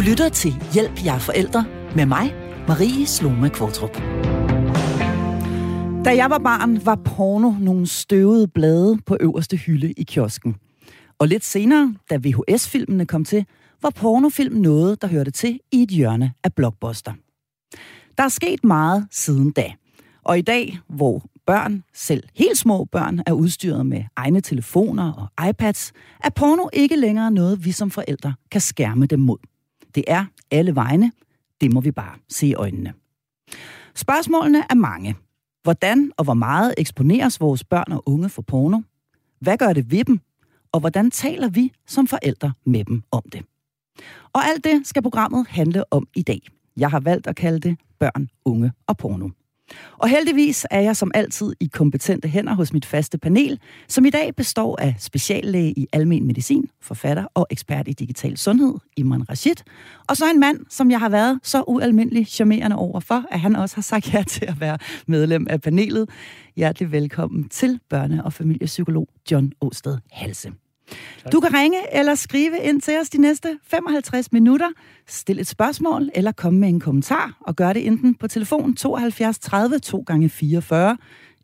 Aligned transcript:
Du 0.00 0.04
lytter 0.04 0.28
til 0.28 0.54
Hjælp 0.72 1.04
jer 1.04 1.18
forældre 1.18 1.64
med 1.96 2.06
mig, 2.06 2.34
Marie 2.68 3.06
Sloma 3.06 3.48
Kvartrup. 3.48 3.96
Da 6.04 6.16
jeg 6.16 6.26
var 6.30 6.38
barn, 6.38 6.86
var 6.86 6.94
porno 6.94 7.52
nogle 7.60 7.86
støvede 7.86 8.48
blade 8.48 8.98
på 9.06 9.16
øverste 9.20 9.56
hylde 9.56 9.92
i 9.92 10.02
kiosken. 10.02 10.56
Og 11.18 11.28
lidt 11.28 11.44
senere, 11.44 11.94
da 12.10 12.16
VHS-filmene 12.16 13.06
kom 13.06 13.24
til, 13.24 13.46
var 13.82 13.90
pornofilm 13.90 14.56
noget, 14.56 15.02
der 15.02 15.08
hørte 15.08 15.30
til 15.30 15.60
i 15.72 15.82
et 15.82 15.90
hjørne 15.90 16.32
af 16.44 16.54
blockbuster. 16.54 17.12
Der 18.18 18.24
er 18.24 18.28
sket 18.28 18.64
meget 18.64 19.06
siden 19.10 19.50
da. 19.50 19.72
Og 20.24 20.38
i 20.38 20.42
dag, 20.42 20.78
hvor 20.88 21.22
børn, 21.46 21.82
selv 21.94 22.22
helt 22.34 22.58
små 22.58 22.84
børn, 22.84 23.20
er 23.26 23.32
udstyret 23.32 23.86
med 23.86 24.04
egne 24.16 24.40
telefoner 24.40 25.12
og 25.12 25.48
iPads, 25.48 25.92
er 26.24 26.30
porno 26.30 26.68
ikke 26.72 26.96
længere 26.96 27.30
noget, 27.30 27.64
vi 27.64 27.72
som 27.72 27.90
forældre 27.90 28.34
kan 28.50 28.60
skærme 28.60 29.06
dem 29.06 29.20
mod. 29.20 29.49
Det 29.94 30.04
er 30.06 30.24
alle 30.50 30.74
vegne. 30.74 31.12
Det 31.60 31.72
må 31.72 31.80
vi 31.80 31.90
bare 31.90 32.16
se 32.28 32.46
i 32.46 32.54
øjnene. 32.54 32.94
Spørgsmålene 33.94 34.58
er 34.70 34.74
mange. 34.74 35.16
Hvordan 35.62 36.12
og 36.16 36.24
hvor 36.24 36.34
meget 36.34 36.74
eksponeres 36.78 37.40
vores 37.40 37.64
børn 37.64 37.92
og 37.92 38.02
unge 38.06 38.28
for 38.28 38.42
porno? 38.42 38.80
Hvad 39.40 39.58
gør 39.58 39.72
det 39.72 39.90
ved 39.90 40.04
dem? 40.04 40.20
Og 40.72 40.80
hvordan 40.80 41.10
taler 41.10 41.48
vi 41.48 41.72
som 41.86 42.06
forældre 42.06 42.52
med 42.66 42.84
dem 42.84 43.02
om 43.10 43.22
det? 43.32 43.44
Og 44.32 44.44
alt 44.44 44.64
det 44.64 44.86
skal 44.86 45.02
programmet 45.02 45.46
handle 45.48 45.92
om 45.92 46.08
i 46.14 46.22
dag. 46.22 46.40
Jeg 46.76 46.90
har 46.90 47.00
valgt 47.00 47.26
at 47.26 47.36
kalde 47.36 47.60
det 47.60 47.78
børn, 47.98 48.28
unge 48.44 48.72
og 48.86 48.96
porno. 48.96 49.28
Og 49.98 50.08
heldigvis 50.08 50.66
er 50.70 50.80
jeg 50.80 50.96
som 50.96 51.10
altid 51.14 51.52
i 51.60 51.70
kompetente 51.72 52.28
hænder 52.28 52.54
hos 52.54 52.72
mit 52.72 52.86
faste 52.86 53.18
panel, 53.18 53.58
som 53.88 54.04
i 54.04 54.10
dag 54.10 54.36
består 54.36 54.76
af 54.80 54.94
speciallæge 54.98 55.72
i 55.76 55.86
almen 55.92 56.26
medicin, 56.26 56.70
forfatter 56.82 57.24
og 57.34 57.46
ekspert 57.50 57.88
i 57.88 57.92
digital 57.92 58.36
sundhed, 58.36 58.74
Imran 58.96 59.30
Rashid, 59.30 59.56
og 60.08 60.16
så 60.16 60.30
en 60.30 60.40
mand, 60.40 60.58
som 60.68 60.90
jeg 60.90 60.98
har 60.98 61.08
været 61.08 61.40
så 61.42 61.62
ualmindelig 61.66 62.26
charmerende 62.26 62.76
over 62.76 63.00
for, 63.00 63.24
at 63.30 63.40
han 63.40 63.56
også 63.56 63.76
har 63.76 63.82
sagt 63.82 64.14
ja 64.14 64.22
til 64.28 64.44
at 64.44 64.60
være 64.60 64.78
medlem 65.06 65.46
af 65.50 65.60
panelet. 65.60 66.08
Hjertelig 66.56 66.92
velkommen 66.92 67.48
til 67.48 67.80
børne- 67.94 68.22
og 68.22 68.32
familiepsykolog 68.32 69.08
John 69.30 69.52
Åsted 69.60 69.98
Halse. 70.10 70.52
Du 71.32 71.40
kan 71.40 71.54
ringe 71.54 71.78
eller 71.92 72.14
skrive 72.14 72.58
ind 72.62 72.80
til 72.80 72.98
os 73.00 73.10
de 73.10 73.18
næste 73.20 73.58
55 73.66 74.32
minutter. 74.32 74.68
Stil 75.06 75.40
et 75.40 75.46
spørgsmål 75.46 76.10
eller 76.14 76.32
komme 76.32 76.60
med 76.60 76.68
en 76.68 76.80
kommentar, 76.80 77.38
og 77.40 77.56
gør 77.56 77.72
det 77.72 77.86
enten 77.86 78.14
på 78.14 78.28
telefon 78.28 78.74
72 78.74 79.38
30 79.38 79.78
2 79.78 80.04
gange 80.06 80.28
44 80.28 80.96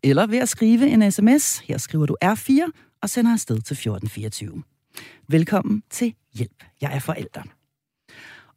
eller 0.02 0.26
ved 0.26 0.38
at 0.38 0.48
skrive 0.48 0.86
en 0.86 1.12
sms. 1.12 1.58
Her 1.58 1.78
skriver 1.78 2.06
du 2.06 2.16
R4 2.24 2.70
og 3.02 3.10
sender 3.10 3.32
afsted 3.32 3.54
til 3.54 3.74
1424. 3.74 4.62
Velkommen 5.28 5.82
til 5.90 6.14
Hjælp. 6.34 6.64
Jeg 6.80 6.94
er 6.94 6.98
forælder. 6.98 7.42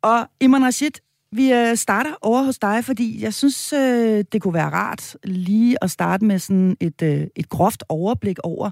Og 0.02 0.28
Iman 0.42 0.66
Rashid, 0.66 0.92
vi 1.32 1.54
øh, 1.54 1.76
starter 1.76 2.14
over 2.22 2.44
hos 2.44 2.60
dig, 2.60 2.86
fordi 2.86 3.24
jeg 3.24 3.34
synes, 3.34 3.74
øh, 3.74 4.24
det 4.32 4.42
kunne 4.42 4.54
være 4.54 4.70
rart 4.70 5.18
lige 5.24 5.84
at 5.84 5.92
starte 5.92 6.26
med 6.26 6.40
sådan 6.40 6.78
et, 6.80 7.02
øh, 7.02 7.28
et 7.36 7.50
groft 7.50 7.84
overblik 7.90 8.40
over, 8.40 8.72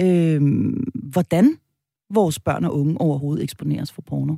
øh, 0.00 0.40
hvordan 1.16 1.58
vores 2.10 2.38
børn 2.38 2.64
og 2.64 2.78
unge 2.78 3.00
overhovedet 3.00 3.42
eksponeres 3.42 3.92
for 3.92 4.02
porno? 4.02 4.36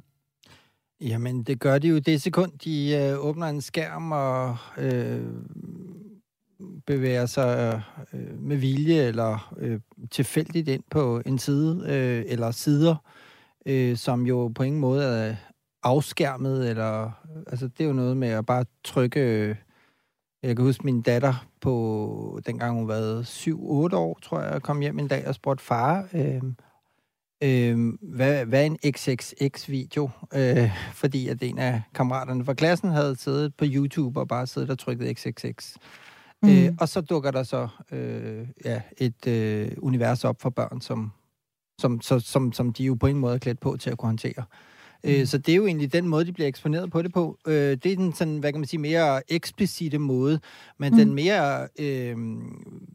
Jamen, 1.00 1.42
det 1.42 1.60
gør 1.60 1.78
de 1.78 1.88
jo 1.88 1.98
det 1.98 2.22
sekund, 2.22 2.52
de 2.64 2.96
øh, 2.96 3.24
åbner 3.24 3.46
en 3.46 3.60
skærm 3.60 4.12
og 4.12 4.56
øh, 4.78 5.22
bevæger 6.86 7.26
sig 7.26 7.82
øh, 8.12 8.40
med 8.40 8.56
vilje 8.56 9.02
eller 9.02 9.54
øh, 9.58 9.80
tilfældigt 10.10 10.68
ind 10.68 10.82
på 10.90 11.22
en 11.26 11.38
side 11.38 11.84
øh, 11.88 12.24
eller 12.32 12.50
sider, 12.50 12.96
øh, 13.66 13.96
som 13.96 14.26
jo 14.26 14.48
på 14.48 14.62
ingen 14.62 14.80
måde 14.80 15.04
er 15.04 15.36
afskærmet. 15.82 16.70
Eller, 16.70 17.10
altså, 17.46 17.68
det 17.68 17.80
er 17.80 17.88
jo 17.88 17.92
noget 17.92 18.16
med 18.16 18.28
at 18.28 18.46
bare 18.46 18.64
trykke... 18.84 19.20
Øh, 19.20 19.56
jeg 20.42 20.56
kan 20.56 20.64
huske 20.64 20.84
min 20.84 21.02
datter 21.02 21.46
på, 21.60 22.40
dengang 22.46 22.74
hun 22.74 22.88
var 22.88 23.22
7-8 23.22 23.96
år, 23.96 24.18
tror 24.22 24.40
jeg, 24.40 24.62
kom 24.62 24.80
hjem 24.80 24.98
en 24.98 25.08
dag 25.08 25.28
og 25.28 25.34
spurgte 25.34 25.64
far, 25.64 26.08
øh, 26.12 26.42
øh, 27.42 27.92
hvad, 28.02 28.44
hvad 28.46 28.66
en 28.66 28.78
XXX-video? 28.86 30.10
Øh, 30.34 30.70
fordi 30.92 31.28
at 31.28 31.42
en 31.42 31.58
af 31.58 31.82
kammeraterne 31.94 32.44
fra 32.44 32.54
klassen 32.54 32.90
havde 32.90 33.16
siddet 33.16 33.54
på 33.54 33.64
YouTube 33.68 34.20
og 34.20 34.28
bare 34.28 34.46
siddet 34.46 34.70
og 34.70 34.78
trykket 34.78 35.18
XXX. 35.18 35.76
Mm. 36.42 36.48
Øh, 36.48 36.72
og 36.80 36.88
så 36.88 37.00
dukker 37.00 37.30
der 37.30 37.42
så 37.42 37.68
øh, 37.92 38.48
ja, 38.64 38.82
et 38.98 39.26
øh, 39.26 39.70
univers 39.78 40.24
op 40.24 40.40
for 40.40 40.50
børn, 40.50 40.80
som, 40.80 41.12
som, 41.80 42.00
så, 42.00 42.20
som, 42.20 42.52
som 42.52 42.72
de 42.72 42.84
jo 42.84 42.94
på 42.94 43.06
en 43.06 43.18
måde 43.18 43.34
er 43.34 43.38
klædt 43.38 43.60
på 43.60 43.76
til 43.76 43.90
at 43.90 43.98
kunne 43.98 44.08
håndtere. 44.08 44.44
Øh, 45.04 45.20
mm. 45.20 45.26
Så 45.26 45.38
det 45.38 45.52
er 45.52 45.56
jo 45.56 45.66
egentlig 45.66 45.92
den 45.92 46.08
måde, 46.08 46.24
de 46.24 46.32
bliver 46.32 46.48
eksponeret 46.48 46.90
på 46.90 47.02
det 47.02 47.12
på. 47.12 47.38
Øh, 47.46 47.54
det 47.54 47.86
er 47.86 47.96
den 47.96 48.12
sådan, 48.12 48.38
hvad 48.38 48.52
kan 48.52 48.60
man 48.60 48.68
sige, 48.68 48.80
mere 48.80 49.32
eksplicite 49.32 49.98
måde, 49.98 50.40
men 50.78 50.92
mm. 50.92 50.98
den 50.98 51.14
mere, 51.14 51.68
øh, 51.78 52.16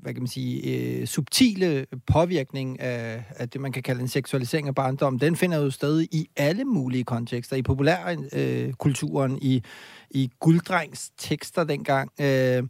hvad 0.02 0.14
kan 0.14 0.24
man 0.24 0.28
sige, 0.28 0.78
øh, 1.00 1.08
subtile 1.08 1.86
påvirkning 2.08 2.80
af, 2.80 3.24
af 3.30 3.50
det, 3.50 3.62
man 3.62 3.72
kan 3.72 3.84
kalde 3.84 4.02
en 4.02 4.08
seksualisering 4.08 4.68
af 4.68 4.76
barndom, 4.76 5.20
den 5.20 5.36
finder 5.36 5.58
jo 5.58 5.70
stadig 5.70 6.08
i 6.12 6.28
alle 6.36 6.66
mulige 6.66 7.04
kontekster. 7.04 7.56
I 7.56 7.62
populærkulturen, 7.62 9.32
øh, 9.32 9.38
i, 9.42 9.64
i 10.12 10.30
gulddrengs 10.40 11.12
tekster 11.18 11.64
dengang, 11.64 12.12
øh, 12.22 12.64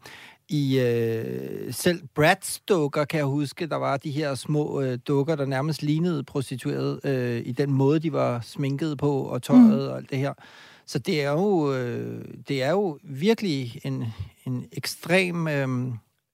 i 0.50 0.80
øh, 0.80 1.74
selv 1.74 2.02
Bratz 2.16 2.60
dukker, 2.68 3.06
kan 3.06 3.18
jeg 3.18 3.26
huske, 3.26 3.68
der 3.68 3.76
var 3.76 3.98
de 3.98 4.12
her 4.12 4.36
små 4.36 4.82
øh, 4.82 5.00
dukker, 5.08 5.36
der 5.36 5.46
nærmest 5.46 5.84
lignede 5.84 6.24
prostitueret 6.24 7.06
øh, 7.06 7.42
i 7.46 7.52
den 7.52 7.72
måde, 7.72 8.00
de 8.00 8.14
var 8.14 8.40
sminket 8.42 8.98
på 8.98 9.12
og 9.12 9.44
tøjet 9.44 9.84
mm. 9.84 9.88
og 9.88 9.98
alt 9.98 10.10
det 10.10 10.18
her. 10.18 10.34
Så 10.86 11.00
det 11.00 11.24
er 11.24 11.32
jo, 11.32 11.74
øh, 11.74 12.26
det 12.48 12.64
er 12.64 12.72
jo 12.72 13.00
virkelig 13.04 13.82
en, 13.84 14.06
en 14.46 14.66
ekstrem 14.72 15.48
øh, 15.48 15.88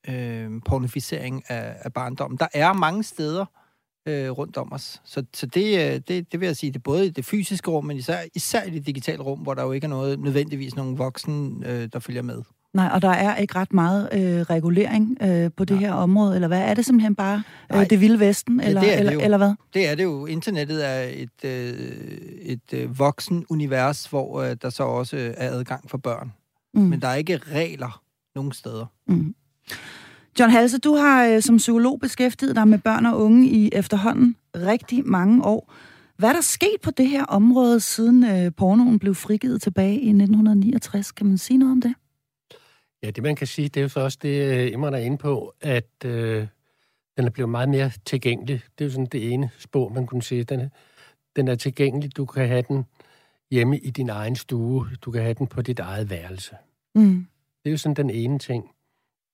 øh, 0.10 0.52
pornificering 0.66 1.44
af, 1.48 1.76
af 1.80 1.94
barndommen. 1.94 2.38
Der 2.38 2.48
er 2.54 2.74
mange 2.74 3.04
steder 3.04 3.46
øh, 4.06 4.32
rundt 4.32 4.58
om 4.58 4.74
os. 4.74 5.02
Så, 5.06 5.24
så 5.34 5.46
det, 5.46 5.94
øh, 5.94 6.02
det, 6.08 6.32
det 6.32 6.40
vil 6.40 6.46
jeg 6.46 6.58
sige, 6.58 6.72
det 6.72 6.78
er 6.78 6.84
både 6.84 7.06
i 7.06 7.10
det 7.10 7.26
fysiske 7.26 7.72
rum, 7.72 7.86
men 7.86 7.98
især, 7.98 8.20
især 8.36 8.64
i 8.64 8.70
det 8.70 8.86
digitale 8.86 9.24
rum, 9.24 9.40
hvor 9.40 9.54
der 9.54 9.64
jo 9.64 9.72
ikke 9.72 9.86
er 9.86 9.90
noget 9.90 10.20
nødvendigvis 10.20 10.76
nogen 10.76 10.98
voksen, 10.98 11.64
øh, 11.66 11.90
der 11.94 12.00
følger 12.00 12.22
med. 12.22 12.42
Nej, 12.74 12.90
og 12.94 13.02
der 13.02 13.10
er 13.10 13.36
ikke 13.36 13.56
ret 13.56 13.74
meget 13.74 14.10
øh, 14.14 14.42
regulering 14.42 15.18
øh, 15.22 15.52
på 15.58 15.66
det 15.66 15.76
Nej. 15.76 15.80
her 15.80 15.94
område, 15.94 16.36
eller 16.36 16.48
hvad? 16.48 16.62
Er 16.62 16.74
det 16.74 16.86
simpelthen 16.86 17.16
bare 17.16 17.44
øh, 17.76 17.90
det 17.90 18.02
vilde 18.02 18.20
vesten, 18.20 18.60
eller, 18.60 18.82
ja, 18.84 18.88
det 18.88 19.00
eller, 19.00 19.12
det 19.12 19.24
eller 19.24 19.38
hvad? 19.38 19.54
Det 19.74 19.90
er 19.90 19.96
det 19.96 20.04
jo. 20.04 20.26
Internettet 20.26 20.88
er 20.88 21.00
et, 21.00 21.46
øh, 21.46 21.74
et 22.42 22.74
øh, 22.74 23.00
voksen 23.00 23.46
univers, 23.50 24.06
hvor 24.06 24.42
øh, 24.42 24.56
der 24.62 24.70
så 24.70 24.84
også 24.84 25.34
er 25.38 25.50
adgang 25.52 25.90
for 25.90 25.98
børn. 25.98 26.34
Mm. 26.74 26.82
Men 26.82 27.02
der 27.02 27.08
er 27.08 27.16
ikke 27.16 27.38
regler 27.38 28.02
nogen 28.36 28.52
steder. 28.52 28.86
Mm. 29.08 29.36
John 30.40 30.52
Halse, 30.52 30.78
du 30.78 30.96
har 30.96 31.26
øh, 31.26 31.42
som 31.42 31.58
psykolog 31.58 32.00
beskæftiget 32.00 32.56
dig 32.56 32.68
med 32.68 32.78
børn 32.78 33.06
og 33.06 33.20
unge 33.20 33.48
i 33.48 33.70
efterhånden 33.74 34.36
rigtig 34.56 35.08
mange 35.08 35.46
år. 35.46 35.74
Hvad 36.18 36.30
er 36.30 36.34
der 36.34 36.42
sket 36.42 36.78
på 36.84 36.92
det 36.92 37.08
her 37.08 37.26
område, 37.26 37.80
siden 37.80 38.24
øh, 38.24 38.52
pornoen 38.58 39.00
blev 39.00 39.16
frigivet 39.16 39.62
tilbage 39.62 39.94
i 39.94 40.10
1969? 40.10 41.12
Kan 41.12 41.28
man 41.28 41.38
sige 41.38 41.58
noget 41.58 41.72
om 41.72 41.82
det? 41.82 41.94
Ja, 43.04 43.12
det 43.12 43.24
man 43.24 43.36
kan 43.36 43.48
sige, 43.48 43.70
det 43.70 43.96
er 43.98 44.02
også 44.02 44.18
det, 44.22 44.58
øh, 44.58 44.72
Imran 44.72 44.94
er 44.94 44.98
inde 44.98 45.18
på, 45.18 45.56
at 45.62 46.06
øh, 46.06 46.48
den 47.18 47.26
er 47.26 47.30
blevet 47.30 47.50
meget 47.50 47.70
mere 47.70 47.92
tilgængelig. 48.06 48.62
Det 48.78 48.84
er 48.84 48.86
jo 48.86 48.92
sådan 48.92 49.06
det 49.06 49.34
ene 49.34 49.50
spor, 49.58 49.90
man 49.90 50.08
kunne 50.08 50.24
sige. 50.24 50.44
Den 50.44 50.60
er, 50.60 50.70
den 51.36 51.48
er 51.48 51.56
tilgængelig. 51.56 52.18
Du 52.18 52.26
kan 52.26 52.48
have 52.48 52.62
den 52.62 52.86
hjemme 53.52 53.80
i 53.80 53.90
din 53.90 54.10
egen 54.10 54.36
stue. 54.36 54.88
Du 55.02 55.12
kan 55.12 55.22
have 55.22 55.34
den 55.34 55.48
på 55.48 55.62
dit 55.62 55.80
eget 55.80 56.10
værelse. 56.10 56.56
Mm. 56.96 57.28
Det 57.64 57.70
er 57.70 57.72
jo 57.72 57.78
sådan 57.78 57.96
den 57.96 58.10
ene 58.10 58.40
ting. 58.40 58.72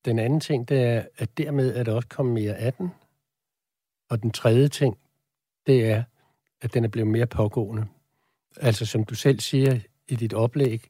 Den 0.05 0.19
anden 0.19 0.39
ting, 0.39 0.69
det 0.69 0.83
er, 0.83 1.05
at 1.17 1.37
dermed 1.37 1.75
er 1.75 1.83
der 1.83 1.93
også 1.93 2.07
kommet 2.07 2.33
mere 2.33 2.55
af 2.55 2.73
den. 2.73 2.89
Og 4.09 4.21
den 4.21 4.31
tredje 4.31 4.67
ting, 4.67 4.97
det 5.67 5.85
er, 5.85 6.03
at 6.61 6.73
den 6.73 6.83
er 6.83 6.87
blevet 6.87 7.07
mere 7.07 7.27
pågående. 7.27 7.85
Altså, 8.57 8.85
som 8.85 9.03
du 9.03 9.15
selv 9.15 9.39
siger 9.39 9.79
i 10.07 10.15
dit 10.15 10.33
oplæg, 10.33 10.89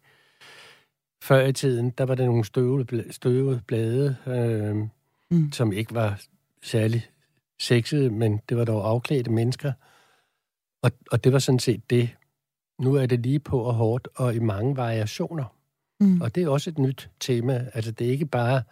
før 1.26 1.46
i 1.46 1.54
tiden, 1.54 1.90
der 1.90 2.06
var 2.06 2.16
der 2.16 2.26
nogle 2.26 2.46
støvede, 2.46 3.14
støvede 3.14 3.62
blade, 3.68 4.16
øh, 4.28 4.76
mm. 5.32 5.52
som 5.52 5.74
ikke 5.74 5.94
var 5.94 6.22
særlig 6.64 7.10
sexede, 7.60 8.10
men 8.10 8.42
det 8.50 8.58
var 8.58 8.66
dog 8.66 8.90
afklædte 8.90 9.32
mennesker. 9.32 9.74
Og, 10.82 10.92
og 11.12 11.24
det 11.24 11.34
var 11.34 11.40
sådan 11.40 11.60
set 11.60 11.90
det. 11.90 12.10
Nu 12.80 12.96
er 12.96 13.06
det 13.06 13.20
lige 13.20 13.40
på 13.40 13.60
og 13.60 13.74
hårdt, 13.74 14.08
og 14.16 14.36
i 14.36 14.40
mange 14.40 14.78
variationer. 14.78 15.56
Mm. 16.00 16.22
Og 16.22 16.36
det 16.36 16.44
er 16.44 16.50
også 16.50 16.70
et 16.70 16.78
nyt 16.78 17.10
tema. 17.20 17.70
Altså, 17.74 17.92
det 17.92 18.08
er 18.08 18.12
ikke 18.12 18.26
bare 18.26 18.64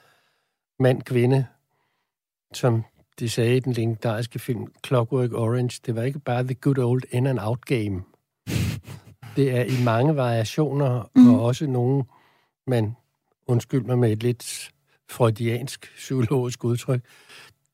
mand-kvinde, 0.80 1.46
som 2.54 2.84
de 3.20 3.30
sagde 3.30 3.58
i 3.58 3.60
den 3.60 3.74
legendariske 3.74 4.40
film 4.40 4.74
Clockwork 4.86 5.34
Orange. 5.34 5.82
Det 5.86 5.96
var 5.96 6.02
ikke 6.02 6.20
bare 6.20 6.44
the 6.44 6.54
good 6.54 6.78
old 6.78 7.04
in 7.12 7.28
and 7.28 7.40
out 7.42 7.66
game. 7.66 8.04
det 9.36 9.52
er 9.52 9.64
i 9.64 9.84
mange 9.84 10.16
variationer, 10.16 11.10
mm. 11.16 11.34
og 11.34 11.42
også 11.42 11.68
nogle 11.68 12.04
men 12.68 12.96
undskyld 13.48 13.84
mig 13.84 14.00
med 14.00 14.12
et 14.12 14.24
lidt 14.24 14.72
freudiansk 15.10 15.92
psykologisk 15.96 16.64
udtryk, 16.64 17.02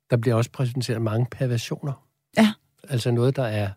der 0.10 0.18
bliver 0.18 0.36
også 0.36 0.52
præsenteret 0.52 1.02
mange 1.02 1.28
perversioner. 1.32 2.08
Ja. 2.38 2.54
Altså 2.90 3.12
noget, 3.12 3.36
der 3.36 3.44
er 3.44 3.72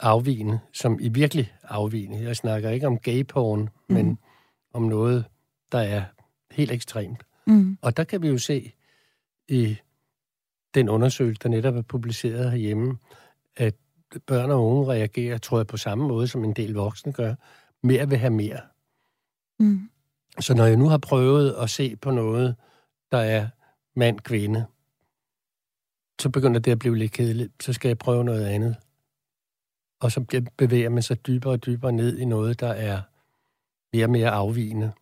afvigende, 0.00 0.60
som 0.72 0.98
i 1.00 1.08
virkelig 1.08 1.52
afvigende. 1.62 2.22
Jeg 2.22 2.36
snakker 2.36 2.70
ikke 2.70 2.86
om 2.86 2.98
gay 2.98 3.26
porn, 3.26 3.60
mm. 3.60 3.94
men 3.94 4.18
om 4.72 4.82
noget, 4.82 5.24
der 5.72 5.78
er 5.78 6.04
helt 6.50 6.70
ekstremt. 6.70 7.22
Mm. 7.46 7.78
Og 7.82 7.96
der 7.96 8.04
kan 8.04 8.22
vi 8.22 8.28
jo 8.28 8.38
se 8.38 8.72
i 9.48 9.76
den 10.74 10.88
undersøgelse, 10.88 11.40
der 11.42 11.48
netop 11.48 11.76
er 11.76 11.82
publiceret 11.82 12.50
herhjemme, 12.50 12.98
at 13.56 13.74
børn 14.26 14.50
og 14.50 14.66
unge 14.66 14.92
reagerer, 14.92 15.38
tror 15.38 15.58
jeg, 15.58 15.66
på 15.66 15.76
samme 15.76 16.08
måde, 16.08 16.28
som 16.28 16.44
en 16.44 16.52
del 16.52 16.72
voksne 16.74 17.12
gør, 17.12 17.34
mere 17.82 18.08
vil 18.08 18.18
have 18.18 18.32
mere. 18.32 18.60
Mm. 19.58 19.90
Så 20.40 20.54
når 20.54 20.64
jeg 20.66 20.76
nu 20.76 20.88
har 20.88 20.98
prøvet 20.98 21.54
at 21.54 21.70
se 21.70 21.96
på 21.96 22.10
noget, 22.10 22.56
der 23.12 23.18
er 23.18 23.48
mand-kvinde, 23.96 24.66
så 26.20 26.30
begynder 26.30 26.60
det 26.60 26.72
at 26.72 26.78
blive 26.78 26.96
lidt 26.96 27.12
kedeligt. 27.12 27.62
Så 27.62 27.72
skal 27.72 27.88
jeg 27.88 27.98
prøve 27.98 28.24
noget 28.24 28.46
andet. 28.46 28.76
Og 30.00 30.12
så 30.12 30.44
bevæger 30.58 30.88
man 30.88 31.02
sig 31.02 31.26
dybere 31.26 31.52
og 31.52 31.66
dybere 31.66 31.92
ned 31.92 32.18
i 32.18 32.24
noget, 32.24 32.60
der 32.60 32.68
er 32.68 33.02
mere 33.92 34.06
og 34.06 34.10
mere 34.10 34.30
afvigende. 34.30 34.92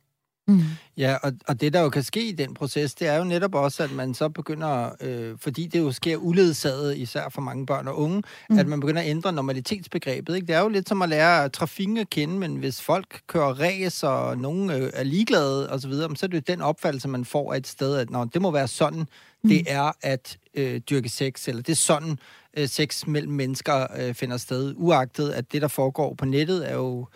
Mm. 0.49 0.63
Ja, 0.97 1.17
og, 1.23 1.33
og 1.49 1.61
det 1.61 1.73
der 1.73 1.81
jo 1.81 1.89
kan 1.89 2.03
ske 2.03 2.29
i 2.29 2.33
den 2.33 2.55
proces, 2.55 2.95
det 2.95 3.09
er 3.09 3.17
jo 3.17 3.25
netop 3.25 3.55
også, 3.55 3.83
at 3.83 3.93
man 3.93 4.15
så 4.15 4.29
begynder, 4.29 4.91
øh, 5.01 5.39
fordi 5.39 5.67
det 5.67 5.79
jo 5.79 5.93
sker 5.93 6.17
uledsaget, 6.17 6.97
især 6.97 7.29
for 7.29 7.41
mange 7.41 7.67
børn 7.67 7.89
og 7.89 7.99
unge, 7.99 8.23
mm. 8.51 8.59
at 8.59 8.67
man 8.67 8.81
begynder 8.81 9.03
at 9.03 9.09
ændre 9.09 9.33
normalitetsbegrebet. 9.33 10.35
Ikke? 10.35 10.47
Det 10.47 10.55
er 10.55 10.61
jo 10.61 10.69
lidt 10.69 10.89
som 10.89 11.03
at 11.03 11.09
lære 11.09 11.49
trafikken 11.49 11.97
at 11.97 12.11
kende, 12.11 12.39
men 12.39 12.57
hvis 12.57 12.83
folk 12.83 13.21
kører 13.27 13.61
ræs, 13.61 14.03
og 14.03 14.39
nogen 14.39 14.71
øh, 14.71 14.91
er 14.95 15.03
ligeglade 15.03 15.71
osv., 15.71 15.93
så, 15.93 16.09
så 16.17 16.27
er 16.27 16.29
det 16.29 16.35
jo 16.35 16.53
den 16.53 16.61
opfattelse, 16.61 17.09
man 17.09 17.25
får 17.25 17.53
af 17.53 17.57
et 17.57 17.67
sted, 17.67 17.97
at 17.97 18.11
Nå, 18.11 18.25
det 18.25 18.43
må 18.43 18.51
være 18.51 18.69
sådan, 18.69 19.07
mm. 19.43 19.49
det 19.51 19.63
er 19.67 19.93
at 20.03 20.39
øh, 20.55 20.81
dyrke 20.81 21.09
sex, 21.09 21.49
eller 21.49 21.63
det 21.63 21.73
er 21.73 21.77
sådan, 21.77 22.19
øh, 22.57 22.69
sex 22.69 23.07
mellem 23.07 23.33
mennesker 23.33 23.87
øh, 23.99 24.15
finder 24.15 24.37
sted, 24.37 24.75
uagtet 24.77 25.31
at 25.31 25.53
det, 25.53 25.63
der 25.63 25.69
foregår 25.69 26.15
på 26.15 26.25
nettet, 26.25 26.71
er 26.71 26.75
jo 26.75 27.07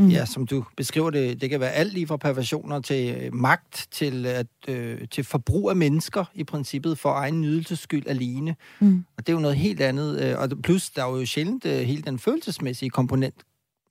Mm. 0.00 0.08
Ja, 0.08 0.24
som 0.26 0.46
du 0.46 0.64
beskriver 0.76 1.10
det, 1.10 1.40
det 1.40 1.50
kan 1.50 1.60
være 1.60 1.72
alt 1.72 1.92
lige 1.92 2.06
fra 2.06 2.16
perversioner 2.16 2.80
til 2.80 3.14
øh, 3.14 3.34
magt, 3.34 3.88
til, 3.90 4.26
at, 4.26 4.46
øh, 4.68 5.08
til 5.08 5.24
forbrug 5.24 5.70
af 5.70 5.76
mennesker 5.76 6.24
i 6.34 6.44
princippet 6.44 6.98
for 6.98 7.12
egen 7.12 7.40
nydelseskyld 7.40 8.06
alene. 8.06 8.56
Mm. 8.80 9.04
Og 9.16 9.26
det 9.26 9.32
er 9.32 9.36
jo 9.36 9.40
noget 9.40 9.56
helt 9.56 9.80
andet. 9.80 10.20
Øh, 10.20 10.38
og 10.38 10.48
plus, 10.62 10.90
der 10.90 11.04
er 11.04 11.18
jo 11.18 11.26
sjældent 11.26 11.66
øh, 11.66 11.78
helt 11.78 12.06
den 12.06 12.18
følelsesmæssige 12.18 12.90
komponent 12.90 13.42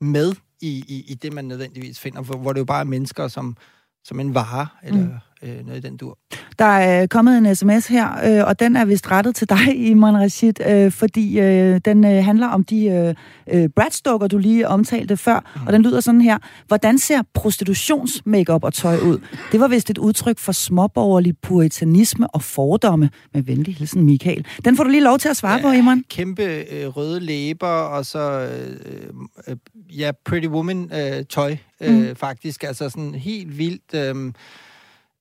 med 0.01 0.33
i, 0.61 0.83
i, 0.88 1.06
i 1.07 1.13
det, 1.13 1.33
man 1.33 1.45
nødvendigvis 1.45 2.00
finder, 2.00 2.21
hvor, 2.21 2.38
hvor 2.38 2.53
det 2.53 2.59
jo 2.59 2.65
bare 2.65 2.79
er 2.79 2.85
mennesker 2.85 3.27
som, 3.27 3.57
som 4.03 4.19
en 4.19 4.33
vare, 4.33 4.67
eller 4.83 5.00
mm 5.00 5.13
øh, 5.44 5.65
noget 5.65 5.86
i 5.86 5.88
den 5.88 5.97
dur. 5.97 6.18
Der 6.59 6.65
er 6.65 7.07
kommet 7.07 7.38
en 7.38 7.56
sms 7.56 7.88
her, 7.88 8.39
øh, 8.39 8.47
og 8.47 8.59
den 8.59 8.75
er 8.75 8.86
vist 8.86 9.12
rettet 9.12 9.36
til 9.36 9.50
dig, 9.50 9.75
Iman 9.89 10.18
Rashid, 10.18 10.68
øh, 10.68 10.91
fordi 10.91 11.39
øh, 11.39 11.81
den 11.86 12.06
øh, 12.06 12.24
handler 12.25 12.47
om 12.47 12.63
de 12.63 12.86
øh, 12.86 13.15
øh 13.47 13.69
Bradstoker, 13.75 14.27
du 14.27 14.38
lige 14.38 14.68
omtalte 14.68 15.18
før, 15.18 15.39
mm. 15.56 15.68
og 15.68 15.74
den 15.74 15.81
lyder 15.81 16.00
sådan 16.00 16.21
her. 16.21 16.38
Hvordan 16.68 16.97
ser 16.97 17.21
prostitutions 17.33 18.21
makeup 18.25 18.63
og 18.63 18.74
tøj 18.74 18.97
ud? 18.97 19.19
Det 19.51 19.59
var 19.59 19.68
vist 19.68 19.89
et 19.89 19.97
udtryk 19.97 20.39
for 20.39 20.51
småborgerlig 20.51 21.38
puritanisme 21.42 22.27
og 22.27 22.44
fordomme. 22.44 23.09
Med 23.33 23.44
venlig 23.44 23.75
hilsen, 23.75 24.03
Michael. 24.03 24.45
Den 24.65 24.77
får 24.77 24.83
du 24.83 24.89
lige 24.89 25.03
lov 25.03 25.19
til 25.19 25.30
at 25.30 25.38
svare 25.38 25.56
ja, 25.56 25.62
på, 25.62 25.71
Iman. 25.71 26.03
Kæmpe 26.09 26.44
øh, 26.44 26.88
røde 26.88 27.19
læber, 27.19 27.68
og 27.68 28.06
så 28.06 28.50
øh, 28.51 29.13
øh, 29.47 29.56
ja, 30.00 30.12
Pretty 30.25 30.47
Woman 30.47 30.92
øh, 30.94 31.25
tøj, 31.30 31.57
øh, 31.81 32.09
mm. 32.09 32.15
faktisk. 32.15 32.63
Altså 32.63 32.89
sådan 32.89 33.15
helt 33.15 33.57
vildt... 33.57 33.94
Øh, 33.95 34.33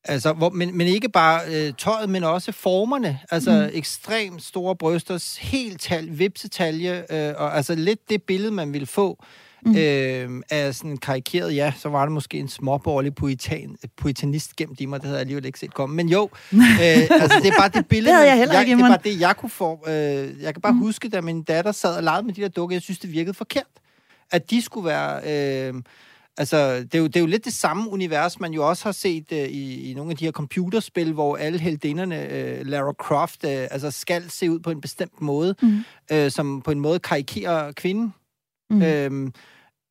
Altså, 0.08 0.32
hvor, 0.32 0.50
men, 0.50 0.76
men 0.76 0.86
ikke 0.86 1.08
bare 1.08 1.40
øh, 1.48 1.72
tøjet, 1.78 2.10
men 2.10 2.24
også 2.24 2.52
formerne. 2.52 3.18
Altså 3.30 3.50
mm. 3.50 3.78
ekstremt 3.78 4.42
store 4.42 4.76
bryster, 4.76 5.38
helt 5.40 5.80
tal, 5.80 6.18
vipsetalje, 6.18 7.04
øh, 7.10 7.34
og 7.36 7.56
altså 7.56 7.74
lidt 7.74 8.10
det 8.10 8.22
billede, 8.22 8.50
man 8.50 8.72
ville 8.72 8.86
få 8.86 9.24
mm. 9.62 9.76
øh, 9.76 10.42
af 10.50 10.74
sådan 10.74 10.96
karikeret, 10.96 11.54
ja, 11.54 11.72
så 11.76 11.88
var 11.88 12.04
det 12.04 12.12
måske 12.12 12.38
en 12.38 12.48
småborgerlig 12.48 13.14
puritan, 13.14 13.76
puritanist 13.96 14.56
gemt 14.56 14.80
i 14.80 14.86
mig, 14.86 15.00
det 15.00 15.06
havde 15.06 15.16
jeg 15.16 15.20
alligevel 15.20 15.44
ikke 15.44 15.58
set 15.58 15.74
komme. 15.74 15.96
Men 15.96 16.08
jo, 16.08 16.22
øh, 16.52 16.58
altså 17.10 17.40
det 17.42 17.48
er 17.48 17.58
bare 17.58 17.68
det 17.68 17.86
billede, 17.86 18.16
det, 18.16 18.26
jeg 18.26 18.38
jeg, 18.38 18.66
det 18.66 18.72
er 18.72 18.78
bare 18.78 18.98
det, 19.04 19.20
jeg 19.20 19.36
kunne 19.36 19.50
få. 19.50 19.84
Øh, 19.88 20.42
jeg 20.42 20.54
kan 20.54 20.60
bare 20.62 20.72
mm. 20.72 20.78
huske, 20.78 21.08
da 21.08 21.20
min 21.20 21.42
datter 21.42 21.72
sad 21.72 21.96
og 21.96 22.02
legede 22.02 22.22
med 22.26 22.34
de 22.34 22.42
der 22.42 22.48
dukker, 22.48 22.74
jeg 22.74 22.82
synes, 22.82 22.98
det 22.98 23.12
virkede 23.12 23.34
forkert. 23.34 23.64
At 24.30 24.50
de 24.50 24.62
skulle 24.62 24.88
være... 24.88 25.20
Øh, 25.68 25.74
Altså, 26.38 26.76
det 26.76 26.94
er, 26.94 26.98
jo, 26.98 27.06
det 27.06 27.16
er 27.16 27.20
jo 27.20 27.26
lidt 27.26 27.44
det 27.44 27.52
samme 27.52 27.90
univers, 27.90 28.40
man 28.40 28.52
jo 28.52 28.68
også 28.68 28.84
har 28.84 28.92
set 28.92 29.32
uh, 29.32 29.38
i, 29.38 29.90
i 29.90 29.94
nogle 29.94 30.10
af 30.10 30.16
de 30.16 30.24
her 30.24 30.32
computerspil, 30.32 31.12
hvor 31.12 31.36
alle 31.36 31.58
heldinderne, 31.58 32.16
uh, 32.16 32.66
Lara 32.66 32.92
Croft, 32.92 33.44
uh, 33.44 33.50
altså 33.50 33.90
skal 33.90 34.30
se 34.30 34.50
ud 34.50 34.58
på 34.58 34.70
en 34.70 34.80
bestemt 34.80 35.20
måde, 35.20 35.54
mm. 35.62 35.84
uh, 36.12 36.28
som 36.28 36.62
på 36.62 36.70
en 36.70 36.80
måde 36.80 36.98
karikerer 36.98 37.72
kvinden. 37.72 38.14
Mm. 38.70 38.76
Uh, 38.76 39.30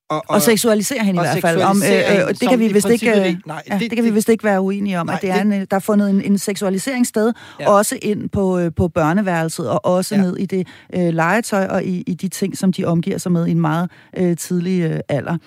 og, 0.10 0.18
og, 0.18 0.24
og 0.36 0.42
seksualisere 0.42 1.04
hende 1.04 1.20
i 1.20 1.24
hvert 1.24 1.42
fald. 1.42 1.62
Om, 1.62 1.84
øh, 1.84 2.20
øh, 2.22 2.28
det 2.28 2.50
kan 2.50 2.60
vi 2.60 2.74
vist 2.74 2.90
ikke, 2.90 3.12
øh, 3.12 3.36
nej, 3.46 3.64
ja, 3.70 3.74
det, 3.74 3.82
det 3.82 3.92
kan 3.92 4.06
vi 4.06 4.10
vist 4.10 4.30
ikke 4.30 4.44
være 4.44 4.62
uenige 4.62 5.00
om, 5.00 5.06
nej, 5.06 5.16
at 5.16 5.22
det 5.22 5.30
er 5.30 5.42
en, 5.42 5.52
der 5.52 5.66
er 5.72 5.80
fundet 5.80 6.10
en, 6.10 6.22
en 6.22 6.38
seksualisering 6.38 7.08
sted, 7.08 7.34
ja. 7.60 7.70
også 7.70 8.00
ind 8.02 8.30
på, 8.30 8.60
øh, 8.60 8.72
på 8.76 8.88
børneværelset, 8.88 9.70
og 9.70 9.86
også 9.86 10.16
ja. 10.16 10.22
ned 10.22 10.38
i 10.38 10.46
det 10.46 10.68
øh, 10.94 11.14
legetøj, 11.14 11.66
og 11.66 11.84
i, 11.84 12.04
i 12.08 12.14
de 12.14 12.28
ting, 12.28 12.58
som 12.58 12.74
de 12.74 12.86
omgiver 12.86 13.18
sig 13.18 13.32
med 13.32 13.48
i 13.48 13.52
en 13.52 13.62
meget 13.62 13.90
øh, 14.18 14.38
tidlig 14.38 14.82
øh, 14.82 15.00
alder. 15.10 15.38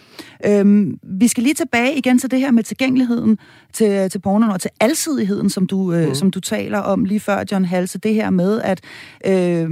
Øhm, 0.47 0.99
vi 1.03 1.29
skal 1.29 1.43
lige 1.43 1.55
tilbage 1.55 1.97
igen 1.97 2.19
til 2.19 2.31
det 2.31 2.41
her 2.41 2.51
med 2.51 2.63
tilgængeligheden 2.63 3.39
til, 3.73 4.11
til 4.11 4.19
pornoen, 4.19 4.53
og 4.53 4.61
til 4.61 4.71
alsidigheden, 4.81 5.51
som 5.51 5.67
du, 5.67 5.93
øh, 5.93 6.09
mm. 6.09 6.15
som 6.15 6.31
du 6.31 6.41
taler 6.41 6.79
om 6.79 7.05
lige 7.05 7.21
før, 7.21 7.45
John 7.53 7.65
Halse. 7.65 7.99
Det 7.99 8.15
her 8.15 8.31
med, 8.31 8.61
at 8.61 8.81
øh, 9.27 9.71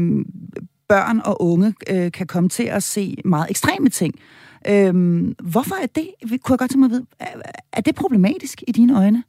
børn 0.88 1.20
og 1.24 1.42
unge 1.42 1.74
øh, 1.90 2.12
kan 2.12 2.26
komme 2.26 2.48
til 2.48 2.62
at 2.62 2.82
se 2.82 3.16
meget 3.24 3.46
ekstreme 3.50 3.88
ting. 3.88 4.14
Øhm, 4.66 5.36
hvorfor 5.42 5.74
er 5.74 5.86
det, 5.86 6.10
kunne 6.42 6.52
jeg 6.52 6.58
godt 6.58 6.70
tænke 6.70 6.78
mig 6.78 6.86
at 6.86 6.90
vide, 6.90 7.06
er, 7.18 7.42
er 7.72 7.80
det 7.80 7.94
problematisk 7.94 8.62
i 8.68 8.72
dine 8.72 8.98
øjne? 8.98 9.24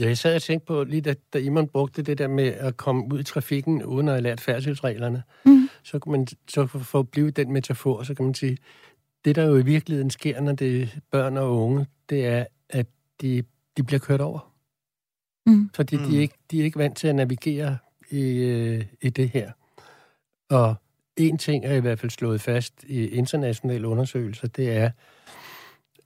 Ja, 0.00 0.06
jeg 0.06 0.18
sad 0.18 0.36
og 0.36 0.42
tænkte 0.42 0.66
på, 0.66 0.84
lige 0.84 1.00
da, 1.00 1.14
da 1.32 1.38
Iman 1.38 1.68
brugte 1.68 2.02
det 2.02 2.18
der 2.18 2.28
med 2.28 2.44
at 2.44 2.76
komme 2.76 3.14
ud 3.14 3.20
i 3.20 3.22
trafikken, 3.22 3.84
uden 3.84 4.08
at 4.08 4.14
have 4.14 4.22
lært 4.22 4.40
færdselsreglerne, 4.40 5.22
mm. 5.46 5.68
så 5.82 5.98
kan 5.98 6.12
man 6.12 6.26
så 6.48 6.66
for 6.66 6.98
at 6.98 7.08
blive 7.08 7.30
den 7.30 7.52
metafor, 7.52 8.02
så 8.02 8.14
kan 8.14 8.24
man 8.24 8.34
sige, 8.34 8.58
det 9.24 9.36
der 9.36 9.44
jo 9.44 9.56
i 9.56 9.64
virkeligheden 9.64 10.10
sker, 10.10 10.40
når 10.40 10.52
det 10.52 10.82
er 10.82 10.86
børn 11.10 11.36
og 11.36 11.56
unge, 11.56 11.86
det 12.10 12.26
er, 12.26 12.44
at 12.68 12.86
de, 13.20 13.42
de 13.76 13.82
bliver 13.82 14.00
kørt 14.00 14.20
over. 14.20 14.52
Mm. 15.46 15.70
Fordi 15.74 15.96
mm. 15.96 16.02
de, 16.02 16.16
er 16.16 16.20
ikke, 16.20 16.34
de 16.50 16.60
er 16.60 16.64
ikke 16.64 16.78
vant 16.78 16.96
til 16.96 17.08
at 17.08 17.14
navigere 17.14 17.78
i, 18.10 18.20
øh, 18.20 18.84
i 19.02 19.10
det 19.10 19.28
her. 19.28 19.52
Og 20.50 20.74
en 21.16 21.38
ting 21.38 21.64
er 21.64 21.74
i 21.74 21.80
hvert 21.80 21.98
fald 21.98 22.10
slået 22.10 22.40
fast 22.40 22.84
i 22.84 23.06
internationale 23.06 23.88
undersøgelser, 23.88 24.48
det 24.48 24.76
er, 24.76 24.90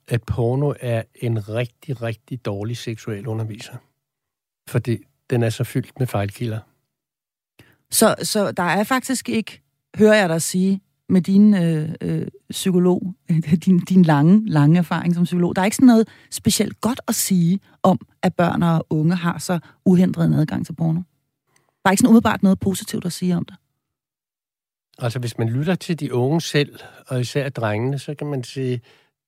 at 0.08 0.22
porno 0.22 0.74
er 0.80 1.02
en 1.14 1.48
rigtig, 1.48 2.02
rigtig 2.02 2.44
dårlig 2.44 2.76
seksuel 2.76 3.26
underviser. 3.26 3.76
Fordi 4.68 4.98
den 5.30 5.42
er 5.42 5.50
så 5.50 5.64
fyldt 5.64 5.98
med 5.98 6.06
fejlkilder. 6.06 6.58
Så, 7.90 8.14
så 8.22 8.52
der 8.52 8.62
er 8.62 8.84
faktisk 8.84 9.28
ikke, 9.28 9.62
hører 9.98 10.14
jeg 10.14 10.28
dig 10.28 10.42
sige, 10.42 10.80
med 11.08 11.20
din 11.20 11.54
øh, 11.54 11.94
øh, 12.00 12.28
psykolog, 12.50 13.14
din, 13.64 13.78
din 13.78 14.02
lange, 14.02 14.48
lange 14.48 14.78
erfaring 14.78 15.14
som 15.14 15.24
psykolog, 15.24 15.56
der 15.56 15.62
er 15.62 15.66
ikke 15.66 15.76
sådan 15.76 15.86
noget 15.86 16.08
specielt 16.30 16.80
godt 16.80 17.00
at 17.08 17.14
sige 17.14 17.60
om, 17.82 17.98
at 18.22 18.34
børn 18.34 18.62
og 18.62 18.86
unge 18.90 19.14
har 19.14 19.38
så 19.38 19.58
uhindret 19.84 20.26
en 20.26 20.34
adgang 20.34 20.66
til 20.66 20.72
porno. 20.72 21.00
Der 21.82 21.88
er 21.88 21.90
ikke 21.90 22.00
sådan 22.00 22.08
umiddelbart 22.08 22.42
noget 22.42 22.60
positivt 22.60 23.04
at 23.04 23.12
sige 23.12 23.36
om 23.36 23.44
det. 23.44 23.56
Altså, 24.98 25.18
hvis 25.18 25.38
man 25.38 25.48
lytter 25.48 25.74
til 25.74 26.00
de 26.00 26.14
unge 26.14 26.40
selv, 26.40 26.78
og 27.06 27.20
især 27.20 27.48
drengene, 27.48 27.98
så 27.98 28.14
kan 28.14 28.26
man 28.26 28.44
sige, 28.44 28.80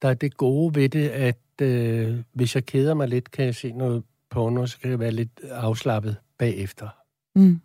der 0.03 0.09
er 0.09 0.15
det 0.15 0.37
gode 0.37 0.75
ved 0.75 0.89
det, 0.89 1.09
at 1.09 1.39
øh, 1.63 2.19
hvis 2.33 2.55
jeg 2.55 2.67
keder 2.67 2.95
mig 2.95 3.09
lidt, 3.09 3.31
kan 3.31 3.45
jeg 3.45 3.55
se 3.55 3.73
noget 3.73 4.03
porno, 4.31 4.67
så 4.67 4.79
kan 4.79 4.91
jeg 4.91 4.99
være 4.99 5.11
lidt 5.11 5.41
afslappet 5.51 6.17
bagefter. 6.39 6.89
Mm. 7.35 7.61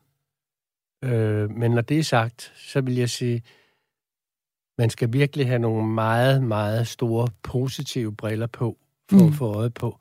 Øh, 1.04 1.50
men 1.50 1.72
når 1.72 1.82
det 1.82 2.00
er 2.00 2.04
sagt, 2.04 2.54
så 2.56 2.82
vil 2.82 2.96
jeg 2.96 3.10
sige, 3.10 3.44
man 4.78 4.90
skal 4.90 5.14
virkelig 5.14 5.48
have 5.48 5.60
nogle 5.60 5.88
meget, 5.88 6.44
meget 6.44 6.88
store 6.88 7.28
positive 7.44 8.16
briller 8.16 8.48
på, 8.48 8.78
for 9.10 9.18
mm. 9.18 9.28
at 9.28 9.34
få 9.34 9.54
øje 9.54 9.70
på, 9.70 10.00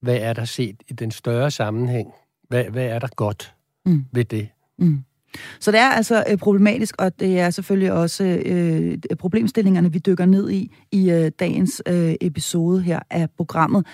hvad 0.00 0.16
er 0.16 0.32
der 0.32 0.44
set 0.44 0.82
i 0.88 0.92
den 0.92 1.10
større 1.10 1.50
sammenhæng? 1.50 2.12
Hvad, 2.48 2.64
hvad 2.64 2.86
er 2.86 2.98
der 2.98 3.08
godt 3.16 3.54
mm. 3.86 4.06
ved 4.12 4.24
det? 4.24 4.48
Mm. 4.78 5.04
Så 5.60 5.70
det 5.70 5.80
er 5.80 5.88
altså 5.88 6.24
øh, 6.30 6.38
problematisk, 6.38 6.94
og 6.98 7.20
det 7.20 7.40
er 7.40 7.50
selvfølgelig 7.50 7.92
også 7.92 8.24
øh, 8.24 8.98
problemstillingerne, 9.18 9.92
vi 9.92 9.98
dykker 9.98 10.26
ned 10.26 10.50
i 10.50 10.72
i 10.92 11.10
øh, 11.10 11.30
dagens 11.38 11.82
øh, 11.88 12.14
episode 12.20 12.82
her 12.82 13.00
af 13.10 13.28
programmet. 13.36 13.86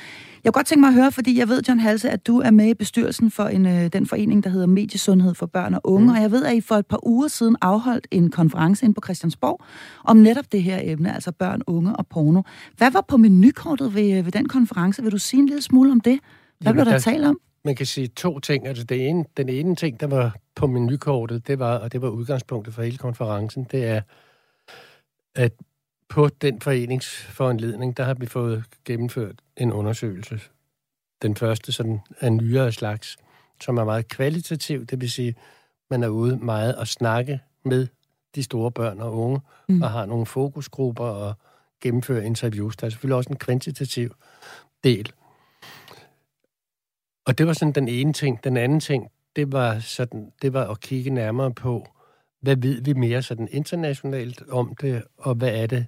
Jeg 0.44 0.52
kunne 0.52 0.58
godt 0.58 0.66
tænke 0.66 0.80
mig 0.80 0.88
at 0.88 0.94
høre, 0.94 1.12
fordi 1.12 1.38
jeg 1.38 1.48
ved, 1.48 1.62
John 1.68 1.80
Halse, 1.80 2.10
at 2.10 2.26
du 2.26 2.40
er 2.40 2.50
med 2.50 2.68
i 2.68 2.74
bestyrelsen 2.74 3.30
for 3.30 3.44
en, 3.44 3.66
øh, 3.66 3.86
den 3.92 4.06
forening, 4.06 4.44
der 4.44 4.50
hedder 4.50 4.66
Mediesundhed 4.66 5.34
for 5.34 5.46
børn 5.46 5.74
og 5.74 5.80
unge, 5.84 6.06
mm. 6.06 6.12
og 6.14 6.22
jeg 6.22 6.30
ved, 6.30 6.44
at 6.44 6.54
I 6.54 6.60
for 6.60 6.74
et 6.74 6.86
par 6.86 7.06
uger 7.06 7.28
siden 7.28 7.56
afholdt 7.60 8.06
en 8.10 8.30
konference 8.30 8.86
ind 8.86 8.94
på 8.94 9.00
Christiansborg 9.04 9.64
om 10.04 10.16
netop 10.16 10.52
det 10.52 10.62
her 10.62 10.80
emne, 10.82 11.14
altså 11.14 11.32
børn, 11.32 11.62
unge 11.66 11.96
og 11.96 12.06
porno. 12.06 12.42
Hvad 12.76 12.90
var 12.90 13.04
på 13.08 13.16
menukortet 13.16 13.94
ved, 13.94 14.22
ved 14.22 14.32
den 14.32 14.48
konference? 14.48 15.02
Vil 15.02 15.12
du 15.12 15.18
sige 15.18 15.40
en 15.40 15.46
lille 15.46 15.62
smule 15.62 15.92
om 15.92 16.00
det? 16.00 16.18
Hvad 16.60 16.72
Jamen, 16.72 16.84
blev 16.84 16.92
der 16.92 16.98
talt 16.98 17.24
om? 17.24 17.38
man 17.64 17.74
kan 17.74 17.86
sige 17.86 18.06
to 18.06 18.38
ting. 18.38 18.66
Altså 18.66 18.84
det 18.84 19.08
ene, 19.08 19.24
den 19.36 19.48
ene 19.48 19.76
ting, 19.76 20.00
der 20.00 20.06
var 20.06 20.36
på 20.58 20.66
menukortet, 20.66 21.46
det 21.46 21.58
var, 21.58 21.78
og 21.78 21.92
det 21.92 22.02
var 22.02 22.08
udgangspunktet 22.08 22.74
for 22.74 22.82
hele 22.82 22.98
konferencen, 22.98 23.64
det 23.64 23.86
er, 23.86 24.00
at 25.34 25.52
på 26.08 26.28
den 26.28 26.60
foreningsforanledning, 26.60 27.96
der 27.96 28.04
har 28.04 28.14
vi 28.14 28.26
fået 28.26 28.64
gennemført 28.84 29.34
en 29.56 29.72
undersøgelse. 29.72 30.40
Den 31.22 31.36
første 31.36 31.72
sådan 31.72 32.00
af 32.20 32.32
nyere 32.32 32.72
slags, 32.72 33.16
som 33.60 33.78
er 33.78 33.84
meget 33.84 34.08
kvalitativ, 34.08 34.86
det 34.86 35.00
vil 35.00 35.10
sige, 35.10 35.34
man 35.90 36.02
er 36.02 36.08
ude 36.08 36.36
meget 36.36 36.72
at 36.72 36.88
snakke 36.88 37.40
med 37.64 37.86
de 38.34 38.42
store 38.42 38.72
børn 38.72 39.00
og 39.00 39.14
unge, 39.14 39.40
mm. 39.68 39.82
og 39.82 39.90
har 39.90 40.06
nogle 40.06 40.26
fokusgrupper 40.26 41.04
og 41.04 41.34
gennemfører 41.80 42.22
interviews. 42.22 42.76
Der 42.76 42.86
er 42.86 42.90
selvfølgelig 42.90 43.16
også 43.16 43.30
en 43.30 43.36
kvantitativ 43.36 44.14
del. 44.84 45.12
Og 47.26 47.38
det 47.38 47.46
var 47.46 47.52
sådan 47.52 47.72
den 47.72 47.88
ene 47.88 48.12
ting. 48.12 48.44
Den 48.44 48.56
anden 48.56 48.80
ting, 48.80 49.10
det 49.36 49.52
var, 49.52 49.78
sådan, 49.78 50.32
det 50.42 50.52
var 50.52 50.70
at 50.70 50.80
kigge 50.80 51.10
nærmere 51.10 51.54
på, 51.54 51.86
hvad 52.40 52.56
ved 52.56 52.82
vi 52.82 52.92
mere 52.92 53.22
sådan 53.22 53.48
internationalt 53.50 54.42
om 54.50 54.74
det, 54.80 55.02
og 55.18 55.34
hvad 55.34 55.54
er 55.62 55.66
det? 55.66 55.86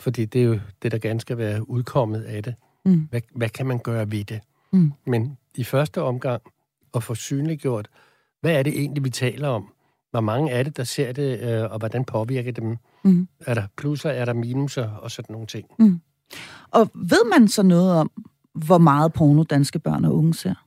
Fordi 0.00 0.24
det 0.24 0.40
er 0.40 0.44
jo 0.44 0.58
det, 0.82 0.92
der 0.92 0.98
gerne 0.98 1.20
skal 1.20 1.38
være 1.38 1.68
udkommet 1.68 2.22
af 2.22 2.42
det. 2.42 2.54
Mm. 2.84 3.06
Hvad, 3.10 3.20
hvad 3.34 3.48
kan 3.48 3.66
man 3.66 3.78
gøre 3.78 4.10
ved 4.10 4.24
det? 4.24 4.40
Mm. 4.72 4.92
Men 5.06 5.38
i 5.54 5.64
første 5.64 6.02
omgang 6.02 6.42
at 6.94 7.02
få 7.02 7.14
synliggjort, 7.14 7.88
hvad 8.40 8.58
er 8.58 8.62
det 8.62 8.78
egentlig, 8.78 9.04
vi 9.04 9.10
taler 9.10 9.48
om? 9.48 9.72
Hvor 10.10 10.20
mange 10.20 10.50
er 10.50 10.62
det, 10.62 10.76
der 10.76 10.84
ser 10.84 11.12
det, 11.12 11.40
øh, 11.40 11.70
og 11.72 11.78
hvordan 11.78 12.04
påvirker 12.04 12.52
det 12.52 12.62
dem? 12.62 12.76
Mm. 13.04 13.28
Er 13.40 13.54
der 13.54 13.66
plusser, 13.76 14.10
er 14.10 14.24
der 14.24 14.32
minuser 14.32 14.90
og 14.90 15.10
sådan 15.10 15.32
nogle 15.32 15.46
ting? 15.46 15.68
Mm. 15.78 16.00
Og 16.70 16.90
ved 16.94 17.38
man 17.38 17.48
så 17.48 17.62
noget 17.62 17.92
om, 17.92 18.10
hvor 18.54 18.78
meget 18.78 19.12
porno 19.12 19.42
danske 19.42 19.78
børn 19.78 20.04
og 20.04 20.16
unge 20.16 20.34
ser? 20.34 20.65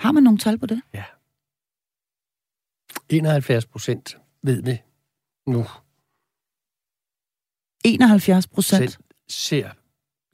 Har 0.00 0.12
man 0.12 0.22
nogle 0.22 0.38
tal 0.38 0.58
på 0.58 0.66
det? 0.66 0.82
Ja. 0.94 1.04
71 3.08 3.66
procent 3.66 4.18
ved 4.42 4.62
vi 4.62 4.82
nu. 5.46 5.64
71 7.84 8.46
procent? 8.46 8.98
ser 9.28 9.70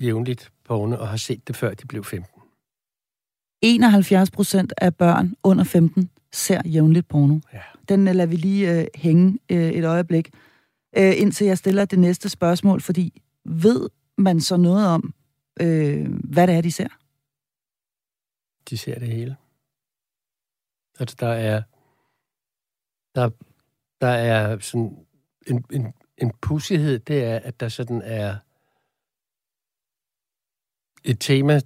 jævnligt 0.00 0.52
porno 0.64 0.96
og 0.96 1.08
har 1.08 1.16
set 1.16 1.48
det, 1.48 1.56
før 1.56 1.74
de 1.74 1.86
blev 1.86 2.04
15. 2.04 2.42
71 3.62 4.30
procent 4.30 4.72
af 4.76 4.94
børn 4.94 5.34
under 5.42 5.64
15 5.64 6.10
ser 6.32 6.62
jævnligt 6.64 7.08
porno. 7.08 7.38
Ja. 7.52 7.62
Den 7.88 8.08
øh, 8.08 8.14
lader 8.14 8.26
vi 8.26 8.36
lige 8.36 8.80
øh, 8.80 8.86
hænge 8.94 9.38
øh, 9.50 9.70
et 9.70 9.84
øjeblik, 9.84 10.30
øh, 10.96 11.20
indtil 11.20 11.46
jeg 11.46 11.58
stiller 11.58 11.84
det 11.84 11.98
næste 11.98 12.28
spørgsmål, 12.28 12.80
fordi 12.80 13.22
ved 13.44 13.88
man 14.18 14.40
så 14.40 14.56
noget 14.56 14.86
om, 14.86 15.14
øh, 15.60 16.06
hvad 16.10 16.46
det 16.46 16.54
er, 16.54 16.60
de 16.60 16.72
ser? 16.72 16.88
De 18.70 18.78
ser 18.78 18.98
det 18.98 19.08
hele. 19.08 19.36
Altså, 21.00 21.16
der 21.20 21.28
er, 21.28 21.62
der, 23.14 23.30
der 24.00 24.08
er 24.08 24.58
sådan 24.58 25.06
en, 25.46 25.64
en, 25.72 25.94
en 26.18 26.32
pussighed, 26.42 26.98
det 26.98 27.24
er, 27.24 27.38
at 27.38 27.60
der 27.60 27.68
sådan 27.68 28.02
er 28.02 28.36
et 31.04 31.20
tema, 31.20 31.60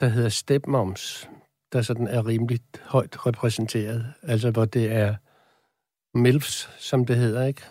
der 0.00 0.08
hedder 0.08 0.28
stepmoms, 0.28 1.28
der 1.72 1.82
sådan 1.82 2.06
er 2.06 2.26
rimelig 2.26 2.60
højt 2.82 3.26
repræsenteret. 3.26 4.14
Altså, 4.22 4.50
hvor 4.50 4.64
det 4.64 4.92
er 4.92 5.16
MILFs, 6.14 6.70
som 6.78 7.06
det 7.06 7.16
hedder, 7.16 7.46
ikke? 7.46 7.62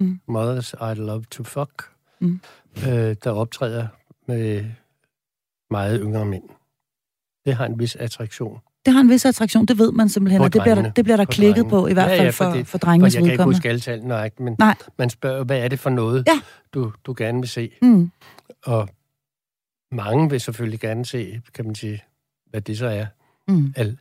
Mm. 0.00 0.20
Mothers 0.26 0.72
I 0.72 0.94
Love 0.94 1.24
to 1.24 1.44
Fuck, 1.44 1.92
mm. 2.20 2.40
øh, 2.76 3.16
der 3.24 3.30
optræder 3.30 3.88
med 4.26 4.70
meget 5.70 6.00
yngre 6.02 6.26
mænd. 6.26 6.48
Det 7.44 7.54
har 7.54 7.66
en 7.66 7.78
vis 7.78 7.96
attraktion. 7.96 8.60
Det 8.86 8.94
har 8.94 9.00
en 9.00 9.10
vis 9.10 9.24
attraktion, 9.24 9.66
det 9.66 9.78
ved 9.78 9.92
man 9.92 10.08
simpelthen, 10.08 10.42
og 10.42 10.52
det 10.52 10.62
bliver, 10.62 10.74
der, 10.74 10.90
det 10.90 11.04
bliver 11.04 11.16
der 11.16 11.24
på 11.24 11.30
klikket 11.30 11.56
drengene. 11.56 11.70
på, 11.70 11.86
i 11.86 11.92
hvert 11.92 12.08
fald 12.08 12.18
ja, 12.18 12.24
ja, 12.24 12.30
for, 12.30 12.44
for, 12.44 12.52
det, 12.52 12.66
for 12.66 12.78
drengenes 12.78 13.14
for 13.14 13.20
jeg 13.20 13.24
kan 13.24 13.32
ikke 13.32 13.44
huske 13.44 13.68
alle 13.68 14.08
nøjagtigt, 14.08 14.40
men 14.40 14.56
Nej. 14.58 14.74
man 14.98 15.10
spørger, 15.10 15.44
hvad 15.44 15.58
er 15.58 15.68
det 15.68 15.78
for 15.78 15.90
noget, 15.90 16.24
ja. 16.26 16.40
du, 16.74 16.92
du 17.06 17.14
gerne 17.18 17.40
vil 17.40 17.48
se? 17.48 17.70
Mm. 17.82 18.10
Og 18.64 18.88
mange 19.92 20.30
vil 20.30 20.40
selvfølgelig 20.40 20.80
gerne 20.80 21.04
se, 21.04 21.40
kan 21.54 21.64
man 21.64 21.74
sige, 21.74 22.02
hvad 22.50 22.60
det 22.60 22.78
så 22.78 22.86
er. 22.86 23.06
Mm. 23.48 23.74
Al, 23.76 23.98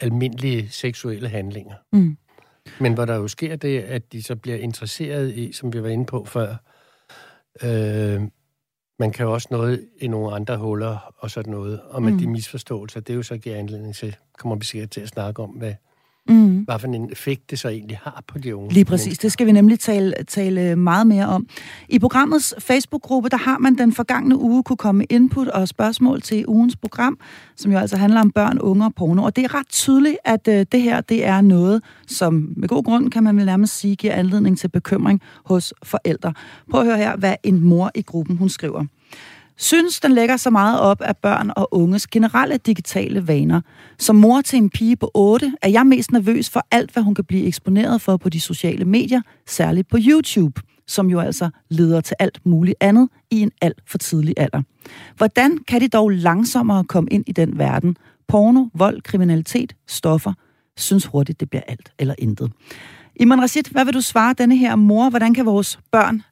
almindelige 0.00 0.68
seksuelle 0.70 1.28
handlinger. 1.28 1.74
Mm. 1.92 2.16
Men 2.80 2.94
hvor 2.94 3.04
der 3.04 3.14
jo 3.14 3.28
sker 3.28 3.56
det, 3.56 3.80
at 3.80 4.12
de 4.12 4.22
så 4.22 4.36
bliver 4.36 4.56
interesseret 4.56 5.34
i, 5.34 5.52
som 5.52 5.72
vi 5.72 5.82
var 5.82 5.88
inde 5.88 6.06
på 6.06 6.24
før, 6.24 6.56
øh, 7.62 8.22
man 8.98 9.12
kan 9.12 9.26
jo 9.26 9.32
også 9.32 9.48
noget 9.50 9.88
i 10.00 10.08
nogle 10.08 10.34
andre 10.34 10.56
huller 10.56 11.14
og 11.18 11.30
sådan 11.30 11.50
noget. 11.50 11.80
Og 11.80 12.02
med 12.02 12.12
mm. 12.12 12.18
de 12.18 12.26
misforståelser, 12.26 13.00
det 13.00 13.12
er 13.12 13.16
jo 13.16 13.22
så 13.22 13.38
giver 13.38 13.56
anledning 13.56 13.94
til, 13.94 14.16
kommer 14.38 14.56
vi 14.56 14.64
sikkert 14.64 14.90
til 14.90 15.00
at 15.00 15.08
snakke 15.08 15.42
om, 15.42 15.50
hvad, 15.50 15.74
mm. 16.28 16.58
hvad 16.58 16.78
for 16.78 16.86
en 16.86 17.10
effekt 17.12 17.50
det 17.50 17.58
så 17.58 17.68
egentlig 17.68 17.98
har 18.02 18.22
på 18.28 18.38
de 18.38 18.56
unge. 18.56 18.74
Lige 18.74 18.84
præcis, 18.84 19.18
det 19.18 19.32
skal 19.32 19.46
vi 19.46 19.52
nemlig 19.52 19.80
tale, 19.80 20.14
tale 20.28 20.76
meget 20.76 21.06
mere 21.06 21.26
om. 21.26 21.46
I 21.88 21.98
programmets 21.98 22.54
Facebook-gruppe, 22.58 23.28
der 23.28 23.36
har 23.36 23.58
man 23.58 23.78
den 23.78 23.92
forgangne 23.92 24.38
uge 24.38 24.62
kunne 24.62 24.76
komme 24.76 25.04
input 25.04 25.48
og 25.48 25.68
spørgsmål 25.68 26.22
til 26.22 26.44
ugens 26.48 26.76
program, 26.76 27.18
som 27.56 27.72
jo 27.72 27.78
altså 27.78 27.96
handler 27.96 28.20
om 28.20 28.30
børn, 28.30 28.58
unge 28.58 28.84
og 28.84 28.94
porno. 28.94 29.22
Og 29.22 29.36
det 29.36 29.44
er 29.44 29.54
ret 29.54 29.68
tydeligt, 29.68 30.16
at 30.24 30.48
uh, 30.48 30.54
det 30.54 30.82
her 30.82 31.00
det 31.00 31.26
er 31.26 31.40
noget, 31.40 31.82
som 32.06 32.52
med 32.56 32.68
god 32.68 32.84
grund 32.84 33.10
kan 33.10 33.24
man 33.24 33.36
vel 33.36 33.46
nærmest 33.46 33.78
sige, 33.78 33.96
giver 33.96 34.12
anledning 34.12 34.58
til 34.58 34.68
bekymring 34.68 35.20
hos 35.44 35.74
forældre. 35.82 36.32
Prøv 36.70 36.80
at 36.80 36.86
høre 36.86 36.96
her, 36.96 37.16
hvad 37.16 37.34
en 37.42 37.64
mor 37.64 37.90
i 37.94 38.02
gruppen 38.02 38.36
hun 38.36 38.48
skriver 38.48 38.84
synes, 39.56 40.00
den 40.00 40.12
lægger 40.12 40.36
så 40.36 40.50
meget 40.50 40.80
op 40.80 41.00
af 41.00 41.16
børn 41.16 41.50
og 41.56 41.74
unges 41.74 42.06
generelle 42.06 42.56
digitale 42.56 43.28
vaner. 43.28 43.60
Som 43.98 44.16
mor 44.16 44.40
til 44.40 44.56
en 44.56 44.70
pige 44.70 44.96
på 44.96 45.10
8 45.14 45.54
er 45.62 45.68
jeg 45.68 45.86
mest 45.86 46.12
nervøs 46.12 46.50
for 46.50 46.66
alt, 46.70 46.90
hvad 46.90 47.02
hun 47.02 47.14
kan 47.14 47.24
blive 47.24 47.46
eksponeret 47.46 48.00
for 48.00 48.16
på 48.16 48.28
de 48.28 48.40
sociale 48.40 48.84
medier, 48.84 49.20
særligt 49.46 49.88
på 49.88 49.98
YouTube, 50.00 50.60
som 50.86 51.10
jo 51.10 51.20
altså 51.20 51.50
leder 51.70 52.00
til 52.00 52.16
alt 52.18 52.40
muligt 52.44 52.76
andet 52.80 53.08
i 53.30 53.40
en 53.40 53.50
alt 53.60 53.82
for 53.86 53.98
tidlig 53.98 54.34
alder. 54.36 54.62
Hvordan 55.16 55.58
kan 55.58 55.80
de 55.80 55.88
dog 55.88 56.10
langsommere 56.10 56.84
komme 56.84 57.08
ind 57.10 57.24
i 57.26 57.32
den 57.32 57.58
verden? 57.58 57.96
Porno, 58.28 58.64
vold, 58.74 59.02
kriminalitet, 59.02 59.76
stoffer, 59.88 60.32
synes 60.76 61.06
hurtigt, 61.06 61.40
det 61.40 61.50
bliver 61.50 61.62
alt 61.68 61.92
eller 61.98 62.14
intet. 62.18 62.52
Iman 63.16 63.42
Rashid, 63.42 63.62
hvad 63.70 63.84
vil 63.84 63.94
du 63.94 64.00
svare 64.00 64.34
denne 64.38 64.56
her 64.56 64.76
mor? 64.76 65.10
Hvordan 65.10 65.34
kan 65.34 65.46
vores 65.46 65.78
børn 65.92 66.22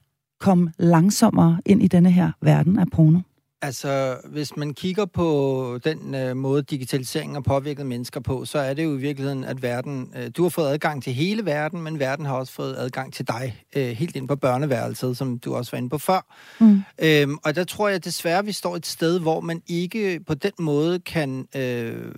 komme 0.42 0.72
langsommere 0.78 1.60
ind 1.66 1.82
i 1.82 1.88
denne 1.88 2.10
her 2.10 2.32
verden 2.40 2.78
af 2.78 2.86
porno? 2.92 3.18
Altså, 3.64 4.16
hvis 4.24 4.56
man 4.56 4.74
kigger 4.74 5.04
på 5.04 5.78
den 5.84 6.14
øh, 6.14 6.36
måde, 6.36 6.62
digitaliseringen 6.62 7.34
har 7.34 7.40
påvirket 7.40 7.86
mennesker 7.86 8.20
på, 8.20 8.44
så 8.44 8.58
er 8.58 8.74
det 8.74 8.84
jo 8.84 8.94
i 8.94 9.00
virkeligheden, 9.00 9.44
at 9.44 9.62
verden, 9.62 10.12
øh, 10.16 10.30
du 10.36 10.42
har 10.42 10.48
fået 10.48 10.68
adgang 10.68 11.02
til 11.02 11.12
hele 11.12 11.44
verden, 11.44 11.82
men 11.82 11.98
verden 11.98 12.26
har 12.26 12.34
også 12.34 12.52
fået 12.52 12.76
adgang 12.76 13.12
til 13.12 13.28
dig, 13.28 13.64
øh, 13.76 13.88
helt 13.88 14.16
ind 14.16 14.28
på 14.28 14.36
børneværelset, 14.36 15.16
som 15.16 15.38
du 15.38 15.54
også 15.54 15.70
var 15.70 15.78
inde 15.78 15.88
på 15.88 15.98
før. 15.98 16.34
Mm. 16.60 16.82
Øhm, 16.98 17.38
og 17.44 17.54
der 17.54 17.64
tror 17.64 17.88
jeg 17.88 18.04
desværre, 18.04 18.44
vi 18.44 18.52
står 18.52 18.76
et 18.76 18.86
sted, 18.86 19.20
hvor 19.20 19.40
man 19.40 19.62
ikke 19.66 20.20
på 20.26 20.34
den 20.34 20.52
måde 20.58 20.98
kan 20.98 21.46
øh, 21.56 22.12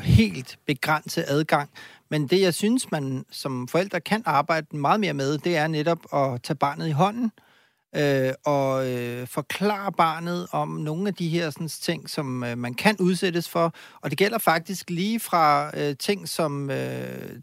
helt 0.00 0.58
begrænse 0.66 1.30
adgang. 1.30 1.70
Men 2.10 2.26
det, 2.26 2.40
jeg 2.40 2.54
synes, 2.54 2.90
man 2.90 3.24
som 3.30 3.68
forældre 3.68 4.00
kan 4.00 4.22
arbejde 4.26 4.76
meget 4.76 5.00
mere 5.00 5.14
med, 5.14 5.38
det 5.38 5.56
er 5.56 5.66
netop 5.66 5.98
at 6.14 6.42
tage 6.42 6.56
barnet 6.56 6.88
i 6.88 6.90
hånden, 6.90 7.32
øh, 7.96 8.32
og 8.44 8.90
øh, 8.90 9.26
forklare 9.26 9.92
barnet 9.92 10.46
om 10.52 10.68
nogle 10.68 11.08
af 11.08 11.14
de 11.14 11.28
her 11.28 11.50
sådan, 11.50 11.68
ting, 11.68 12.10
som 12.10 12.44
øh, 12.44 12.58
man 12.58 12.74
kan 12.74 12.96
udsættes 13.00 13.48
for. 13.48 13.74
Og 14.00 14.10
det 14.10 14.18
gælder 14.18 14.38
faktisk 14.38 14.90
lige 14.90 15.20
fra 15.20 15.70
øh, 15.76 15.96
ting 15.96 16.28
som 16.28 16.70
øh, 16.70 16.78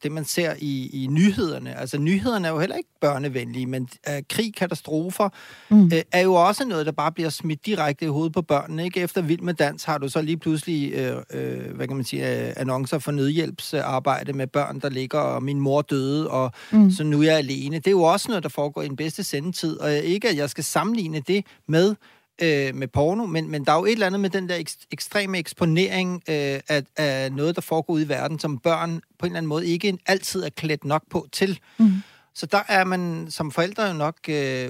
det, 0.03 0.11
man 0.11 0.25
ser 0.25 0.53
i, 0.59 1.03
i 1.03 1.07
nyhederne. 1.07 1.79
Altså 1.79 1.97
nyhederne 1.97 2.47
er 2.47 2.51
jo 2.51 2.59
heller 2.59 2.75
ikke 2.75 2.89
børnevenlige, 3.01 3.65
men 3.65 3.89
øh, 4.09 4.23
krig, 4.29 4.55
katastrofer 4.55 5.29
mm. 5.69 5.85
øh, 5.85 6.01
er 6.11 6.21
jo 6.21 6.33
også 6.33 6.65
noget, 6.65 6.85
der 6.85 6.91
bare 6.91 7.11
bliver 7.11 7.29
smidt 7.29 7.65
direkte 7.65 8.05
i 8.05 8.07
hovedet 8.07 8.33
på 8.33 8.41
børnene. 8.41 8.83
Ikke? 8.83 8.99
Efter 8.99 9.21
Vild 9.21 9.41
med 9.41 9.53
Dans 9.53 9.83
har 9.83 9.97
du 9.97 10.09
så 10.09 10.21
lige 10.21 10.37
pludselig 10.37 10.93
øh, 10.93 11.17
øh, 11.33 11.75
hvad 11.75 11.87
kan 11.87 11.95
man 11.95 12.05
sige, 12.05 12.47
øh, 12.47 12.53
annoncer 12.57 12.99
for 12.99 13.11
nødhjælpsarbejde 13.11 14.33
med 14.33 14.47
børn, 14.47 14.79
der 14.79 14.89
ligger, 14.89 15.19
og 15.19 15.43
min 15.43 15.59
mor 15.59 15.81
døde, 15.81 16.29
og 16.29 16.51
mm. 16.71 16.91
så 16.91 17.03
nu 17.03 17.21
er 17.21 17.23
jeg 17.23 17.37
alene. 17.37 17.75
Det 17.75 17.87
er 17.87 17.91
jo 17.91 18.03
også 18.03 18.27
noget, 18.27 18.43
der 18.43 18.49
foregår 18.49 18.81
i 18.81 18.87
den 18.87 18.95
bedste 18.95 19.23
sendetid, 19.23 19.79
og 19.79 19.93
ikke 19.93 20.34
at 20.35 20.41
jeg 20.41 20.49
skal 20.49 20.63
sammenligne 20.63 21.19
det 21.19 21.45
med 21.67 21.95
øh, 22.41 22.75
med 22.75 22.87
porno, 22.87 23.25
men, 23.25 23.49
men 23.49 23.65
der 23.65 23.71
er 23.71 23.77
jo 23.77 23.85
et 23.85 23.91
eller 23.91 24.05
andet 24.05 24.19
med 24.19 24.29
den 24.29 24.49
der 24.49 24.57
ek- 24.57 24.85
ekstreme 24.91 25.37
eksponering 25.37 26.23
øh, 26.29 26.59
af, 26.69 26.83
af 26.97 27.31
noget, 27.31 27.55
der 27.55 27.61
foregår 27.61 27.93
ude 27.93 28.03
i 28.03 28.09
verden, 28.09 28.39
som 28.39 28.59
børn 28.59 29.01
på 29.19 29.25
en 29.25 29.31
eller 29.31 29.37
anden 29.37 29.47
måde 29.49 29.67
ikke 29.67 29.97
altid 30.05 30.43
er 30.43 30.49
klædt 30.49 30.85
nok 30.85 31.03
på 31.09 31.27
til. 31.31 31.59
Mm. 31.77 31.91
Så 32.33 32.45
der 32.45 32.61
er 32.67 32.83
man 32.83 33.27
som 33.29 33.51
forældre 33.51 33.83
jo 33.83 33.93
nok, 33.93 34.15
øh, 34.29 34.69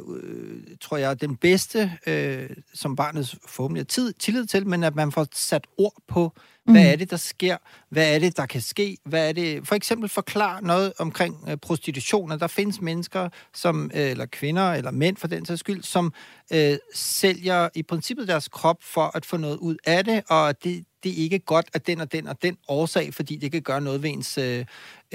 tror 0.82 0.98
jeg, 0.98 1.22
den 1.22 1.36
bedste, 1.36 1.92
øh, 2.08 2.50
som 2.74 2.96
barnet 2.96 3.36
forhåbentlig 3.48 3.80
har 3.82 3.86
tid, 3.86 4.14
tillid 4.14 4.46
til, 4.46 4.68
men 4.68 4.84
at 4.84 4.96
man 4.96 5.12
får 5.12 5.28
sat 5.34 5.68
ord 5.78 6.02
på, 6.08 6.34
Hvad 6.66 6.82
mm. 6.82 6.92
er 6.92 6.96
det, 6.96 7.12
der 7.12 7.18
sker? 7.18 7.58
Hvad 7.90 8.16
er 8.16 8.20
det, 8.20 8.38
der 8.38 8.46
kan 8.46 8.62
ske? 8.62 8.98
Hvad 9.06 9.30
er 9.30 9.34
det? 9.34 9.68
For 9.68 9.76
eksempel 9.76 10.10
forklar 10.10 10.62
noget 10.62 10.94
omkring 11.00 11.46
øh, 11.50 11.58
prostitution. 11.58 12.30
Der 12.30 12.48
findes 12.48 12.82
mennesker, 12.82 13.30
som, 13.54 13.92
øh, 13.94 14.10
eller 14.10 14.26
kvinder, 14.26 14.74
eller 14.74 14.92
mænd 14.92 15.18
for 15.18 15.28
den 15.28 15.46
sags 15.46 15.60
skyld, 15.60 15.84
som 15.84 16.14
øh, 16.54 16.78
sælger 16.94 17.70
i 17.76 17.84
princippet 17.84 18.28
deres 18.28 18.48
krop 18.48 18.78
for 18.82 19.12
at 19.18 19.26
få 19.26 19.38
noget 19.38 19.58
ud 19.58 19.76
af 19.86 20.06
det, 20.06 20.24
og 20.30 20.64
det, 20.64 20.86
det 21.04 21.12
er 21.12 21.24
ikke 21.24 21.40
godt 21.40 21.70
af 21.74 21.82
den 21.82 22.02
og 22.02 22.12
den 22.12 22.28
og 22.28 22.42
den 22.42 22.58
årsag, 22.68 23.14
fordi 23.14 23.36
det 23.36 23.52
kan 23.52 23.62
gøre 23.62 23.82
noget 23.82 24.04
ved 24.04 24.10
ens 24.10 24.38
øh, 24.38 24.66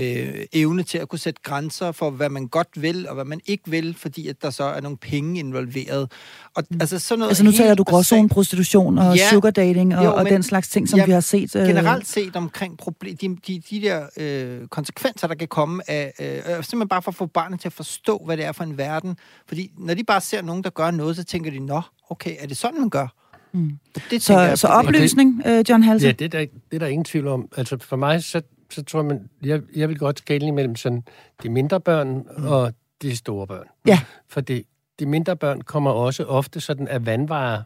øh, 0.00 0.44
evne 0.52 0.82
til 0.82 0.98
at 0.98 1.08
kunne 1.08 1.18
sætte 1.18 1.40
grænser 1.42 1.92
for, 1.92 2.10
hvad 2.10 2.28
man 2.28 2.48
godt 2.48 2.68
vil, 2.74 3.08
og 3.08 3.14
hvad 3.14 3.24
man 3.24 3.40
ikke 3.46 3.70
vil, 3.70 3.94
fordi 3.94 4.28
at 4.28 4.42
der 4.42 4.50
så 4.50 4.64
er 4.64 4.80
nogle 4.80 4.96
penge 4.96 5.40
involveret. 5.40 6.12
Og, 6.54 6.64
mm. 6.70 6.80
altså, 6.80 6.98
sådan 6.98 7.18
noget 7.18 7.30
altså 7.30 7.44
nu 7.44 7.52
taler 7.52 7.74
du 7.74 7.82
gråzone 7.82 8.28
prostitution 8.28 8.98
og 8.98 9.16
ja, 9.16 9.30
sugar 9.30 9.50
dating 9.50 9.96
og, 9.96 10.04
jo, 10.04 10.14
og 10.14 10.24
den 10.24 10.42
slags 10.42 10.68
ting, 10.68 10.88
som 10.88 10.98
ja, 10.98 11.04
vi 11.04 11.12
har 11.12 11.20
set. 11.20 11.56
Øh... 11.56 11.66
Generelt 11.66 12.08
set 12.08 12.36
omkring 12.36 12.78
problem, 12.78 13.16
de, 13.16 13.36
de, 13.46 13.62
de 13.70 13.80
der 13.80 14.06
øh, 14.16 14.68
konsekvenser, 14.68 15.26
der 15.26 15.34
kan 15.34 15.48
komme 15.48 15.90
af, 15.90 16.12
øh, 16.20 16.26
simpelthen 16.44 16.88
bare 16.88 17.02
for 17.02 17.10
at 17.10 17.14
få 17.14 17.26
barnet 17.26 17.60
til 17.60 17.68
at 17.68 17.72
forstå, 17.72 18.22
hvad 18.26 18.36
det 18.36 18.44
er 18.44 18.52
for 18.52 18.64
en 18.64 18.78
verden. 18.78 19.16
Fordi 19.48 19.70
når 19.78 19.94
de 19.94 20.04
bare 20.04 20.20
ser 20.20 20.42
nogen, 20.42 20.64
der 20.64 20.70
gør 20.70 20.90
noget, 20.90 21.16
så 21.16 21.24
tænker 21.24 21.50
de, 21.50 21.58
nå, 21.58 21.82
okay, 22.10 22.36
er 22.38 22.46
det 22.46 22.56
sådan, 22.56 22.80
man 22.80 22.90
gør? 22.90 23.06
Mm. 23.52 23.70
Det 24.10 24.22
så, 24.22 24.40
jeg, 24.40 24.58
så 24.58 24.66
oplysning, 24.66 25.44
det, 25.44 25.58
øh, 25.58 25.64
John 25.68 25.82
Halse? 25.82 26.06
Ja, 26.06 26.12
det 26.12 26.24
er, 26.24 26.28
der, 26.28 26.38
det 26.38 26.74
er 26.74 26.78
der 26.78 26.86
ingen 26.86 27.04
tvivl 27.04 27.26
om. 27.26 27.48
Altså 27.56 27.78
for 27.80 27.96
mig, 27.96 28.24
så, 28.24 28.42
så 28.70 28.84
tror 28.84 29.02
man, 29.02 29.30
jeg, 29.42 29.62
jeg 29.76 29.88
vil 29.88 29.98
godt 29.98 30.18
skale 30.18 30.46
imellem 30.46 30.76
sådan 30.76 31.04
de 31.42 31.48
mindre 31.48 31.80
børn 31.80 32.08
mm. 32.08 32.46
og 32.46 32.72
de 33.02 33.16
store 33.16 33.46
børn. 33.46 33.66
Ja. 33.86 34.00
Fordi 34.28 34.66
de 34.98 35.06
mindre 35.06 35.36
børn 35.36 35.60
kommer 35.60 35.90
også 35.90 36.24
ofte 36.24 36.60
sådan 36.60 36.88
af 36.88 37.06
vandvarer 37.06 37.62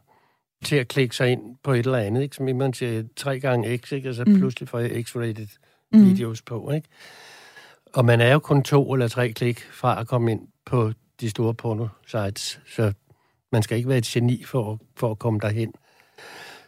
til 0.65 0.77
at 0.77 0.89
klikke 0.89 1.17
sig 1.17 1.31
ind 1.31 1.57
på 1.63 1.73
et 1.73 1.79
eller 1.79 1.99
andet, 1.99 2.23
ikke? 2.23 2.37
som 2.37 2.57
man 2.57 2.73
siger 2.73 3.03
tre 3.17 3.41
gange 3.41 3.79
X, 3.79 3.93
ikke? 3.93 4.09
altså 4.09 4.25
mm. 4.27 4.39
pludselig 4.39 4.69
får 4.69 4.79
jeg 4.79 4.91
X-rated 4.91 5.59
mm. 5.93 6.05
videos 6.05 6.43
på. 6.43 6.71
Ikke? 6.71 6.89
Og 7.93 8.05
man 8.05 8.21
er 8.21 8.33
jo 8.33 8.39
kun 8.39 8.63
to 8.63 8.93
eller 8.93 9.09
tre 9.09 9.33
klik 9.33 9.61
fra 9.61 10.01
at 10.01 10.07
komme 10.07 10.31
ind 10.31 10.49
på 10.67 10.93
de 11.21 11.31
store 11.31 11.55
porno-sites, 11.55 12.61
så 12.67 12.93
man 13.53 13.63
skal 13.63 13.77
ikke 13.77 13.89
være 13.89 13.99
et 13.99 14.05
geni 14.05 14.45
for, 14.45 14.81
for 14.97 15.11
at 15.11 15.19
komme 15.19 15.41
derhen. 15.41 15.73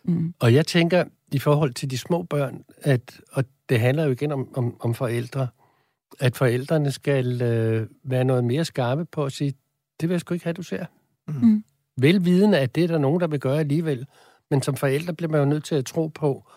Mm. 0.04 0.34
Og 0.38 0.54
jeg 0.54 0.66
tænker, 0.66 1.04
i 1.32 1.38
forhold 1.38 1.74
til 1.74 1.90
de 1.90 1.98
små 1.98 2.22
børn, 2.22 2.64
at, 2.82 3.20
og 3.32 3.44
det 3.68 3.80
handler 3.80 4.04
jo 4.04 4.10
igen 4.10 4.32
om, 4.32 4.48
om, 4.54 4.76
om 4.80 4.94
forældre, 4.94 5.48
at 6.20 6.36
forældrene 6.36 6.92
skal 6.92 7.42
øh, 7.42 7.86
være 8.04 8.24
noget 8.24 8.44
mere 8.44 8.64
skarpe 8.64 9.04
på 9.04 9.24
at 9.24 9.32
sige, 9.32 9.54
det 10.00 10.08
vil 10.08 10.14
jeg 10.14 10.20
sgu 10.20 10.34
ikke 10.34 10.44
have, 10.44 10.54
du 10.54 10.62
ser. 10.62 10.84
Mm. 11.28 11.34
mm. 11.34 11.64
Velvidende, 11.98 12.58
at 12.58 12.74
det 12.74 12.84
er 12.84 12.88
der 12.88 12.98
nogen, 12.98 13.20
der 13.20 13.26
vil 13.26 13.40
gøre 13.40 13.58
alligevel. 13.58 14.06
Men 14.50 14.62
som 14.62 14.76
forældre 14.76 15.14
bliver 15.14 15.30
man 15.30 15.40
jo 15.40 15.46
nødt 15.46 15.64
til 15.64 15.74
at 15.74 15.84
tro 15.84 16.06
på, 16.06 16.50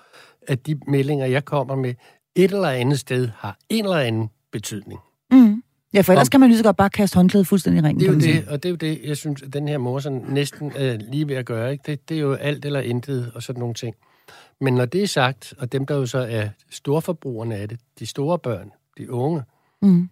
at 0.47 0.67
de 0.67 0.79
meldinger, 0.87 1.25
jeg 1.25 1.45
kommer 1.45 1.75
med, 1.75 1.93
et 2.35 2.51
eller 2.51 2.69
andet 2.69 2.99
sted 2.99 3.29
har 3.35 3.57
en 3.69 3.83
eller 3.83 3.97
anden 3.97 4.29
betydning. 4.51 4.99
Mm. 5.31 5.63
Ja, 5.93 6.01
for 6.01 6.13
ellers 6.13 6.27
Om, 6.27 6.29
kan 6.29 6.39
man 6.39 6.49
lige 6.49 6.57
så 6.57 6.63
godt 6.63 6.77
bare 6.77 6.89
kaste 6.89 7.15
håndklædet 7.15 7.47
fuldstændig 7.47 7.83
i 7.83 7.87
ringen. 7.87 7.99
Det 7.99 8.09
er 8.09 8.13
jo 8.13 8.39
det, 8.41 8.47
og 8.47 8.63
det 8.63 8.69
er 8.69 8.69
jo 8.69 8.75
det, 8.75 9.01
jeg 9.03 9.17
synes, 9.17 9.41
at 9.41 9.53
den 9.53 9.67
her 9.67 9.77
mor 9.77 9.99
sådan 9.99 10.25
næsten 10.27 10.71
er 10.75 10.97
lige 10.97 11.27
ved 11.27 11.35
at 11.35 11.45
gøre. 11.45 11.71
Ikke? 11.71 11.83
Det, 11.85 12.09
det 12.09 12.17
er 12.17 12.21
jo 12.21 12.33
alt 12.33 12.65
eller 12.65 12.79
intet 12.79 13.31
og 13.35 13.43
sådan 13.43 13.59
nogle 13.59 13.73
ting. 13.73 13.95
Men 14.61 14.73
når 14.73 14.85
det 14.85 15.03
er 15.03 15.07
sagt, 15.07 15.53
og 15.57 15.71
dem, 15.71 15.85
der 15.85 15.95
jo 15.95 16.05
så 16.05 16.17
er 16.17 16.49
storforbrugerne 16.69 17.55
af 17.55 17.69
det, 17.69 17.79
de 17.99 18.05
store 18.05 18.39
børn, 18.39 18.71
de 18.97 19.11
unge, 19.11 19.43
mm. 19.81 20.09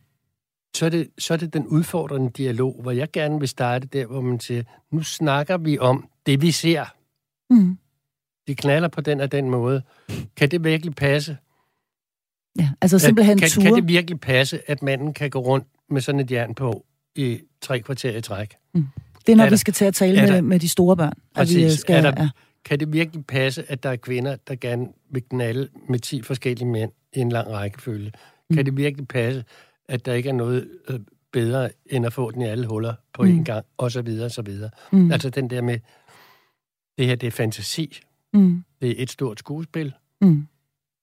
så, 0.76 0.86
er 0.86 0.90
det, 0.90 1.10
så 1.18 1.34
er 1.34 1.38
det 1.38 1.54
den 1.54 1.68
udfordrende 1.68 2.30
dialog, 2.30 2.82
hvor 2.82 2.92
jeg 2.92 3.12
gerne 3.12 3.40
vil 3.40 3.48
starte 3.48 3.88
der, 3.88 4.06
hvor 4.06 4.22
man 4.22 4.40
siger, 4.40 4.64
nu 4.92 5.04
snakker 5.04 5.58
vi 5.58 5.80
om 5.80 6.10
det, 6.26 6.42
vi 6.42 6.52
ser. 6.52 6.86
Mm. 7.50 7.78
De 8.48 8.56
knaller 8.56 8.88
på 8.88 9.02
den 9.02 9.20
og 9.20 9.32
den 9.32 9.50
måde. 9.50 9.82
Kan 10.36 10.52
det 10.52 10.64
virkelig 10.64 10.96
passe? 10.96 11.38
Ja, 12.60 12.70
altså 12.82 13.00
simpelthen 13.00 13.38
kan, 13.38 13.50
kan 13.62 13.76
det 13.76 13.88
virkelig 13.88 14.20
passe, 14.20 14.62
at 14.68 14.82
manden 14.82 15.14
kan 15.14 15.30
gå 15.30 15.40
rundt 15.40 15.68
med 15.90 16.02
sådan 16.02 16.22
et 16.22 16.32
jern 16.32 16.56
på 16.56 16.86
i 17.16 17.40
tre 17.62 17.80
kvarter 17.80 18.18
i 18.18 18.22
træk? 18.22 18.56
Mm. 18.74 18.88
Det 19.26 19.32
er, 19.32 19.36
når 19.36 19.44
er 19.44 19.48
vi 19.48 19.52
der, 19.52 19.58
skal 19.58 19.74
til 19.74 19.86
at 19.86 19.94
tale 19.94 20.22
med, 20.22 20.28
der, 20.28 20.42
med 20.42 20.60
de 20.60 20.70
store 20.70 20.98
børn. 20.98 21.14
Præcis. 21.36 21.56
Vi 21.58 21.72
skal, 21.72 22.06
er 22.06 22.12
der, 22.12 22.24
ja. 22.24 22.30
Kan 22.68 22.80
det 22.80 22.94
virkelig 22.94 23.26
passe, 23.26 23.72
at 23.72 23.84
der 23.84 23.90
er 23.90 23.96
kvinder, 23.96 24.36
der 24.36 24.56
gerne 24.56 24.88
vil 25.10 25.24
knalde 25.24 25.70
med 25.90 26.00
10 26.00 26.22
forskellige 26.22 26.68
mænd 26.68 26.92
i 27.14 27.20
en 27.20 27.30
lang 27.30 27.50
rækkefølge? 27.50 28.12
Mm. 28.50 28.56
Kan 28.56 28.66
det 28.66 28.78
virkelig 28.78 29.08
passe, 29.08 29.46
at 29.90 30.06
der 30.06 30.14
ikke 30.14 30.30
er 30.30 30.34
noget 30.34 30.70
øh, 30.90 31.00
bedre, 31.32 31.70
end 31.86 32.06
at 32.06 32.14
få 32.14 32.32
den 32.32 32.42
i 32.42 32.46
alle 32.46 32.68
huller 32.68 32.94
på 33.14 33.24
mm. 33.24 33.40
én 33.40 33.44
gang, 33.44 33.66
og 33.78 33.92
så 33.92 34.02
videre, 34.02 34.26
og 34.26 34.32
så 34.32 34.42
videre. 34.42 34.70
Mm. 34.92 35.12
Altså 35.12 35.30
den 35.30 35.50
der 35.50 35.62
med, 35.62 35.80
det 36.98 37.06
her, 37.06 37.16
det 37.16 37.28
er 37.28 37.32
fantasi. 37.32 38.00
Mm. 38.34 38.64
Det 38.82 38.90
er 38.90 39.04
et 39.04 39.12
stort 39.12 39.40
skuespil. 39.40 39.94
Mm. 40.22 40.48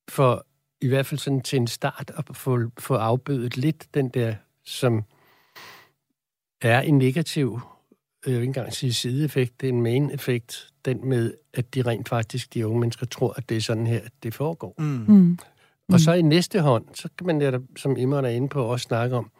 For 0.08 0.46
i 0.80 0.88
hvert 0.88 1.06
fald 1.06 1.18
sådan 1.18 1.40
til 1.40 1.56
en 1.56 1.66
start 1.66 2.12
at 2.16 2.36
få, 2.36 2.60
få 2.78 2.94
afbødet 2.94 3.56
lidt 3.56 3.94
den 3.94 4.08
der, 4.08 4.34
som 4.64 5.04
er 6.62 6.80
en 6.80 6.98
negativ, 6.98 7.60
jeg 8.26 8.32
vil 8.32 8.40
ikke 8.40 8.46
engang 8.46 8.72
sige 8.72 8.92
sideeffekt, 8.92 9.60
det 9.60 9.68
er 9.68 9.72
en 9.72 9.82
main-effekt, 9.82 10.73
den 10.84 11.08
med, 11.08 11.34
at 11.54 11.74
de 11.74 11.82
rent 11.82 12.08
faktisk, 12.08 12.54
de 12.54 12.66
unge 12.66 12.80
mennesker, 12.80 13.06
tror, 13.06 13.34
at 13.36 13.48
det 13.48 13.56
er 13.56 13.60
sådan 13.60 13.86
her, 13.86 14.00
det 14.22 14.34
foregår. 14.34 14.74
Mm. 14.78 15.04
Mm. 15.08 15.38
Og 15.92 16.00
så 16.00 16.12
i 16.12 16.22
næste 16.22 16.60
hånd, 16.60 16.84
så 16.94 17.08
kan 17.18 17.26
man 17.26 17.40
der, 17.40 17.58
som 17.76 17.96
Imran 17.96 18.24
er 18.24 18.28
inde 18.28 18.48
på, 18.48 18.64
også 18.64 18.84
snakke 18.84 19.16
om, 19.16 19.30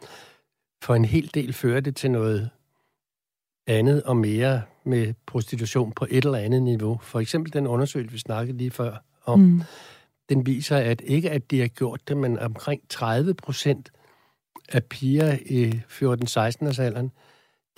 for 0.83 0.95
en 0.95 1.05
hel 1.05 1.31
del 1.33 1.53
fører 1.53 1.79
det 1.79 1.95
til 1.95 2.11
noget 2.11 2.49
andet 3.67 4.03
og 4.03 4.17
mere 4.17 4.61
med 4.83 5.13
prostitution 5.25 5.91
på 5.91 6.05
et 6.09 6.25
eller 6.25 6.37
andet 6.37 6.63
niveau. 6.63 6.99
For 7.03 7.19
eksempel 7.19 7.53
den 7.53 7.67
undersøgelse, 7.67 8.11
vi 8.11 8.19
snakkede 8.19 8.57
lige 8.57 8.71
før 8.71 8.97
om, 9.25 9.39
mm 9.39 9.61
den 10.29 10.45
viser, 10.45 10.77
at 10.77 11.01
ikke 11.05 11.31
at 11.31 11.51
de 11.51 11.59
har 11.59 11.67
gjort 11.67 12.07
det, 12.07 12.17
men 12.17 12.39
omkring 12.39 12.81
30 12.89 13.33
procent 13.33 13.91
af 14.69 14.83
piger 14.83 15.37
i 15.45 15.71
14-16 15.71 16.81
alderen, 16.81 17.11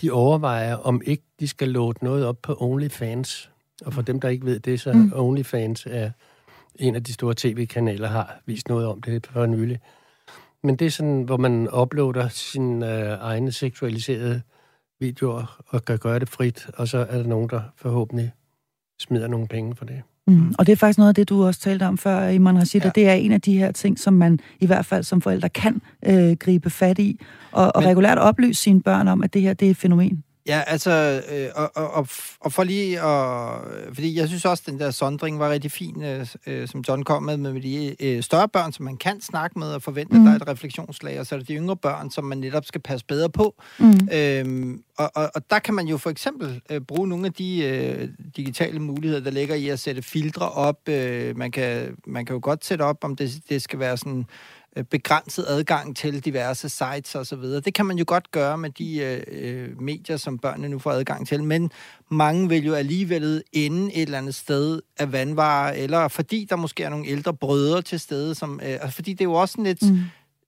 de 0.01 0.11
overvejer, 0.11 0.75
om 0.75 1.01
ikke 1.05 1.23
de 1.39 1.47
skal 1.47 1.69
låte 1.69 2.03
noget 2.03 2.25
op 2.25 2.37
på 2.41 2.57
OnlyFans. 2.59 3.51
Og 3.85 3.93
for 3.93 4.01
dem, 4.01 4.19
der 4.19 4.29
ikke 4.29 4.45
ved 4.45 4.59
det, 4.59 4.79
så 4.79 4.93
mm. 4.93 5.11
OnlyFans 5.15 5.87
er 5.89 6.11
en 6.75 6.95
af 6.95 7.03
de 7.03 7.13
store 7.13 7.33
tv-kanaler, 7.37 8.07
har 8.07 8.41
vist 8.45 8.69
noget 8.69 8.87
om 8.87 9.01
det 9.01 9.27
for 9.27 9.45
nylig. 9.45 9.79
Men 10.63 10.75
det 10.75 10.87
er 10.87 10.91
sådan, 10.91 11.21
hvor 11.21 11.37
man 11.37 11.69
uploader 11.81 12.27
sine 12.27 12.93
øh, 12.93 13.17
egne 13.21 13.51
seksualiserede 13.51 14.41
videoer 14.99 15.61
og 15.67 15.85
kan 15.85 15.97
gøre 15.97 16.19
det 16.19 16.29
frit, 16.29 16.67
og 16.73 16.87
så 16.87 16.97
er 16.97 17.17
der 17.17 17.27
nogen, 17.27 17.49
der 17.49 17.61
forhåbentlig 17.75 18.31
smider 18.99 19.27
nogle 19.27 19.47
penge 19.47 19.75
for 19.75 19.85
det. 19.85 20.01
Mm. 20.27 20.53
Og 20.59 20.65
det 20.65 20.71
er 20.71 20.75
faktisk 20.75 20.97
noget 20.97 21.09
af 21.09 21.15
det, 21.15 21.29
du 21.29 21.45
også 21.45 21.59
talte 21.59 21.83
om 21.83 21.97
før, 21.97 22.27
Iman 22.27 22.57
Rashid, 22.57 22.81
ja. 22.81 22.91
det 22.95 23.07
er 23.09 23.13
en 23.13 23.31
af 23.31 23.41
de 23.41 23.57
her 23.57 23.71
ting, 23.71 23.99
som 23.99 24.13
man 24.13 24.39
i 24.59 24.65
hvert 24.65 24.85
fald 24.85 25.03
som 25.03 25.21
forældre 25.21 25.49
kan 25.49 25.81
øh, 26.05 26.31
gribe 26.31 26.69
fat 26.69 26.99
i, 26.99 27.19
og, 27.51 27.75
og 27.75 27.81
Men... 27.81 27.89
regulært 27.89 28.17
oplyse 28.17 28.61
sine 28.61 28.81
børn 28.81 29.07
om, 29.07 29.23
at 29.23 29.33
det 29.33 29.41
her 29.41 29.53
det 29.53 29.65
er 29.65 29.69
et 29.69 29.77
fænomen. 29.77 30.23
Ja, 30.47 30.63
altså, 30.67 31.23
øh, 31.31 31.49
og, 31.55 31.71
og, 31.75 32.07
og 32.39 32.53
for 32.53 32.63
lige 32.63 33.01
at... 33.01 33.61
Fordi 33.93 34.19
jeg 34.19 34.27
synes 34.27 34.45
også, 34.45 34.63
at 34.67 34.71
den 34.71 34.79
der 34.79 34.91
sondring 34.91 35.39
var 35.39 35.49
rigtig 35.49 35.71
fin, 35.71 36.03
øh, 36.03 36.27
øh, 36.47 36.67
som 36.67 36.83
John 36.87 37.03
kom 37.03 37.23
med, 37.23 37.37
med 37.37 37.61
de 37.61 37.95
øh, 37.99 38.23
større 38.23 38.49
børn, 38.49 38.71
som 38.71 38.85
man 38.85 38.97
kan 38.97 39.21
snakke 39.21 39.59
med 39.59 39.67
og 39.67 39.81
forvente, 39.81 40.15
mm. 40.15 40.21
at 40.21 40.25
der 40.25 40.31
er 40.31 40.35
et 40.35 40.47
refleksionslag, 40.47 41.19
og 41.19 41.25
så 41.25 41.35
er 41.35 41.39
det 41.39 41.47
de 41.47 41.55
yngre 41.55 41.75
børn, 41.75 42.11
som 42.11 42.23
man 42.23 42.37
netop 42.37 42.65
skal 42.65 42.81
passe 42.81 43.05
bedre 43.05 43.29
på. 43.29 43.55
Mm. 43.79 43.93
Øhm, 44.13 44.83
og, 44.97 45.11
og, 45.15 45.31
og 45.35 45.49
der 45.49 45.59
kan 45.59 45.73
man 45.73 45.87
jo 45.87 45.97
for 45.97 46.09
eksempel 46.09 46.61
øh, 46.69 46.81
bruge 46.81 47.07
nogle 47.07 47.25
af 47.25 47.33
de 47.33 47.63
øh, 47.63 48.09
digitale 48.37 48.79
muligheder, 48.79 49.23
der 49.23 49.31
ligger 49.31 49.55
i 49.55 49.69
at 49.69 49.79
sætte 49.79 50.01
filtre 50.01 50.49
op. 50.49 50.89
Øh, 50.89 51.37
man, 51.37 51.51
kan, 51.51 51.95
man 52.07 52.25
kan 52.25 52.33
jo 52.33 52.39
godt 52.43 52.65
sætte 52.65 52.83
op, 52.83 53.03
om 53.03 53.15
det, 53.15 53.39
det 53.49 53.61
skal 53.61 53.79
være 53.79 53.97
sådan 53.97 54.25
begrænset 54.83 55.45
adgang 55.47 55.95
til 55.95 56.25
diverse 56.25 56.69
sites 56.69 57.15
og 57.15 57.25
så 57.25 57.35
videre. 57.35 57.61
Det 57.61 57.73
kan 57.73 57.85
man 57.85 57.97
jo 57.97 58.03
godt 58.07 58.31
gøre 58.31 58.57
med 58.57 58.69
de 58.69 58.97
øh, 58.97 59.21
øh, 59.27 59.81
medier, 59.81 60.17
som 60.17 60.37
børnene 60.39 60.69
nu 60.69 60.79
får 60.79 60.91
adgang 60.91 61.27
til, 61.27 61.43
men 61.43 61.71
mange 62.11 62.49
vil 62.49 62.65
jo 62.65 62.73
alligevel 62.73 63.43
ende 63.53 63.93
et 63.93 64.01
eller 64.01 64.17
andet 64.17 64.35
sted 64.35 64.81
af 64.99 65.11
vandvarer, 65.11 65.73
eller 65.73 66.07
fordi 66.07 66.47
der 66.49 66.55
måske 66.55 66.83
er 66.83 66.89
nogle 66.89 67.07
ældre 67.07 67.33
brødre 67.33 67.81
til 67.81 67.99
stede, 67.99 68.35
som, 68.35 68.59
øh, 68.63 68.69
altså 68.69 68.91
fordi 68.91 69.13
det 69.13 69.21
er 69.21 69.25
jo 69.25 69.33
også 69.33 69.51
sådan 69.51 69.63
lidt... 69.63 69.91
Mm 69.91 69.99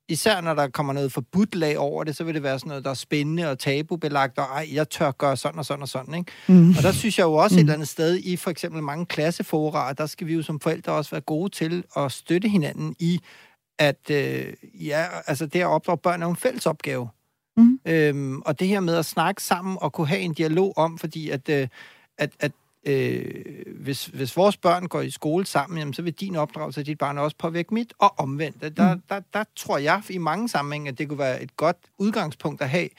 især 0.09 0.41
når 0.41 0.53
der 0.53 0.67
kommer 0.67 0.93
noget 0.93 1.11
forbudt 1.11 1.55
lag 1.55 1.77
over 1.77 2.03
det, 2.03 2.15
så 2.15 2.23
vil 2.23 2.33
det 2.33 2.43
være 2.43 2.59
sådan 2.59 2.67
noget, 2.69 2.83
der 2.83 2.89
er 2.89 2.93
spændende 2.93 3.51
og 3.51 3.59
tabubelagt, 3.59 4.37
og 4.37 4.43
ej, 4.43 4.69
jeg 4.73 4.89
tør 4.89 5.11
gøre 5.11 5.37
sådan 5.37 5.59
og 5.59 5.65
sådan 5.65 5.81
og 5.81 5.87
sådan, 5.87 6.13
ikke? 6.13 6.31
Mm. 6.47 6.69
Og 6.69 6.83
der 6.83 6.91
synes 6.91 7.19
jeg 7.19 7.25
jo 7.25 7.33
også 7.33 7.55
mm. 7.55 7.57
et 7.57 7.61
eller 7.61 7.73
andet 7.73 7.87
sted, 7.87 8.17
i 8.17 8.35
for 8.35 8.49
eksempel 8.51 8.83
mange 8.83 9.05
klasseforarer, 9.05 9.93
der 9.93 10.05
skal 10.05 10.27
vi 10.27 10.33
jo 10.33 10.41
som 10.41 10.59
forældre 10.59 10.93
også 10.93 11.11
være 11.11 11.21
gode 11.21 11.49
til 11.49 11.83
at 11.97 12.11
støtte 12.11 12.47
hinanden 12.47 12.95
i 12.99 13.19
at 13.79 14.09
øh, 14.11 14.53
ja, 14.87 15.05
altså 15.27 15.45
det 15.45 15.59
at 15.59 15.65
opdrage 15.65 15.97
børn 15.97 16.21
er 16.21 16.27
en 16.27 16.35
fælles 16.35 16.65
opgave. 16.65 17.09
Mm. 17.57 17.79
Øhm, 17.85 18.41
og 18.41 18.59
det 18.59 18.67
her 18.67 18.79
med 18.79 18.95
at 18.95 19.05
snakke 19.05 19.43
sammen 19.43 19.77
og 19.81 19.93
kunne 19.93 20.07
have 20.07 20.21
en 20.21 20.33
dialog 20.33 20.77
om, 20.77 20.97
fordi 20.97 21.29
at, 21.29 21.49
øh, 21.49 21.67
at, 22.17 22.31
at 22.39 22.51
øh, 22.85 23.45
hvis, 23.75 24.05
hvis 24.05 24.37
vores 24.37 24.57
børn 24.57 24.87
går 24.87 25.01
i 25.01 25.09
skole 25.09 25.45
sammen, 25.45 25.79
jamen, 25.79 25.93
så 25.93 26.01
vil 26.01 26.13
din 26.13 26.35
opdragelse 26.35 26.81
af 26.81 26.85
dit 26.85 26.97
barn 26.97 27.17
også 27.17 27.37
påvirke 27.37 27.73
mit, 27.73 27.93
og 27.99 28.19
omvendt. 28.19 28.61
Der, 28.61 28.69
mm. 28.69 28.75
der, 28.75 29.15
der, 29.15 29.21
der 29.33 29.43
tror 29.55 29.77
jeg 29.77 30.01
i 30.09 30.17
mange 30.17 30.49
sammenhænge, 30.49 30.89
at 30.89 30.97
det 30.97 31.09
kunne 31.09 31.19
være 31.19 31.43
et 31.43 31.57
godt 31.57 31.77
udgangspunkt 31.97 32.61
at 32.61 32.69
have 32.69 32.89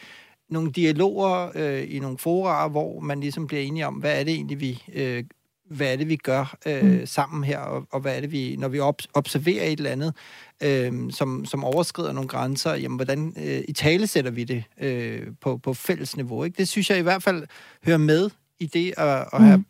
nogle 0.49 0.73
dialoger 0.73 1.51
øh, 1.55 1.95
i 1.95 1.99
nogle 1.99 2.19
fora, 2.19 2.69
hvor 2.69 3.01
man 3.01 3.21
ligesom 3.21 3.47
bliver 3.47 3.63
enige 3.63 3.87
om, 3.87 3.95
hvad 3.95 4.21
er 4.21 4.25
det 4.25 4.35
egentlig, 4.35 4.61
vi 4.61 4.83
øh, 4.93 5.25
hvad 5.71 5.93
er 5.93 5.97
det, 5.97 6.09
vi 6.09 6.17
gør 6.17 6.57
øh, 6.67 6.85
mm. 6.85 7.07
sammen 7.07 7.45
her, 7.45 7.59
og, 7.59 7.87
og 7.93 8.01
hvad 8.01 8.17
er 8.17 8.21
det, 8.21 8.33
vi, 8.33 8.57
når 8.59 8.69
vi 8.69 8.79
op, 8.79 9.03
observerer 9.15 9.65
et 9.65 9.79
eller 9.79 9.91
andet, 9.91 10.15
øh, 10.63 11.13
som, 11.13 11.45
som 11.45 11.65
overskrider 11.65 12.13
nogle 12.13 12.29
grænser, 12.29 12.75
jamen, 12.75 12.97
hvordan 12.97 13.35
øh, 13.37 13.63
i 13.69 13.73
tale 13.73 14.07
sætter 14.07 14.31
vi 14.31 14.45
det 14.45 14.65
øh, 14.81 15.27
på, 15.41 15.57
på 15.57 15.75
fælles 15.75 16.17
niveau? 16.17 16.45
Ikke? 16.45 16.57
Det 16.57 16.69
synes 16.69 16.91
jeg 16.91 16.99
i 16.99 17.03
hvert 17.03 17.23
fald 17.23 17.47
hører 17.85 17.99
med 17.99 18.31
i 18.61 18.67
det 18.67 18.95
at, 18.97 19.09
at 19.09 19.41
mm. 19.41 19.45
have 19.45 19.65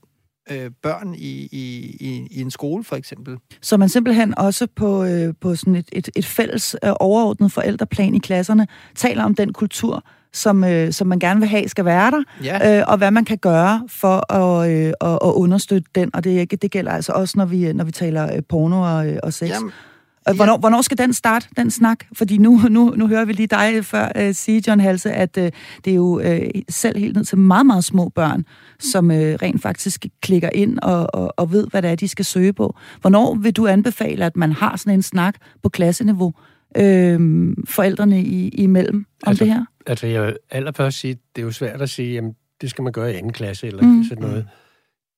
øh, 0.50 0.70
børn 0.82 1.14
i, 1.14 1.48
i, 1.52 1.96
i, 2.00 2.28
i 2.30 2.40
en 2.40 2.50
skole, 2.50 2.84
for 2.84 2.96
eksempel. 2.96 3.38
Så 3.60 3.76
man 3.76 3.88
simpelthen 3.88 4.38
også 4.38 4.66
på, 4.76 5.04
øh, 5.04 5.34
på 5.40 5.56
sådan 5.56 5.74
et, 5.74 5.88
et, 5.92 6.08
et 6.16 6.26
fælles 6.26 6.76
øh, 6.84 6.92
overordnet 7.00 7.52
forældreplan 7.52 8.14
i 8.14 8.18
klasserne 8.18 8.66
taler 8.94 9.24
om 9.24 9.34
den 9.34 9.52
kultur, 9.52 10.04
som, 10.32 10.64
øh, 10.64 10.92
som 10.92 11.06
man 11.06 11.18
gerne 11.18 11.40
vil 11.40 11.48
have, 11.48 11.68
skal 11.68 11.84
være 11.84 12.10
der, 12.10 12.22
Ja. 12.44 12.78
øh, 12.78 12.84
og 12.88 12.98
hvad 12.98 13.10
man 13.10 13.24
kan 13.24 13.38
gøre 13.38 13.82
for 13.88 14.32
at, 14.32 14.70
øh, 14.70 14.86
at, 15.00 15.12
at 15.12 15.32
understøtte 15.34 15.90
den. 15.94 16.10
Og 16.14 16.24
det, 16.24 16.62
det 16.62 16.70
gælder 16.70 16.92
altså 16.92 17.12
også, 17.12 17.34
når 17.38 17.44
vi, 17.44 17.72
når 17.72 17.84
vi 17.84 17.92
taler 17.92 18.34
øh, 18.36 18.42
porno 18.48 18.80
og, 18.82 19.08
øh, 19.08 19.18
og 19.22 19.32
sex. 19.32 19.48
Jamen, 19.48 19.70
Øh, 20.28 20.36
Hvornår, 20.36 20.56
hvornår 20.56 20.82
skal 20.82 20.98
den 20.98 21.12
starte, 21.12 21.48
den 21.56 21.70
snak? 21.70 21.98
Fordi 22.12 22.38
nu, 22.38 22.60
nu, 22.70 22.92
nu 22.96 23.06
hører 23.08 23.24
vi 23.24 23.32
lige 23.32 23.46
dig 23.46 23.84
før 23.84 24.08
uh, 24.18 24.34
sige, 24.34 24.62
John 24.66 24.80
Halse, 24.80 25.12
at 25.12 25.36
uh, 25.36 25.44
det 25.84 25.90
er 25.90 25.94
jo 25.94 26.20
uh, 26.20 26.36
selv 26.68 26.98
helt 26.98 27.16
ned 27.16 27.24
til 27.24 27.38
meget, 27.38 27.66
meget 27.66 27.84
små 27.84 28.08
børn, 28.08 28.44
som 28.80 29.10
uh, 29.10 29.16
rent 29.16 29.62
faktisk 29.62 30.06
klikker 30.22 30.48
ind 30.54 30.78
og, 30.82 31.14
og, 31.14 31.34
og 31.36 31.52
ved, 31.52 31.66
hvad 31.70 31.82
det 31.82 31.90
er, 31.90 31.94
de 31.94 32.08
skal 32.08 32.24
søge 32.24 32.52
på. 32.52 32.76
Hvornår 33.00 33.34
vil 33.34 33.52
du 33.52 33.66
anbefale, 33.66 34.24
at 34.24 34.36
man 34.36 34.52
har 34.52 34.76
sådan 34.76 34.92
en 34.94 35.02
snak 35.02 35.34
på 35.62 35.68
klasseniveau, 35.68 36.32
øh, 36.76 37.20
forældrene 37.68 38.22
i, 38.22 38.48
imellem 38.48 38.96
om 38.96 39.04
Altså, 39.30 39.44
det 39.44 39.52
her? 39.52 39.64
Altså, 39.86 40.06
jeg 40.06 40.22
vil 40.22 40.36
allerførst 40.50 40.98
sige, 40.98 41.14
det 41.36 41.42
er 41.42 41.46
jo 41.46 41.52
svært 41.52 41.82
at 41.82 41.90
sige, 41.90 42.14
jamen, 42.14 42.36
det 42.60 42.70
skal 42.70 42.82
man 42.84 42.92
gøre 42.92 43.12
i 43.12 43.16
anden 43.16 43.32
klasse, 43.32 43.66
eller 43.66 43.82
Mm. 43.82 44.04
sådan 44.08 44.22
noget. 44.22 44.48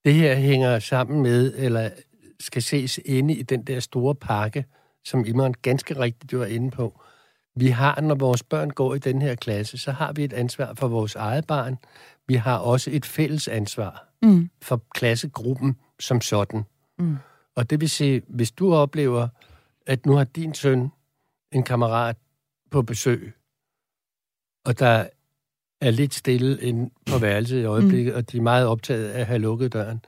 Det 0.04 0.14
her 0.14 0.34
hænger 0.34 0.78
sammen 0.78 1.22
med, 1.22 1.54
eller 1.56 1.90
skal 2.40 2.62
ses 2.62 3.00
inde 3.04 3.34
i 3.34 3.42
den 3.42 3.62
der 3.62 3.80
store 3.80 4.14
pakke, 4.14 4.64
som 5.04 5.24
Imran 5.26 5.54
ganske 5.62 5.98
rigtigt 5.98 6.38
var 6.38 6.46
inde 6.46 6.70
på. 6.70 7.00
Vi 7.56 7.66
har, 7.68 8.00
når 8.00 8.14
vores 8.14 8.42
børn 8.42 8.70
går 8.70 8.94
i 8.94 8.98
den 8.98 9.22
her 9.22 9.34
klasse, 9.34 9.78
så 9.78 9.92
har 9.92 10.12
vi 10.12 10.24
et 10.24 10.32
ansvar 10.32 10.74
for 10.74 10.88
vores 10.88 11.14
eget 11.14 11.46
barn. 11.46 11.76
Vi 12.28 12.34
har 12.34 12.58
også 12.58 12.90
et 12.92 13.06
fælles 13.06 13.48
ansvar 13.48 14.08
Mm. 14.22 14.50
for 14.62 14.82
klassegruppen 14.94 15.76
som 16.00 16.20
sådan. 16.20 16.62
Mm. 16.98 17.16
Og 17.56 17.70
det 17.70 17.80
vil 17.80 17.90
sige, 17.90 18.22
hvis 18.28 18.50
du 18.52 18.74
oplever, 18.74 19.28
at 19.86 20.06
nu 20.06 20.12
har 20.12 20.24
din 20.24 20.54
søn 20.54 20.88
en 21.52 21.62
kammerat 21.62 22.16
på 22.70 22.82
besøg, 22.82 23.32
og 24.64 24.78
der 24.78 25.06
er 25.80 25.90
lidt 25.90 26.14
stille 26.14 26.60
ind 26.60 26.90
på 27.10 27.18
værelset 27.18 27.60
i 27.60 27.64
øjeblikket, 27.64 28.12
mm. 28.12 28.16
og 28.16 28.32
de 28.32 28.36
er 28.36 28.42
meget 28.42 28.66
optaget 28.66 29.08
af 29.08 29.20
at 29.20 29.26
have 29.26 29.38
lukket 29.38 29.72
døren, 29.72 30.04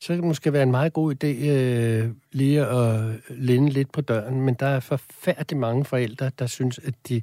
så 0.00 0.06
kan 0.06 0.16
det 0.16 0.24
måske 0.24 0.52
være 0.52 0.62
en 0.62 0.70
meget 0.70 0.92
god 0.92 1.14
idé 1.24 1.26
øh, 1.26 2.10
lige 2.32 2.66
at 2.66 3.14
linde 3.30 3.70
lidt 3.70 3.92
på 3.92 4.00
døren, 4.00 4.40
men 4.40 4.54
der 4.54 4.66
er 4.66 4.80
forfærdeligt 4.80 5.60
mange 5.60 5.84
forældre, 5.84 6.30
der 6.38 6.46
synes, 6.46 6.78
at 6.78 6.94
de 7.08 7.22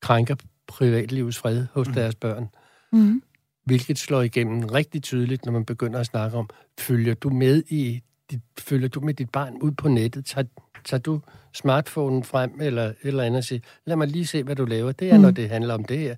krænker 0.00 0.34
privatlivets 0.66 1.38
fred 1.38 1.66
hos 1.72 1.88
mm. 1.88 1.94
deres 1.94 2.14
børn 2.14 2.48
Mm. 2.92 3.22
hvilket 3.64 3.98
slår 3.98 4.22
igennem 4.22 4.64
rigtig 4.64 5.02
tydeligt, 5.02 5.44
når 5.44 5.52
man 5.52 5.64
begynder 5.64 6.00
at 6.00 6.06
snakke 6.06 6.36
om, 6.36 6.48
følger 6.78 7.14
du 7.14 7.30
med 7.30 7.62
i 7.68 8.02
dit, 8.30 8.40
følger 8.58 8.88
du 8.88 9.00
med 9.00 9.14
dit 9.14 9.30
barn 9.30 9.56
ud 9.62 9.70
på 9.70 9.88
nettet? 9.88 10.24
Tager, 10.24 10.46
tager 10.84 11.00
du 11.00 11.20
smartphonen 11.54 12.24
frem 12.24 12.50
eller 12.60 12.92
eller 13.02 13.22
andet 13.22 13.38
og 13.38 13.44
siger, 13.44 13.60
lad 13.86 13.96
mig 13.96 14.08
lige 14.08 14.26
se, 14.26 14.42
hvad 14.42 14.56
du 14.56 14.64
laver. 14.64 14.92
Det 14.92 15.08
er, 15.08 15.12
Mm. 15.12 15.18
mm. 15.18 15.22
når 15.22 15.30
det 15.30 15.48
handler 15.48 15.74
om 15.74 15.84
det 15.84 15.98
her. 15.98 16.14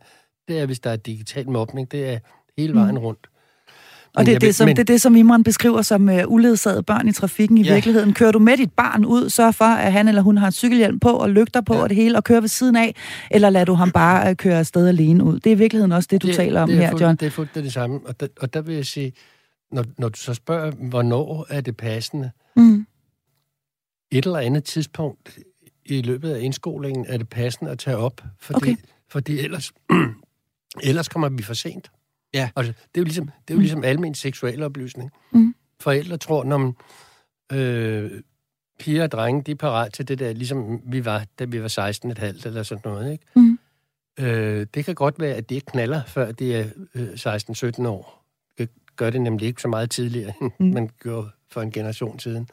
Det 0.48 0.58
er, 0.60 0.66
hvis 0.66 0.80
der 0.80 0.90
er 0.90 0.96
digital 0.96 1.48
mobning. 1.50 1.92
Det 1.92 2.08
er 2.12 2.18
hele 2.58 2.74
vejen 2.74 2.98
rundt. 2.98 3.26
Og 4.14 4.20
Men 4.20 4.26
det 4.26 4.34
er 4.34 4.38
det, 4.38 4.54
som, 4.54 4.66
men- 4.66 4.76
det 4.76 4.80
er 4.82 4.84
det, 4.92 5.00
som 5.00 5.16
Imran 5.16 5.44
beskriver 5.44 5.82
som 5.82 6.08
uh, 6.08 6.14
uledsagede 6.26 6.82
børn 6.82 7.08
i 7.08 7.12
trafikken 7.12 7.58
i 7.58 7.62
Ja. 7.62 7.72
virkeligheden. 7.74 8.14
Kører 8.14 8.32
du 8.32 8.38
med 8.38 8.56
dit 8.56 8.72
barn 8.72 9.04
ud, 9.04 9.30
sørg 9.30 9.54
for, 9.54 9.64
at 9.64 9.92
han 9.92 10.08
eller 10.08 10.22
hun 10.22 10.38
har 10.38 10.46
en 10.46 10.52
cykelhjelm 10.52 11.00
på 11.00 11.08
og 11.10 11.30
lygter 11.30 11.60
på 11.60 11.74
Ja. 11.74 11.80
og 11.82 11.88
det 11.88 11.96
hele, 11.96 12.16
og 12.16 12.24
kører 12.24 12.40
ved 12.40 12.48
siden 12.48 12.76
af, 12.76 12.94
eller 13.30 13.50
lader 13.50 13.64
du 13.64 13.74
ham 13.74 13.90
bare 13.90 14.30
uh, 14.30 14.36
køre 14.36 14.58
afsted 14.58 14.88
alene 14.88 15.24
ud. 15.24 15.34
Det 15.40 15.46
er 15.46 15.56
i 15.56 15.58
virkeligheden 15.58 15.92
også 15.92 16.08
det, 16.10 16.22
du 16.22 16.26
det, 16.26 16.36
taler 16.36 16.60
om 16.62 16.68
det 16.68 16.76
er 16.76 16.80
her, 16.82 16.90
fuldt, 16.90 17.02
John. 17.02 17.16
Det 17.16 17.26
er 17.26 17.30
fuldt 17.30 17.54
det 17.54 17.72
samme. 17.72 18.00
Og 18.06 18.20
der, 18.20 18.26
og 18.40 18.54
der 18.54 18.60
vil 18.60 18.74
jeg 18.74 18.86
sige, 18.86 19.12
når, 19.72 19.84
når 19.98 20.08
du 20.08 20.18
så 20.18 20.34
spørger, 20.34 20.70
hvornår 20.70 21.46
er 21.50 21.60
det 21.60 21.76
passende, 21.76 22.30
Mm. 22.56 22.86
Et 24.18 24.26
eller 24.26 24.38
andet 24.38 24.64
tidspunkt 24.64 25.38
i 25.84 26.02
løbet 26.02 26.30
af 26.30 26.40
indskolingen 26.40 27.06
er 27.08 27.16
det 27.18 27.28
passende 27.28 27.70
at 27.70 27.78
tage 27.78 27.96
op, 27.96 28.20
fordi, 28.40 28.56
Okay. 28.56 28.76
fordi 29.08 29.38
ellers, 29.38 29.72
ellers 30.82 31.08
kommer 31.08 31.28
vi 31.28 31.42
for 31.42 31.54
sent. 31.54 31.90
Ja. 32.34 32.50
Altså, 32.56 32.72
det 32.72 33.00
er 33.00 33.00
jo 33.00 33.04
ligesom, 33.04 33.26
det 33.26 33.50
er 33.50 33.54
jo 33.54 33.60
ligesom 33.60 33.84
almen 33.84 34.14
seksuel 34.14 34.62
oplysning. 34.62 35.10
Mm. 35.32 35.54
Forældre 35.80 36.16
tror, 36.16 36.44
når 36.44 36.58
man, 36.58 36.74
øh, 37.52 38.10
piger 38.78 39.02
og 39.02 39.12
drenge, 39.12 39.42
de 39.42 39.50
er 39.50 39.54
parat 39.56 39.92
til 39.92 40.08
det 40.08 40.18
der, 40.18 40.32
ligesom 40.32 40.80
vi 40.86 41.04
var, 41.04 41.26
da 41.38 41.44
vi 41.44 41.62
var 41.62 41.68
16 41.68 42.10
et 42.10 42.18
halvt 42.18 42.46
eller 42.46 42.62
sådan 42.62 42.82
noget, 42.84 43.12
ikke? 43.12 43.24
Mm. 43.36 43.58
Øh, 44.20 44.66
det 44.74 44.84
kan 44.84 44.94
godt 44.94 45.20
være, 45.20 45.34
at 45.34 45.50
de 45.50 45.54
ikke 45.54 45.66
knaller, 45.66 46.02
før 46.06 46.32
de 46.32 46.54
er 46.54 46.66
øh, 46.94 47.08
16-17 47.82 47.86
år. 47.88 48.24
Det 48.58 48.68
gør 48.96 49.10
det 49.10 49.20
nemlig 49.20 49.46
ikke 49.48 49.62
så 49.62 49.68
meget 49.68 49.90
tidligere, 49.90 50.32
end 50.40 50.50
Mm. 50.58 50.66
man 50.66 50.90
gjorde 51.02 51.30
for 51.50 51.62
en 51.62 51.70
generation 51.72 52.18
siden. 52.18 52.48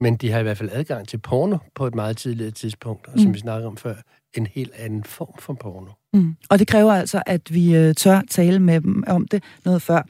Men 0.00 0.16
de 0.16 0.30
har 0.30 0.38
i 0.38 0.42
hvert 0.42 0.58
fald 0.58 0.70
adgang 0.72 1.08
til 1.08 1.18
porno 1.18 1.56
på 1.74 1.86
et 1.86 1.94
meget 1.94 2.16
tidligere 2.16 2.50
tidspunkt, 2.50 3.06
og 3.06 3.12
som 3.18 3.26
Mm. 3.28 3.34
vi 3.34 3.38
snakkede 3.38 3.66
om 3.66 3.76
før, 3.76 3.94
en 4.34 4.46
helt 4.46 4.72
anden 4.78 5.04
form 5.04 5.34
for 5.38 5.52
porno. 5.54 5.90
Mm. 6.12 6.34
Og 6.50 6.58
det 6.58 6.66
kræver 6.68 6.92
altså, 6.92 7.22
at 7.26 7.54
vi 7.54 7.76
øh, 7.76 7.94
tør 7.94 8.20
tale 8.30 8.58
med 8.60 8.80
dem 8.80 9.04
om 9.06 9.26
det 9.28 9.42
noget 9.64 9.82
før. 9.82 10.02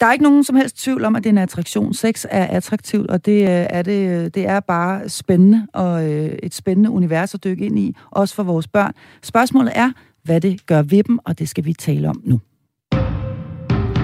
Der 0.00 0.06
er 0.06 0.12
ikke 0.12 0.22
nogen 0.22 0.44
som 0.44 0.56
helst 0.56 0.76
tvivl 0.82 1.04
om, 1.04 1.16
at 1.16 1.24
det 1.24 1.28
er 1.28 1.32
en 1.32 1.38
attraktion. 1.38 1.94
Sex 1.94 2.24
er 2.30 2.44
attraktivt, 2.46 3.10
og 3.10 3.26
det, 3.26 3.42
øh, 3.42 3.48
er, 3.48 3.82
det, 3.82 4.08
øh, 4.08 4.24
det 4.34 4.46
er 4.48 4.60
bare 4.60 5.08
spændende 5.08 5.66
og 5.72 6.04
et 6.42 6.54
spændende 6.54 6.90
univers 6.90 7.34
at 7.34 7.44
dykke 7.44 7.66
ind 7.66 7.78
i, 7.78 7.96
også 8.10 8.34
for 8.34 8.42
vores 8.42 8.68
børn. 8.68 8.92
Spørgsmålet 9.22 9.72
er, 9.76 9.92
hvad 10.24 10.40
det 10.40 10.66
gør 10.66 10.82
ved 10.82 11.02
dem, 11.02 11.18
og 11.24 11.38
det 11.38 11.48
skal 11.48 11.64
vi 11.64 11.72
tale 11.72 12.08
om 12.08 12.22
nu. 12.24 12.40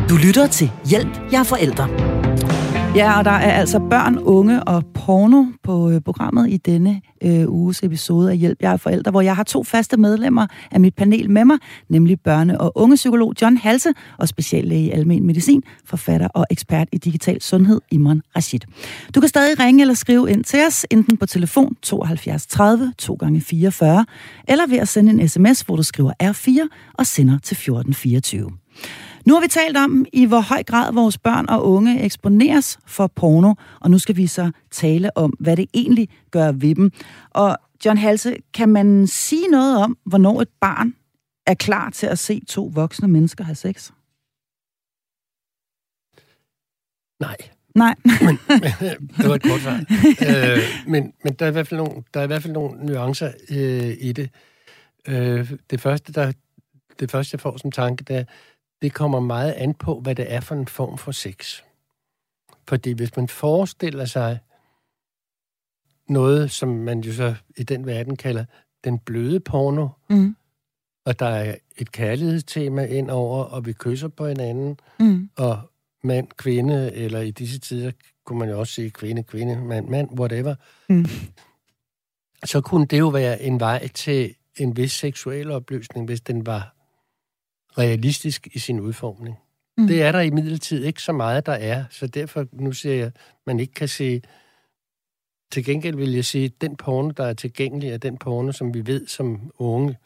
Du 0.08 0.16
lytter 0.26 0.46
til 0.50 0.70
Hjælp, 0.90 1.20
jeg 1.32 1.40
er 1.40 1.44
forældre. 1.44 2.09
Ja, 2.94 3.18
og 3.18 3.24
der 3.24 3.30
er 3.30 3.52
altså 3.52 3.78
børn, 3.78 4.18
unge 4.18 4.62
og 4.62 4.84
porno 4.94 5.44
på 5.62 5.90
øh, 5.90 6.00
programmet 6.00 6.50
i 6.50 6.56
denne 6.56 7.00
øh, 7.22 7.48
uges 7.48 7.82
episode 7.82 8.30
af 8.30 8.36
Hjælp, 8.38 8.62
jer 8.62 8.76
forældre, 8.76 9.10
hvor 9.10 9.20
jeg 9.20 9.36
har 9.36 9.42
to 9.42 9.64
faste 9.64 9.96
medlemmer 9.96 10.46
af 10.70 10.80
mit 10.80 10.94
panel 10.94 11.30
med 11.30 11.44
mig, 11.44 11.58
nemlig 11.88 12.18
børne- 12.28 12.56
og 12.56 12.72
ungepsykolog 12.74 13.34
John 13.42 13.56
Halse 13.56 13.88
og 14.18 14.28
speciallæge 14.28 14.86
i 14.86 14.90
almen 14.90 15.26
medicin, 15.26 15.62
forfatter 15.84 16.28
og 16.28 16.46
ekspert 16.50 16.88
i 16.92 16.98
digital 16.98 17.42
sundhed, 17.42 17.80
Imran 17.90 18.22
Rashid. 18.36 18.60
Du 19.14 19.20
kan 19.20 19.28
stadig 19.28 19.60
ringe 19.60 19.80
eller 19.80 19.94
skrive 19.94 20.30
ind 20.30 20.44
til 20.44 20.60
os, 20.66 20.86
enten 20.90 21.16
på 21.16 21.26
telefon 21.26 21.74
72 21.82 22.46
30 22.46 22.92
2 22.98 23.14
gange 23.14 23.40
44 23.40 24.06
eller 24.48 24.66
ved 24.66 24.78
at 24.78 24.88
sende 24.88 25.12
en 25.12 25.28
sms, 25.28 25.60
hvor 25.60 25.76
du 25.76 25.82
skriver 25.82 26.12
R4 26.22 26.92
og 26.94 27.06
sender 27.06 27.38
til 27.38 27.54
1424. 27.54 28.50
Nu 29.26 29.34
har 29.34 29.40
vi 29.40 29.48
talt 29.48 29.76
om, 29.76 30.06
i 30.12 30.24
hvor 30.24 30.40
høj 30.40 30.62
grad 30.62 30.92
vores 30.92 31.18
børn 31.18 31.48
og 31.48 31.66
unge 31.66 32.02
eksponeres 32.02 32.78
for 32.86 33.06
porno, 33.06 33.54
og 33.80 33.90
nu 33.90 33.98
skal 33.98 34.16
vi 34.16 34.26
så 34.26 34.50
tale 34.70 35.16
om, 35.16 35.30
hvad 35.30 35.56
det 35.56 35.66
egentlig 35.74 36.08
gør 36.30 36.52
ved 36.52 36.74
dem. 36.74 36.92
Og 37.30 37.58
John 37.84 37.98
Halse, 37.98 38.36
kan 38.54 38.68
man 38.68 39.06
sige 39.06 39.48
noget 39.48 39.76
om, 39.76 39.98
hvornår 40.04 40.42
et 40.42 40.48
barn 40.60 40.94
er 41.46 41.54
klar 41.54 41.90
til 41.90 42.06
at 42.06 42.18
se 42.18 42.40
to 42.48 42.70
voksne 42.74 43.08
mennesker 43.08 43.44
have 43.44 43.54
sex? 43.54 43.90
Nej, 47.20 47.36
Nej. 47.74 47.94
det 49.16 49.28
var 49.28 49.34
et 49.34 49.42
kort 49.42 49.60
svar. 49.60 49.84
øh, 50.28 50.58
men, 50.86 51.12
men 51.24 51.34
der 51.34 51.44
er 51.44 51.48
i 51.48 51.52
hvert 51.52 51.68
fald 51.68 51.80
nogle, 51.80 52.02
der 52.14 52.20
er 52.20 52.24
i 52.24 52.26
hvert 52.26 52.42
fald 52.42 52.52
nogle 52.52 52.86
nuancer 52.86 53.32
øh, 53.50 53.96
i 54.00 54.12
det. 54.12 54.30
Øh, 55.08 55.52
det, 55.70 55.80
første, 55.80 56.12
der, 56.12 56.32
det 57.00 57.10
første, 57.10 57.34
jeg 57.34 57.40
får 57.40 57.56
som 57.56 57.72
tanke, 57.72 58.04
det 58.04 58.16
er, 58.16 58.24
det 58.82 58.94
kommer 58.94 59.20
meget 59.20 59.52
an 59.52 59.74
på, 59.74 60.00
hvad 60.00 60.14
det 60.14 60.32
er 60.32 60.40
for 60.40 60.54
en 60.54 60.66
form 60.68 60.98
for 60.98 61.12
sex. 61.12 61.62
Fordi 62.68 62.92
hvis 62.92 63.16
man 63.16 63.28
forestiller 63.28 64.04
sig 64.04 64.38
noget, 66.08 66.50
som 66.50 66.68
man 66.68 67.00
jo 67.00 67.12
så 67.12 67.34
i 67.56 67.62
den 67.62 67.86
verden 67.86 68.16
kalder 68.16 68.44
den 68.84 68.98
bløde 68.98 69.40
porno, 69.40 69.88
Mm. 70.10 70.36
og 71.04 71.18
der 71.18 71.26
er 71.26 71.54
et 71.76 71.92
kærlighedstema 71.92 72.84
ind 72.84 73.10
over, 73.10 73.44
og 73.44 73.66
vi 73.66 73.72
kysser 73.72 74.08
på 74.08 74.26
hinanden, 74.26 74.78
Mm. 75.00 75.30
og 75.36 75.60
mand, 76.04 76.28
kvinde, 76.36 76.92
eller 76.94 77.20
i 77.20 77.30
disse 77.30 77.58
tider 77.58 77.92
kunne 78.24 78.38
man 78.38 78.48
jo 78.48 78.60
også 78.60 78.72
sige 78.72 78.90
kvinde, 78.90 79.22
kvinde, 79.22 79.56
mand, 79.64 79.88
mand, 79.88 80.20
whatever, 80.20 80.54
Mm. 80.88 81.04
så 82.44 82.60
kunne 82.60 82.86
det 82.86 82.98
jo 82.98 83.08
være 83.08 83.42
en 83.42 83.60
vej 83.60 83.88
til 83.88 84.34
en 84.56 84.76
vis 84.76 84.92
seksuel 84.92 85.50
opløsning, 85.50 86.06
hvis 86.06 86.20
den 86.20 86.46
var 86.46 86.74
realistisk 87.78 88.48
i 88.52 88.58
sin 88.58 88.80
udformning. 88.80 89.36
Mm. 89.78 89.86
Det 89.86 90.02
er 90.02 90.12
der 90.12 90.20
i 90.20 90.30
midlertid 90.30 90.84
ikke 90.84 91.02
så 91.02 91.12
meget, 91.12 91.46
der 91.46 91.52
er, 91.52 91.84
så 91.90 92.06
derfor, 92.06 92.46
nu 92.52 92.72
siger 92.72 92.94
jeg, 92.94 93.12
man 93.46 93.60
ikke 93.60 93.74
kan 93.74 93.88
sige, 93.88 94.22
til 95.52 95.64
gengæld 95.64 95.96
vil 95.96 96.12
jeg 96.12 96.24
sige, 96.24 96.44
at 96.44 96.60
den 96.60 96.76
porno, 96.76 97.10
der 97.10 97.24
er 97.24 97.32
tilgængelig, 97.34 97.90
er 97.90 97.96
den 97.98 98.18
porno, 98.18 98.52
som 98.52 98.74
vi 98.74 98.86
ved 98.86 99.06
som 99.06 99.52
unge 99.58 99.96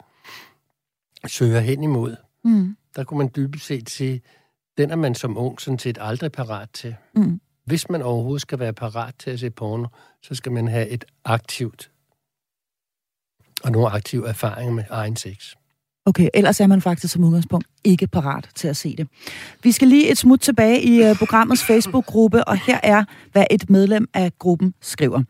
søger 1.27 1.59
hen 1.59 1.83
imod. 1.83 2.15
Mm. 2.43 2.77
Der 2.95 3.03
kunne 3.03 3.17
man 3.17 3.31
dybest 3.35 3.65
set 3.65 3.89
sige, 3.89 4.21
den 4.77 4.91
er 4.91 4.95
man 4.95 5.15
som 5.15 5.37
ung 5.37 5.61
sådan 5.61 5.79
set 5.79 5.97
aldrig 6.01 6.31
parat 6.31 6.69
til. 6.73 6.95
Mm. 7.15 7.41
hvis 7.65 7.89
man 7.89 8.01
overhovedet 8.01 8.41
skal 8.41 8.59
være 8.59 8.73
parat 8.73 9.15
til 9.19 9.29
at 9.29 9.39
se 9.39 9.49
porno, 9.49 9.87
så 10.21 10.35
skal 10.35 10.51
man 10.51 10.67
have 10.67 10.89
et 10.89 11.05
aktivt 11.23 11.91
og 13.63 13.71
nogle 13.71 13.89
aktive 13.89 14.27
erfaringer 14.27 14.73
med 14.73 14.83
egen 14.89 15.15
sex. 15.15 15.55
Okay, 16.07 16.29
ellers 16.33 16.59
er 16.59 16.67
man 16.67 16.81
faktisk 16.81 17.13
som 17.13 17.23
udgangspunkt 17.23 17.67
ikke 17.83 18.07
parat 18.07 18.49
til 18.55 18.67
at 18.67 18.77
se 18.77 18.95
det. 18.97 19.07
Vi 19.63 19.71
skal 19.71 19.87
lige 19.87 20.11
et 20.11 20.17
smut 20.17 20.39
tilbage 20.39 20.81
i 20.81 21.09
uh, 21.09 21.17
programmets 21.17 21.63
Facebook-gruppe, 21.63 22.47
og 22.47 22.57
her 22.57 22.79
er, 22.83 23.03
hvad 23.31 23.45
et 23.51 23.69
medlem 23.69 24.07
af 24.13 24.31
gruppen 24.39 24.73
skriver. 24.81 25.21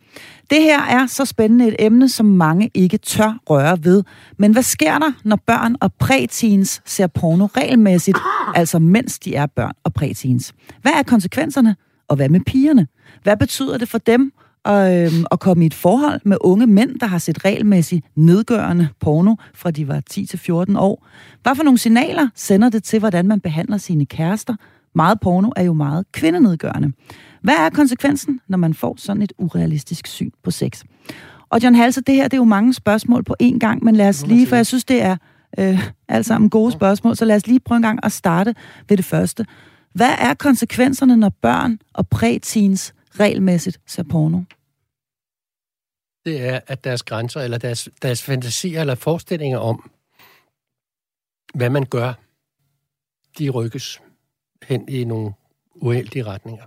Det 0.50 0.62
her 0.62 0.82
er 0.82 1.08
så 1.08 1.26
spændende 1.26 1.68
et 1.68 1.76
emne, 1.80 2.10
som 2.10 2.26
mange 2.26 2.72
ikke 2.74 2.98
tør 2.98 3.40
røre 3.50 3.78
ved. 3.84 4.04
Men 4.38 4.52
hvad 4.52 4.64
sker 4.64 5.00
der, 5.00 5.12
når 5.24 5.40
børn 5.48 5.76
og 5.82 5.94
præteens 5.94 6.82
ser 6.86 7.08
porno 7.08 7.46
regelmæssigt, 7.46 8.18
altså 8.56 8.80
mens 8.80 9.20
de 9.20 9.36
er 9.36 9.46
børn 9.46 9.74
og 9.84 9.94
præteens? 9.94 10.54
Hvad 10.82 10.92
er 10.92 11.04
konsekvenserne, 11.04 11.76
og 12.08 12.16
hvad 12.16 12.30
med 12.30 12.40
pigerne? 12.40 12.88
Hvad 13.24 13.38
betyder 13.38 13.78
det 13.78 13.90
for 13.90 13.98
dem, 13.98 14.32
og, 14.66 14.96
øhm, 14.96 15.26
at 15.32 15.40
komme 15.40 15.64
i 15.64 15.68
et 15.68 15.74
forhold 15.74 16.22
med 16.26 16.38
unge 16.42 16.68
mænd, 16.68 17.00
der 17.00 17.06
har 17.06 17.18
set 17.18 17.46
regelmæssigt 17.46 18.06
nedgørende 18.16 18.88
porno, 19.00 19.36
fra 19.54 19.72
de 19.72 19.88
var 19.88 20.02
10 20.10 20.26
til 20.26 20.40
14 20.40 20.76
år. 20.76 21.08
Hvad 21.44 21.56
for 21.56 21.64
nogle 21.64 21.78
signaler 21.78 22.28
sender 22.36 22.70
det 22.70 22.84
til, 22.84 23.00
hvordan 23.00 23.28
man 23.28 23.40
behandler 23.40 23.78
sine 23.78 24.06
kærester? 24.06 24.56
Meget 24.96 25.20
porno 25.20 25.50
er 25.56 25.64
jo 25.64 25.74
meget 25.74 26.06
kvindenedgørende. 26.12 26.92
Hvad 27.42 27.54
er 27.54 27.70
konsekvensen, 27.70 28.40
når 28.48 28.58
man 28.58 28.74
får 28.74 28.96
sådan 28.98 29.22
et 29.22 29.34
urealistisk 29.38 30.08
syn 30.08 30.32
på 30.44 30.52
sex? 30.52 30.84
Og 31.50 31.64
John 31.64 31.76
Halse, 31.76 32.02
det 32.02 32.16
her 32.16 32.24
det 32.24 32.34
er 32.34 32.38
jo 32.38 32.44
mange 32.44 32.74
spørgsmål 32.74 33.24
på 33.24 33.36
én 33.44 33.60
gang, 33.60 33.84
men 33.84 33.96
lad 33.96 34.10
os 34.10 34.28
lige, 34.28 34.48
for 34.48 34.56
jeg 34.56 34.66
synes, 34.66 34.86
det 34.86 35.02
er 35.02 35.16
øh, 35.60 35.88
alt 36.08 36.26
sammen 36.26 36.50
gode 36.50 36.72
spørgsmål, 36.72 37.16
så 37.16 37.26
lad 37.26 37.36
os 37.36 37.48
lige 37.48 37.60
prøve 37.60 37.76
en 37.76 37.82
gang 37.82 38.00
at 38.04 38.12
starte 38.12 38.56
ved 38.90 38.98
det 38.98 39.06
første. 39.06 39.46
Hvad 39.94 40.12
er 40.20 40.34
konsekvenserne, 40.34 41.18
når 41.18 41.30
børn 41.42 41.80
og 41.94 42.08
præteens 42.08 42.94
regelmæssigt 43.20 43.82
ser 43.86 44.04
porno? 44.04 44.42
Det 46.26 46.42
er, 46.42 46.60
at 46.68 46.84
deres 46.84 47.04
grænser, 47.04 47.42
eller 47.42 47.58
deres, 47.58 47.90
deres 48.02 48.24
fantasier 48.24 48.82
eller 48.82 48.96
forestillinger 48.96 49.60
om, 49.60 49.92
hvad 51.54 51.70
man 51.70 51.86
gør, 51.86 52.14
de 53.40 53.50
rykkes 53.50 54.02
hen 54.64 54.90
i 54.90 55.04
nogle 55.04 55.34
uheldige 55.76 56.24
retninger. 56.24 56.66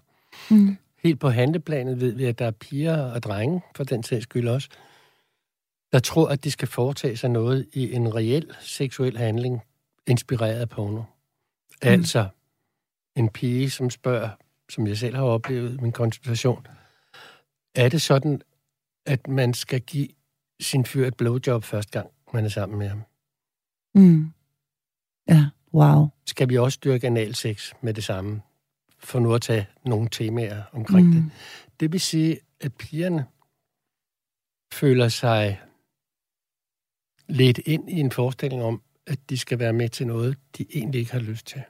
Mm. 0.51 0.77
Helt 1.03 1.21
på 1.21 1.29
handleplanet 1.29 2.01
ved 2.01 2.13
vi, 2.13 2.25
at 2.25 2.39
der 2.39 2.47
er 2.47 2.51
piger 2.51 3.03
og 3.03 3.23
drenge, 3.23 3.63
for 3.77 3.85
den 3.85 4.03
sags 4.03 4.23
skyld 4.23 4.49
også, 4.49 4.69
der 5.93 5.99
tror, 5.99 6.29
at 6.29 6.45
de 6.45 6.51
skal 6.51 6.69
foretage 6.69 7.17
sig 7.17 7.31
noget 7.31 7.69
i 7.73 7.93
en 7.93 8.15
reel 8.15 8.55
seksuel 8.61 9.17
handling, 9.17 9.61
inspireret 10.07 10.61
af 10.61 10.69
porno. 10.69 11.01
Mm. 11.01 11.05
Altså 11.83 12.29
en 13.17 13.29
pige, 13.29 13.71
som 13.71 13.91
spørger, 13.91 14.31
som 14.69 14.87
jeg 14.87 14.99
selv 14.99 15.17
har 15.17 15.23
oplevet 15.23 15.75
i 15.75 15.83
min 15.83 15.93
konsultation, 15.93 16.67
er 17.75 17.89
det 17.89 18.03
sådan, 18.03 18.43
at 19.07 19.29
man 19.29 19.55
skal 19.55 19.81
give 19.81 20.09
sin 20.61 20.85
fyr 20.85 21.07
et 21.07 21.17
blowjob 21.17 21.65
første 21.65 21.93
gang, 21.93 22.11
man 22.35 22.45
er 22.45 22.49
sammen 22.49 22.79
med 22.79 22.89
ham? 22.89 23.03
Mm. 23.95 24.33
Ja, 25.29 25.47
wow. 25.75 26.09
Skal 26.27 26.49
vi 26.49 26.59
også 26.59 26.79
dyrke 26.85 27.07
analsex 27.07 27.73
med 27.81 27.95
det 27.95 28.05
samme? 28.05 28.43
For 28.99 29.19
nu 29.19 29.35
at 29.35 29.43
tage 29.43 29.67
nogle 29.85 30.09
temaer 30.09 30.63
omkring 30.73 31.07
mm. 31.07 31.13
det. 31.13 31.31
Det 31.81 31.93
vil 31.93 32.01
sige, 32.01 32.41
at 32.61 32.75
pigerne 32.75 33.27
føler 34.73 35.09
sig 35.09 35.61
lidt 37.29 37.59
ind 37.59 37.91
i 37.91 38.01
en 38.01 38.13
forestilling 38.13 38.63
om, 38.63 38.83
at 39.07 39.31
de 39.31 39.39
skal 39.39 39.59
være 39.59 39.73
med 39.73 39.89
til 39.89 40.07
noget, 40.07 40.37
de 40.59 40.67
egentlig 40.75 40.99
ikke 40.99 41.13
har 41.13 41.21
lyst 41.21 41.47
til. 41.47 41.63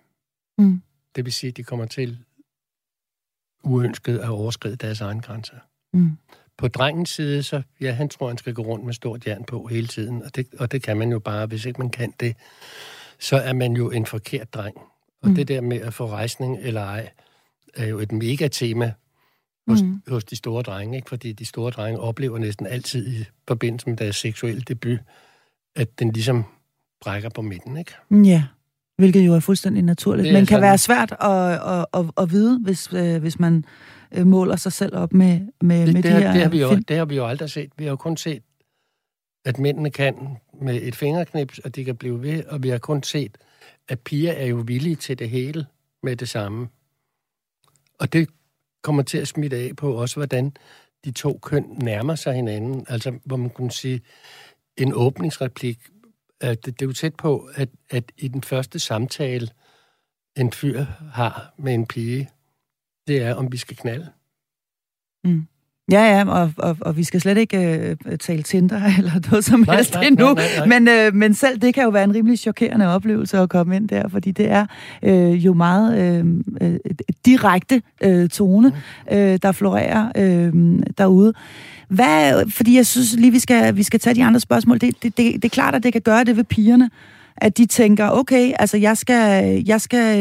Mm. 0.59 0.83
Det 1.15 1.25
vil 1.25 1.33
sige, 1.33 1.51
at 1.51 1.57
de 1.57 1.65
kommer 1.65 1.87
til 1.87 2.25
uønsket 3.63 4.19
at 4.19 4.29
overskride 4.29 4.77
deres 4.77 5.01
egen 5.01 5.21
grænser. 5.21 5.57
Mm. 5.93 6.19
På 6.59 6.69
drengens 6.69 7.11
side, 7.11 7.43
så 7.43 7.63
ja, 7.81 7.93
han 7.93 8.09
tror, 8.09 8.29
han 8.29 8.39
skal 8.39 8.55
gå 8.55 8.63
rundt 8.63 8.85
med 8.85 8.95
stort 8.95 9.27
jern 9.27 9.45
på 9.45 9.67
hele 9.67 9.87
tiden, 9.87 10.23
og 10.23 10.37
det, 10.37 10.47
og 10.59 10.73
det 10.73 10.83
kan 10.83 10.97
man 10.97 11.11
jo 11.11 11.19
bare, 11.19 11.47
hvis 11.47 11.65
ikke 11.65 11.81
man 11.81 11.91
kan 11.91 12.13
det, 12.21 12.37
så 13.19 13.37
er 13.37 13.53
man 13.53 13.73
jo 13.73 13.91
en 13.91 14.07
forkert 14.07 14.55
dreng. 14.55 14.77
Og 15.23 15.29
mm. 15.29 15.35
det 15.35 15.49
der 15.49 15.61
med 15.61 15.81
at 15.81 15.95
få 15.95 16.07
rejsning 16.07 16.59
eller 16.59 16.83
ej, 16.83 17.11
er 17.75 17.87
jo 17.87 17.99
et 17.99 18.13
mega 18.13 18.49
tema 18.49 18.93
hos, 19.69 19.83
mm. 19.83 20.03
hos 20.09 20.25
de 20.25 20.37
store 20.37 20.63
drenge, 20.63 20.97
ikke? 20.97 21.09
fordi 21.09 21.33
de 21.33 21.45
store 21.45 21.71
drenge 21.71 22.01
oplever 22.01 22.39
næsten 22.39 22.67
altid 22.67 23.21
i 23.21 23.25
forbindelse 23.49 23.89
med 23.89 23.97
deres 23.97 24.17
seksuelle 24.17 24.61
debut, 24.61 24.99
at 25.77 25.99
den 25.99 26.13
ligesom 26.13 26.45
brækker 27.01 27.29
på 27.29 27.43
midten, 27.43 27.77
ikke? 27.77 27.93
Ja. 28.11 28.45
Hvilket 28.99 29.27
jo 29.27 29.35
er 29.35 29.41
fuldstændig 29.41 29.83
naturligt, 29.83 30.33
men 30.33 30.35
kan 30.35 30.47
sådan. 30.47 30.63
være 30.63 30.79
svært 30.79 31.13
at, 31.13 31.53
at, 31.53 31.87
at, 31.95 32.23
at 32.23 32.31
vide, 32.31 32.59
hvis, 32.59 32.93
øh, 32.93 33.21
hvis 33.21 33.39
man 33.39 33.65
øh, 34.13 34.27
måler 34.27 34.57
sig 34.57 34.73
selv 34.73 34.97
op 34.97 35.13
med, 35.13 35.41
med, 35.61 35.87
det, 35.87 35.95
med 35.95 36.03
det, 36.03 36.13
de 36.13 36.19
her 36.19 36.33
det 36.33 36.43
har, 36.43 36.49
vi 36.49 36.61
jo, 36.61 36.77
det 36.89 36.97
har 36.97 37.05
vi 37.05 37.17
jo 37.17 37.27
aldrig 37.27 37.51
set. 37.51 37.71
Vi 37.77 37.85
har 37.85 37.91
jo 37.91 37.97
kun 37.97 38.17
set, 38.17 38.43
at 39.45 39.59
mændene 39.59 39.91
kan 39.91 40.37
med 40.63 40.83
et 40.83 40.97
fingerknips, 40.97 41.59
og 41.59 41.77
de 41.77 41.85
kan 41.85 41.97
blive 41.97 42.23
ved, 42.23 42.45
og 42.45 42.63
vi 42.63 42.69
har 42.69 42.79
kun 42.79 43.03
set, 43.03 43.39
at 43.89 44.01
piger 44.01 44.33
er 44.33 44.47
jo 44.47 44.63
villige 44.67 44.97
til 44.97 45.19
det 45.19 45.31
hele 45.31 45.67
med 46.03 46.17
det 46.17 46.29
samme. 46.29 46.69
Og 48.01 48.13
det 48.13 48.29
kommer 48.83 49.03
til 49.03 49.19
at 49.19 49.29
smitte 49.29 49.57
af 49.57 49.77
på 49.77 49.93
også, 49.93 50.17
hvordan 50.17 50.53
de 51.05 51.11
to 51.11 51.39
køn 51.43 51.65
nærmer 51.83 52.15
sig 52.15 52.35
hinanden. 52.35 52.87
Altså, 52.89 53.19
hvor 53.25 53.37
man 53.37 53.51
kunne 53.51 53.73
sige, 53.73 54.01
en 54.77 54.93
åbningsreplik 54.95 55.79
at 56.41 56.67
det, 56.67 56.81
det 56.81 56.85
er 56.85 56.89
jo 56.89 56.93
tæt 56.93 57.15
på, 57.15 57.49
at, 57.55 57.69
at 57.91 58.13
i 58.17 58.29
den 58.29 58.43
første 58.43 58.79
samtale, 58.79 59.49
en 60.37 60.53
fyr 60.53 60.85
har 61.13 61.55
med 61.59 61.75
en 61.75 61.87
pige, 61.87 62.31
det 63.07 63.23
er, 63.23 63.35
om 63.35 63.53
vi 63.53 63.57
skal 63.57 63.77
knalde. 63.77 64.13
Mm. 65.25 65.47
Ja, 65.91 66.17
ja, 66.17 66.25
og, 66.29 66.53
og, 66.57 66.77
og 66.81 66.97
vi 66.97 67.05
skal 67.05 67.21
slet 67.21 67.39
ikke 67.39 67.97
øh, 68.07 68.19
tale 68.19 68.43
Tinder 68.43 68.81
eller 68.99 69.13
noget 69.31 69.45
som 69.45 69.61
nej, 69.61 69.77
helst 69.77 69.95
nej, 69.95 70.05
endnu. 70.05 70.25
Nej, 70.25 70.35
nej, 70.35 70.67
nej. 70.67 70.79
Men, 70.79 70.89
øh, 70.89 71.15
men 71.15 71.35
selv 71.35 71.59
det 71.59 71.75
kan 71.75 71.85
jo 71.85 71.91
være 71.91 72.05
en 72.05 72.15
rimelig 72.15 72.39
chokerende 72.39 72.87
oplevelse 72.95 73.39
at 73.39 73.49
komme 73.49 73.77
ind 73.77 73.89
der, 73.89 74.09
fordi 74.09 74.31
det 74.31 74.51
er 74.51 74.67
øh, 75.03 75.45
jo 75.45 75.55
meget 75.55 75.99
øh, 75.99 76.27
øh, 76.61 76.79
direkte 77.27 77.83
øh, 78.01 78.29
tone, 78.29 78.69
mm. 78.69 79.17
øh, 79.17 79.39
der 79.43 79.53
florerer 79.53 80.13
øh, 80.17 80.53
derude. 80.99 81.33
Hvad, 81.89 82.51
fordi 82.51 82.77
jeg 82.77 82.87
synes 82.87 83.15
lige, 83.19 83.33
vi 83.33 83.39
skal, 83.39 83.77
vi 83.77 83.83
skal 83.83 84.01
tage 84.01 84.15
de 84.15 84.25
andre 84.25 84.41
spørgsmål. 84.41 84.81
Det, 84.81 85.03
det, 85.03 85.17
det, 85.17 85.35
det 85.35 85.45
er 85.45 85.49
klart, 85.49 85.75
at 85.75 85.83
det 85.83 85.93
kan 85.93 86.03
gøre 86.03 86.25
det 86.25 86.37
ved 86.37 86.45
pigerne 86.45 86.91
at 87.41 87.59
de 87.59 87.67
tænker, 87.67 88.11
okay, 88.11 88.53
altså 88.59 88.77
jeg 88.77 88.97
skal, 88.97 89.63
jeg 89.67 89.81
skal, 89.81 90.19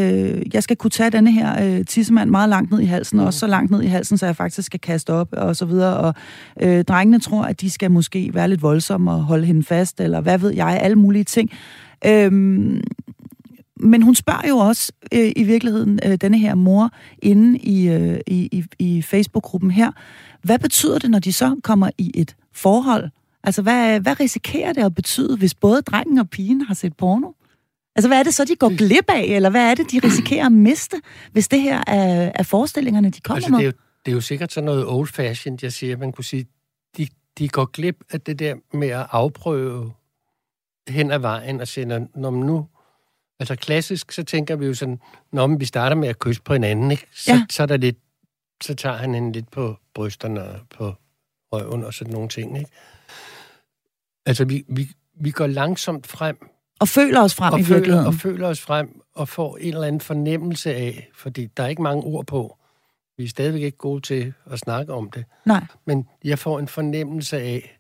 jeg 0.54 0.64
skal 0.64 0.76
kunne 0.76 0.92
tage 0.92 1.10
denne 1.10 1.32
her 1.32 1.64
øh, 1.64 1.86
tissemand 1.86 2.30
meget 2.30 2.50
langt 2.50 2.72
ned 2.72 2.80
i 2.80 2.86
halsen, 2.86 3.20
mm. 3.20 3.26
også 3.26 3.40
så 3.40 3.48
langt 3.48 3.72
ned 3.72 3.82
i 3.82 3.88
halsen, 3.88 4.18
så 4.18 4.26
jeg 4.26 4.36
faktisk 4.36 4.66
skal 4.66 4.80
kaste 4.80 5.14
op, 5.14 5.28
og 5.32 5.56
så 5.56 5.66
videre. 5.66 5.98
Og 5.98 6.14
øh, 6.62 6.84
drengene 6.84 7.20
tror, 7.20 7.44
at 7.44 7.62
de 7.62 7.70
skal 7.70 7.92
måske 7.92 8.30
være 8.34 8.48
lidt 8.48 8.62
voldsomme 8.62 9.12
og 9.12 9.24
holde 9.24 9.46
hende 9.46 9.64
fast, 9.64 10.02
eller 10.02 10.22
hvad 10.22 10.38
ved 10.38 10.54
jeg, 10.54 10.80
alle 10.82 10.96
mulige 10.96 11.24
ting. 11.24 11.52
Øhm, 12.06 12.82
men 13.80 14.02
hun 14.02 14.16
spørger 14.16 14.48
jo 14.50 14.58
også 14.58 14.92
øh, 15.14 15.32
i 15.36 15.44
virkeligheden 15.44 16.00
øh, 16.06 16.16
denne 16.16 16.38
her 16.38 16.56
mor 16.56 16.90
inde 17.20 17.58
i, 17.58 17.90
øh, 17.90 18.20
i, 18.28 18.66
i 18.80 19.02
Facebook-gruppen 19.02 19.72
her, 19.72 19.92
hvad 20.42 20.60
betyder 20.60 21.00
det, 21.00 21.12
når 21.12 21.20
de 21.20 21.34
så 21.34 21.56
kommer 21.64 21.90
i 21.98 22.12
et 22.16 22.36
forhold? 22.54 23.10
Altså, 23.48 23.62
hvad, 23.62 24.00
hvad 24.00 24.20
risikerer 24.20 24.74
det 24.74 24.84
at 24.84 24.96
betyde, 24.96 25.38
hvis 25.38 25.54
både 25.54 25.82
drengen 25.82 26.18
og 26.18 26.30
pigen 26.30 26.62
har 26.62 26.74
set 26.74 26.98
porno? 26.98 27.32
Altså, 27.96 28.08
hvad 28.08 28.20
er 28.20 28.24
det 28.24 28.34
så, 28.34 28.46
de 28.46 28.56
går 28.56 28.78
glip 28.78 29.10
af, 29.10 29.24
eller 29.24 29.50
hvad 29.50 29.72
er 29.72 29.76
det, 29.76 29.92
de 29.92 30.00
risikerer 30.08 30.46
at 30.46 30.52
miste, 30.52 31.02
hvis 31.32 31.48
det 31.48 31.62
her 31.62 31.84
er, 31.88 32.32
er 32.36 32.44
forestillingerne, 32.44 33.10
de 33.10 33.22
kommer 33.22 33.36
altså, 33.36 33.52
med? 33.52 33.58
Det 33.58 33.66
er, 33.66 33.68
jo, 33.68 33.74
det 34.06 34.12
er 34.12 34.16
jo 34.16 34.22
sikkert 34.22 34.54
sådan 34.54 34.66
noget 34.66 34.86
old-fashioned, 34.86 35.58
jeg 35.62 35.74
siger. 35.74 35.98
Man 35.98 36.12
kunne 36.12 36.24
sige, 36.24 36.46
de, 36.98 37.08
de 37.38 37.50
går 37.50 37.66
glip 37.66 38.04
af 38.12 38.22
det 38.22 38.40
der 38.40 38.56
med 38.74 38.88
at 38.88 39.08
afprøve 39.12 39.92
hen 40.90 41.12
ad 41.12 41.20
vejen 41.20 41.62
og 41.62 41.68
sige, 41.68 41.86
når, 41.86 42.08
når 42.16 42.32
nu... 42.32 42.68
Altså 43.40 43.56
klassisk, 43.56 44.12
så 44.12 44.24
tænker 44.24 44.56
vi 44.56 44.66
jo 44.66 44.74
sådan, 44.74 45.00
når 45.32 45.48
vi 45.48 45.66
starter 45.66 45.96
med 45.96 46.08
at 46.08 46.20
kysse 46.20 46.42
på 46.42 46.54
hinanden, 46.54 46.92
ikke? 46.92 47.08
Så, 47.14 47.32
ja. 47.34 47.46
så 47.50 47.64
er 47.64 47.68
der 47.68 47.78
lidt 47.78 47.98
så 48.64 48.76
tager 48.76 48.96
han 48.96 49.14
hende 49.14 49.32
lidt 49.32 49.52
på 49.52 49.76
brysterne 49.94 50.44
og 50.44 50.60
på 50.78 50.94
røven 51.52 51.84
og 51.84 51.94
sådan 51.94 52.14
nogle 52.14 52.30
ting, 52.30 52.58
ikke? 52.58 52.72
Altså, 54.28 54.46
vi, 54.46 54.66
vi, 54.70 54.90
vi 55.20 55.32
går 55.32 55.48
langsomt 55.48 56.08
frem. 56.08 56.38
Og 56.80 56.88
føler 56.88 57.22
os 57.22 57.36
frem 57.36 57.54
og 57.54 57.60
i 57.60 57.64
føler, 57.64 57.78
virkeligheden. 57.78 58.08
Og 58.08 58.14
føler 58.14 58.48
os 58.48 58.62
frem 58.62 59.02
og 59.16 59.30
får 59.30 59.58
en 59.58 59.68
eller 59.68 59.88
anden 59.88 60.02
fornemmelse 60.02 60.76
af, 60.76 61.10
fordi 61.16 61.46
der 61.58 61.64
er 61.64 61.68
ikke 61.68 61.82
mange 61.82 62.04
ord 62.04 62.26
på. 62.26 62.58
Vi 63.18 63.24
er 63.24 63.28
stadigvæk 63.28 63.62
ikke 63.62 63.78
gode 63.78 64.02
til 64.02 64.34
at 64.52 64.60
snakke 64.60 64.94
om 64.94 65.12
det. 65.12 65.26
Nej. 65.46 65.66
Men 65.86 66.08
jeg 66.24 66.40
får 66.40 66.60
en 66.60 66.68
fornemmelse 66.68 67.38
af, 67.38 67.80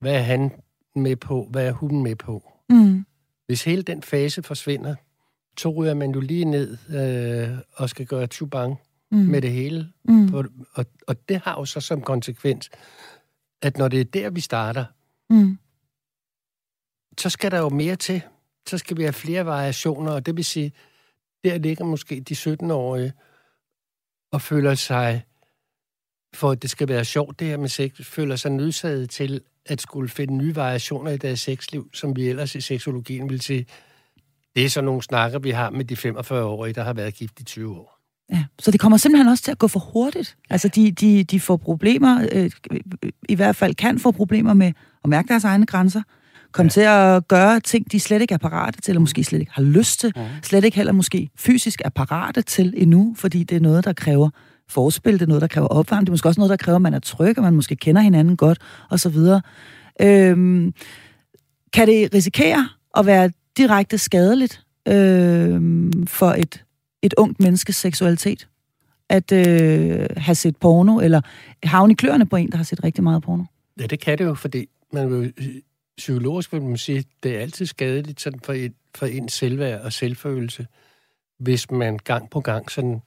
hvad 0.00 0.14
er 0.14 0.22
han 0.22 0.52
med 0.96 1.16
på, 1.16 1.48
hvad 1.50 1.66
er 1.66 1.72
hun 1.72 2.02
med 2.02 2.16
på. 2.16 2.52
Mm. 2.70 3.06
Hvis 3.46 3.64
hele 3.64 3.82
den 3.82 4.02
fase 4.02 4.42
forsvinder, 4.42 4.94
så 5.58 5.68
ryger 5.68 5.94
man 5.94 6.10
jo 6.10 6.20
lige 6.20 6.44
ned 6.44 6.76
øh, 6.88 7.58
og 7.74 7.88
skal 7.90 8.06
gøre 8.06 8.26
tubang 8.26 8.76
mm. 9.10 9.18
med 9.18 9.42
det 9.42 9.50
hele. 9.50 9.88
Mm. 10.04 10.30
På, 10.30 10.44
og, 10.74 10.86
og 11.06 11.28
det 11.28 11.40
har 11.44 11.58
jo 11.58 11.64
så 11.64 11.80
som 11.80 12.00
konsekvens, 12.00 12.70
at 13.62 13.78
når 13.78 13.88
det 13.88 14.00
er 14.00 14.04
der, 14.04 14.30
vi 14.30 14.40
starter, 14.40 14.84
mm. 15.30 15.58
Så 17.20 17.30
skal 17.30 17.50
der 17.50 17.58
jo 17.58 17.68
mere 17.68 17.96
til. 17.96 18.22
Så 18.68 18.78
skal 18.78 18.96
vi 18.96 19.02
have 19.02 19.12
flere 19.12 19.46
variationer, 19.46 20.12
og 20.12 20.26
det 20.26 20.36
vil 20.36 20.44
sige, 20.44 20.72
der 21.44 21.58
ligger 21.58 21.84
måske 21.84 22.20
de 22.20 22.34
17-årige 22.34 23.12
og 24.32 24.42
føler 24.42 24.74
sig, 24.74 25.24
for 26.34 26.50
at 26.50 26.62
det 26.62 26.70
skal 26.70 26.88
være 26.88 27.04
sjovt 27.04 27.40
det 27.40 27.46
her 27.46 27.56
med 27.56 27.68
sex, 27.68 27.92
føler 28.02 28.36
sig 28.36 28.50
nødsaget 28.50 29.10
til 29.10 29.40
at 29.66 29.80
skulle 29.80 30.08
finde 30.08 30.34
nye 30.34 30.56
variationer 30.56 31.10
i 31.10 31.16
deres 31.16 31.40
sexliv, 31.40 31.90
som 31.92 32.16
vi 32.16 32.28
ellers 32.28 32.54
i 32.54 32.60
seksologien 32.60 33.30
vil 33.30 33.40
sige, 33.40 33.66
det 34.54 34.64
er 34.64 34.68
så 34.68 34.80
nogle 34.80 35.02
snakker, 35.02 35.38
vi 35.38 35.50
har 35.50 35.70
med 35.70 35.84
de 35.84 35.94
45-årige, 35.94 36.74
der 36.74 36.82
har 36.82 36.92
været 36.92 37.14
gift 37.14 37.40
i 37.40 37.44
20 37.44 37.76
år. 37.76 38.00
Ja, 38.30 38.44
så 38.58 38.70
det 38.70 38.80
kommer 38.80 38.98
simpelthen 38.98 39.28
også 39.28 39.44
til 39.44 39.50
at 39.50 39.58
gå 39.58 39.68
for 39.68 39.80
hurtigt. 39.80 40.36
Altså, 40.50 40.68
de, 40.68 40.92
de, 40.92 41.24
de 41.24 41.40
får 41.40 41.56
problemer, 41.56 42.28
øh, 42.32 42.50
i 43.28 43.34
hvert 43.34 43.56
fald 43.56 43.74
kan 43.74 43.98
få 43.98 44.10
problemer 44.10 44.54
med 44.54 44.72
at 45.04 45.10
mærke 45.10 45.28
deres 45.28 45.44
egne 45.44 45.66
grænser, 45.66 46.02
komme 46.54 46.66
ja. 46.66 46.70
til 46.70 46.80
at 46.80 47.28
gøre 47.28 47.60
ting, 47.60 47.92
de 47.92 48.00
slet 48.00 48.22
ikke 48.22 48.34
er 48.34 48.38
parate 48.38 48.80
til, 48.80 48.90
eller 48.90 49.00
måske 49.00 49.24
slet 49.24 49.40
ikke 49.40 49.52
har 49.54 49.62
lyst 49.62 50.00
til, 50.00 50.12
ja. 50.16 50.28
slet 50.42 50.64
ikke 50.64 50.76
heller 50.76 50.92
måske 50.92 51.30
fysisk 51.36 51.82
er 51.84 51.88
parate 51.88 52.42
til 52.42 52.74
endnu, 52.76 53.14
fordi 53.18 53.44
det 53.44 53.56
er 53.56 53.60
noget, 53.60 53.84
der 53.84 53.92
kræver 53.92 54.30
forspil, 54.68 55.12
det 55.12 55.22
er 55.22 55.26
noget, 55.26 55.40
der 55.40 55.46
kræver 55.46 55.68
opvarmning, 55.68 56.06
det 56.06 56.10
er 56.10 56.12
måske 56.12 56.28
også 56.28 56.40
noget, 56.40 56.50
der 56.50 56.56
kræver, 56.56 56.76
at 56.76 56.82
man 56.82 56.94
er 56.94 56.98
tryg, 56.98 57.38
og 57.38 57.44
man 57.44 57.54
måske 57.54 57.76
kender 57.76 58.02
hinanden 58.02 58.36
godt, 58.36 58.58
og 58.90 59.00
så 59.00 59.08
videre. 59.08 59.40
Øhm, 60.02 60.74
kan 61.72 61.88
det 61.88 62.14
risikere 62.14 62.68
at 62.96 63.06
være 63.06 63.30
direkte 63.56 63.98
skadeligt 63.98 64.62
øhm, 64.88 66.06
for 66.06 66.30
et, 66.30 66.64
et 67.02 67.14
ungt 67.16 67.40
menneskes 67.40 67.76
seksualitet? 67.76 68.48
At 69.08 69.32
øh, 69.32 70.06
have 70.16 70.34
set 70.34 70.56
porno, 70.56 71.00
eller 71.00 71.20
havne 71.62 71.92
i 71.92 71.94
kløerne 71.94 72.26
på 72.26 72.36
en, 72.36 72.50
der 72.50 72.56
har 72.56 72.64
set 72.64 72.84
rigtig 72.84 73.04
meget 73.04 73.22
porno? 73.22 73.44
Ja, 73.80 73.86
det 73.86 74.00
kan 74.00 74.18
det 74.18 74.24
jo, 74.24 74.34
fordi 74.34 74.66
man 74.92 75.10
vil, 75.10 75.32
psykologisk 75.96 76.52
vil 76.52 76.62
man 76.62 76.76
sige, 76.76 77.04
det 77.22 77.36
er 77.36 77.40
altid 77.40 77.66
skadeligt 77.66 78.20
sådan 78.20 78.40
for, 78.40 78.52
et, 78.52 78.74
for 78.94 79.06
ens 79.06 79.32
selvværd 79.32 79.80
og 79.80 79.92
selvfølelse, 79.92 80.66
hvis 81.38 81.70
man 81.70 81.98
gang 81.98 82.30
på 82.30 82.40
gang 82.40 82.70
sådan 82.70 83.00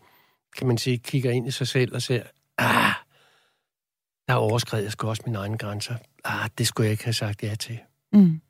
kan 0.57 0.67
man 0.67 0.77
sige, 0.77 0.97
kigger 0.97 1.31
ind 1.31 1.47
i 1.47 1.51
sig 1.51 1.67
selv 1.67 1.95
og 1.95 2.01
ser, 2.01 2.23
ah, 2.57 2.93
der 4.27 4.33
overskred 4.33 4.81
jeg 4.81 4.91
sgu 4.91 5.07
også 5.07 5.23
mine 5.25 5.37
egne 5.37 5.57
grænser. 5.57 5.95
Ah, 6.23 6.49
det 6.57 6.67
skulle 6.67 6.85
jeg 6.85 6.91
ikke 6.91 7.03
have 7.03 7.13
sagt 7.13 7.43
ja 7.43 7.55
til. 7.55 7.79
Mm. 8.13 8.41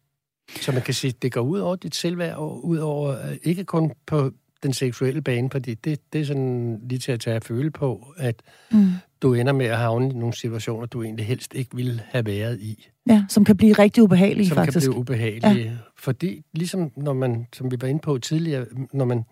Så 0.61 0.71
man 0.71 0.81
kan 0.81 0.93
sige, 0.93 1.13
det 1.21 1.31
går 1.31 1.41
ud 1.41 1.59
over 1.59 1.75
dit 1.75 1.95
selvværd, 1.95 2.37
og 2.37 2.65
ud 2.65 2.77
over, 2.77 3.29
øh, 3.29 3.37
ikke 3.43 3.63
kun 3.63 3.93
på 4.05 4.31
den 4.63 4.73
seksuelle 4.73 5.21
bane, 5.21 5.49
fordi 5.49 5.73
det, 5.73 6.13
det 6.13 6.21
er 6.21 6.25
sådan 6.25 6.79
lige 6.89 6.99
til 6.99 7.11
at 7.11 7.19
tage 7.19 7.35
at 7.35 7.43
føle 7.43 7.71
på, 7.71 8.13
at 8.17 8.41
mm. 8.71 8.91
du 9.21 9.33
ender 9.33 9.53
med 9.53 9.65
at 9.65 9.77
havne 9.77 10.09
i 10.09 10.13
nogle 10.13 10.33
situationer, 10.33 10.85
du 10.85 11.03
egentlig 11.03 11.25
helst 11.25 11.53
ikke 11.53 11.75
ville 11.75 12.03
have 12.05 12.25
været 12.25 12.61
i. 12.61 12.87
Ja, 13.09 13.25
som 13.29 13.45
kan 13.45 13.57
blive 13.57 13.73
rigtig 13.73 14.03
ubehagelige, 14.03 14.47
som 14.47 14.55
faktisk. 14.55 14.73
Som 14.73 14.81
kan 14.81 14.91
blive 14.91 14.99
ubehagelige. 14.99 15.71
Ja. 15.71 15.77
Fordi 15.97 16.43
ligesom 16.53 16.91
når 16.97 17.13
man, 17.13 17.47
som 17.53 17.71
vi 17.71 17.77
var 17.81 17.87
inde 17.87 18.01
på 18.01 18.17
tidligere, 18.17 18.65
når 18.93 19.05
man 19.05 19.23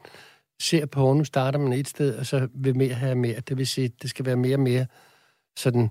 ser 0.62 0.86
på, 0.86 1.14
nu 1.14 1.24
starter 1.24 1.60
man 1.60 1.74
et 1.74 1.88
sted, 1.88 2.16
og 2.16 2.26
så 2.26 2.48
vil 2.54 2.78
mere 2.78 2.94
have 2.94 3.16
mere. 3.16 3.40
Det 3.40 3.58
vil 3.58 3.68
sige, 3.68 3.92
det 4.02 4.10
skal 4.10 4.26
være 4.26 4.36
mere 4.36 4.56
og 4.56 4.60
mere 4.60 4.86
sådan 5.58 5.90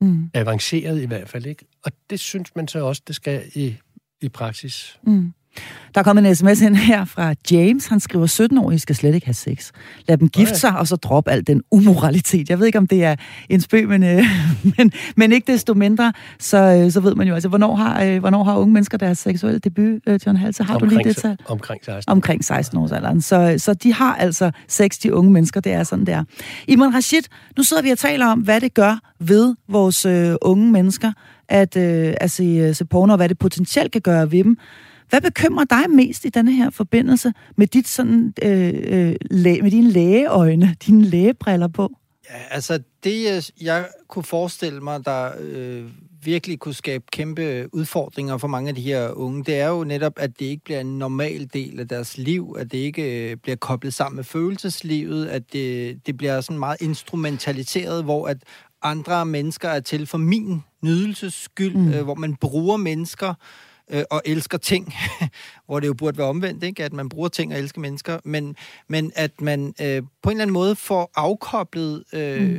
mm. 0.00 0.30
avanceret 0.34 1.02
i 1.02 1.06
hvert 1.06 1.28
fald, 1.28 1.46
ikke? 1.46 1.66
Og 1.84 1.92
det 2.10 2.20
synes 2.20 2.56
man 2.56 2.68
så 2.68 2.84
også, 2.84 3.02
det 3.06 3.16
skal 3.16 3.42
i, 3.54 3.76
i 4.20 4.28
praksis. 4.28 4.98
Mm. 5.02 5.32
Der 5.94 6.00
er 6.00 6.04
kommet 6.04 6.26
en 6.26 6.34
sms 6.34 6.60
ind 6.60 6.76
her 6.76 7.04
fra 7.04 7.34
James. 7.50 7.86
Han 7.86 8.00
skriver, 8.00 8.26
17-årige 8.26 8.78
skal 8.78 8.96
slet 8.96 9.14
ikke 9.14 9.26
have 9.26 9.34
sex. 9.34 9.70
Lad 10.08 10.18
dem 10.18 10.28
gifte 10.28 10.58
sig, 10.58 10.78
og 10.78 10.88
så 10.88 10.96
drop 10.96 11.28
al 11.28 11.46
den 11.46 11.62
umoralitet. 11.70 12.50
Jeg 12.50 12.58
ved 12.58 12.66
ikke, 12.66 12.78
om 12.78 12.86
det 12.86 13.04
er 13.04 13.16
en 13.48 13.60
spøg, 13.60 13.88
men, 13.88 14.02
øh, 14.02 14.24
men, 14.78 14.92
men 15.16 15.32
ikke 15.32 15.52
desto 15.52 15.74
mindre, 15.74 16.12
så, 16.38 16.58
øh, 16.58 16.90
så 16.90 17.00
ved 17.00 17.14
man 17.14 17.28
jo, 17.28 17.34
altså, 17.34 17.48
hvornår 17.48 17.74
har, 17.74 18.04
øh, 18.04 18.18
hvornår 18.20 18.44
har 18.44 18.56
unge 18.56 18.72
mennesker 18.72 18.98
deres 18.98 19.18
seksuelle 19.18 19.58
debut, 19.58 20.00
øh, 20.06 20.20
John 20.26 20.36
Halse? 20.36 20.64
Har 20.64 20.74
omkring, 20.74 20.90
du 20.90 20.96
lige 20.96 21.08
det 21.08 21.16
tal? 21.16 21.36
Omkring 21.46 21.84
16. 21.84 22.12
Omkring 22.12 22.44
16 22.44 22.78
års 22.78 22.92
alderen. 22.92 23.20
Så, 23.20 23.54
så 23.58 23.74
de 23.74 23.92
har 23.92 24.14
altså 24.14 24.50
sex, 24.68 24.98
de 25.02 25.14
unge 25.14 25.32
mennesker. 25.32 25.60
Det 25.60 25.72
er 25.72 25.82
sådan, 25.82 26.06
det 26.06 26.14
er. 26.14 26.24
Iman 26.68 26.94
Rashid, 26.94 27.22
nu 27.56 27.62
sidder 27.62 27.82
vi 27.82 27.90
og 27.90 27.98
taler 27.98 28.26
om, 28.26 28.40
hvad 28.40 28.60
det 28.60 28.74
gør 28.74 28.98
ved 29.20 29.54
vores 29.68 30.06
øh, 30.06 30.34
unge 30.42 30.72
mennesker, 30.72 31.12
at, 31.48 31.76
øh, 31.76 32.14
at 32.20 32.30
se, 32.30 32.74
se 32.74 32.84
porno, 32.84 33.12
og 33.12 33.16
hvad 33.16 33.28
det 33.28 33.38
potentielt 33.38 33.92
kan 33.92 34.00
gøre 34.00 34.32
ved 34.32 34.44
dem. 34.44 34.58
Hvad 35.08 35.20
bekymrer 35.20 35.64
dig 35.64 35.90
mest 35.90 36.24
i 36.24 36.28
denne 36.28 36.52
her 36.52 36.70
forbindelse 36.70 37.32
med 37.56 37.66
dit 37.66 37.88
sådan, 37.88 38.34
øh, 38.42 38.74
øh, 38.86 39.16
læ- 39.30 39.60
med 39.62 39.70
dine 39.70 39.90
lægeøjne, 39.90 40.76
dine 40.86 41.04
lægebriller 41.04 41.68
på? 41.68 41.90
Ja, 42.30 42.38
altså 42.50 42.80
det, 43.04 43.52
jeg 43.60 43.86
kunne 44.08 44.22
forestille 44.22 44.80
mig, 44.80 45.06
der 45.06 45.30
øh, 45.40 45.84
virkelig 46.24 46.58
kunne 46.58 46.74
skabe 46.74 47.04
kæmpe 47.12 47.68
udfordringer 47.72 48.38
for 48.38 48.48
mange 48.48 48.68
af 48.68 48.74
de 48.74 48.82
her 48.82 49.10
unge, 49.10 49.44
det 49.44 49.60
er 49.60 49.68
jo 49.68 49.84
netop, 49.84 50.12
at 50.16 50.38
det 50.38 50.44
ikke 50.44 50.64
bliver 50.64 50.80
en 50.80 50.98
normal 50.98 51.50
del 51.52 51.80
af 51.80 51.88
deres 51.88 52.18
liv, 52.18 52.56
at 52.58 52.72
det 52.72 52.78
ikke 52.78 53.30
øh, 53.30 53.36
bliver 53.36 53.56
koblet 53.56 53.94
sammen 53.94 54.16
med 54.16 54.24
følelseslivet, 54.24 55.26
at 55.26 55.52
det, 55.52 55.98
det 56.06 56.16
bliver 56.16 56.40
sådan 56.40 56.58
meget 56.58 56.80
instrumentaliseret, 56.80 58.04
hvor 58.04 58.28
at 58.28 58.36
andre 58.82 59.26
mennesker 59.26 59.68
er 59.68 59.80
til 59.80 60.06
for 60.06 60.18
min 60.18 60.62
nydelses 60.82 61.34
skyld, 61.34 61.76
mm. 61.76 61.92
øh, 61.92 62.02
hvor 62.02 62.14
man 62.14 62.36
bruger 62.36 62.76
mennesker 62.76 63.34
øh, 63.90 64.04
og 64.10 64.22
elsker 64.24 64.58
ting, 64.58 64.94
hvor 65.66 65.80
det 65.80 65.86
jo 65.86 65.94
burde 65.94 66.18
være 66.18 66.26
omvendt, 66.26 66.64
ikke? 66.64 66.84
at 66.84 66.92
man 66.92 67.08
bruger 67.08 67.28
ting 67.28 67.52
og 67.52 67.58
elsker 67.58 67.80
mennesker, 67.80 68.18
men, 68.24 68.56
men 68.88 69.12
at 69.14 69.40
man 69.40 69.74
øh, 69.80 70.02
på 70.22 70.30
en 70.30 70.36
eller 70.36 70.42
anden 70.42 70.52
måde 70.52 70.76
får 70.76 71.10
afkoblet 71.14 72.04
øh, 72.12 72.42
mm. 72.42 72.58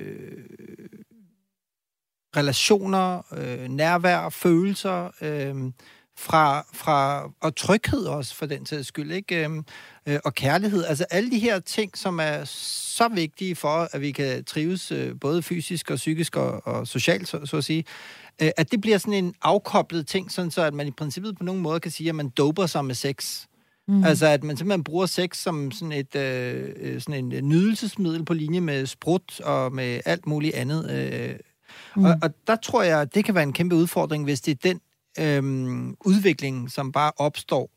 relationer, 2.38 3.22
øh, 3.38 3.68
nærvær, 3.70 4.30
følelser 4.30 5.12
øh, 5.22 5.72
fra, 6.18 6.66
fra, 6.74 7.30
og 7.42 7.56
tryghed 7.56 8.06
også 8.06 8.36
for 8.36 8.46
den 8.46 8.66
sags 8.66 8.88
skyld, 8.88 9.12
ikke? 9.12 9.46
Øh, 9.46 9.64
øh, 10.06 10.20
og 10.26 10.36
kærlighed. 10.36 10.86
Altså 10.86 11.06
alle 11.12 11.32
de 11.32 11.40
her 11.40 11.60
ting, 11.60 11.98
som 11.98 12.20
er 12.20 12.44
så 12.44 13.08
vigtige 13.08 13.56
for, 13.56 13.90
at 13.92 14.02
vi 14.02 14.12
kan 14.12 14.44
trives 14.44 14.92
øh, 14.92 15.20
både 15.22 15.42
fysisk 15.42 15.92
og 15.92 15.96
psykisk 15.96 16.36
og, 16.36 16.68
og 16.68 16.88
socialt, 16.88 17.28
så, 17.28 17.46
så 17.46 17.58
at 17.58 17.64
sige, 17.64 17.84
øh, 18.42 18.50
at 18.58 18.72
det 18.72 18.82
bliver 18.82 18.98
sådan 18.98 19.14
en 19.14 19.34
afkoblet 19.42 20.08
ting, 20.08 20.32
sådan 20.32 20.52
så 20.52 20.62
at 20.62 20.74
man 20.74 20.88
i 20.88 20.92
princippet 20.92 21.38
på 21.38 21.44
nogen 21.44 21.62
måde 21.62 21.80
kan 21.80 21.92
sige, 21.92 22.10
at 22.10 22.16
man 22.16 22.30
doper 22.30 22.66
sig 22.66 22.86
med 22.86 22.96
sex. 22.96 23.46
Mm. 23.88 24.04
Altså, 24.04 24.26
at 24.28 24.44
man 24.44 24.58
simpelthen 24.58 24.84
bruger 24.84 25.06
sex 25.06 25.38
som 25.38 25.72
sådan 25.72 25.92
et 25.92 26.16
øh, 26.16 26.70
øh 26.76 27.02
sådan 27.02 27.34
en 27.34 27.50
nydelsesmiddel 27.50 28.26
på 28.26 28.34
linje 28.34 28.62
med 28.62 28.86
sprut 28.86 29.40
og 29.40 29.74
med 29.74 30.02
alt 30.06 30.28
muligt 30.28 30.56
andet. 30.56 30.92
Øh. 30.92 31.36
Mm. 31.96 32.06
Og, 32.06 32.16
og 32.22 32.30
der 32.48 32.56
tror 32.56 32.84
jeg, 32.84 33.02
at 33.02 33.16
det 33.16 33.26
kan 33.26 33.36
være 33.36 33.44
en 33.44 33.54
kæmpe 33.54 33.76
udfordring, 33.76 34.24
hvis 34.24 34.42
det 34.42 34.52
er 34.52 34.74
den 34.74 34.82
øh, 35.20 35.94
udvikling, 36.06 36.72
som 36.72 36.92
bare 36.92 37.12
opstår. 37.18 37.70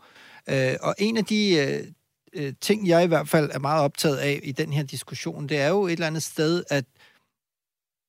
Øh, 0.49 0.75
og 0.83 0.95
en 0.99 1.17
af 1.17 1.25
de 1.25 1.57
øh, 1.57 1.85
øh, 2.33 2.53
ting, 2.61 2.89
jeg 2.89 3.05
i 3.05 3.07
hvert 3.07 3.29
fald 3.29 3.51
er 3.53 3.59
meget 3.59 3.83
optaget 3.83 4.17
af 4.17 4.41
i 4.43 4.53
den 4.53 4.73
her 4.73 4.83
diskussion, 4.83 5.49
det 5.49 5.59
er 5.59 5.69
jo 5.69 5.87
et 5.87 5.93
eller 5.93 6.07
andet 6.07 6.23
sted, 6.23 6.65
at 6.71 6.85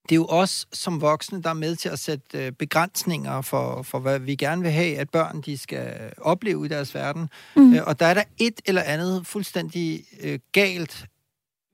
det 0.10 0.16
er 0.16 0.20
jo 0.20 0.26
os 0.30 0.68
som 0.74 1.02
voksne, 1.02 1.42
der 1.42 1.50
er 1.50 1.54
med 1.54 1.76
til 1.76 1.90
at 1.90 2.00
sætte 2.00 2.46
øh, 2.46 2.52
begrænsninger 2.52 3.42
for, 3.42 3.82
for, 3.82 4.00
hvad 4.00 4.20
vi 4.20 4.36
gerne 4.36 4.62
vil 4.62 4.72
have, 4.72 4.98
at 4.98 5.10
børn 5.10 5.42
de 5.42 5.58
skal 5.58 6.14
opleve 6.18 6.66
i 6.66 6.68
deres 6.68 6.96
verden. 6.96 7.30
Mm. 7.56 7.74
Øh, 7.74 7.84
og 7.86 8.00
der 8.00 8.06
er 8.06 8.14
der 8.14 8.24
et 8.38 8.62
eller 8.66 8.82
andet 8.82 9.28
fuldstændig 9.28 10.04
øh, 10.22 10.40
galt 10.52 11.06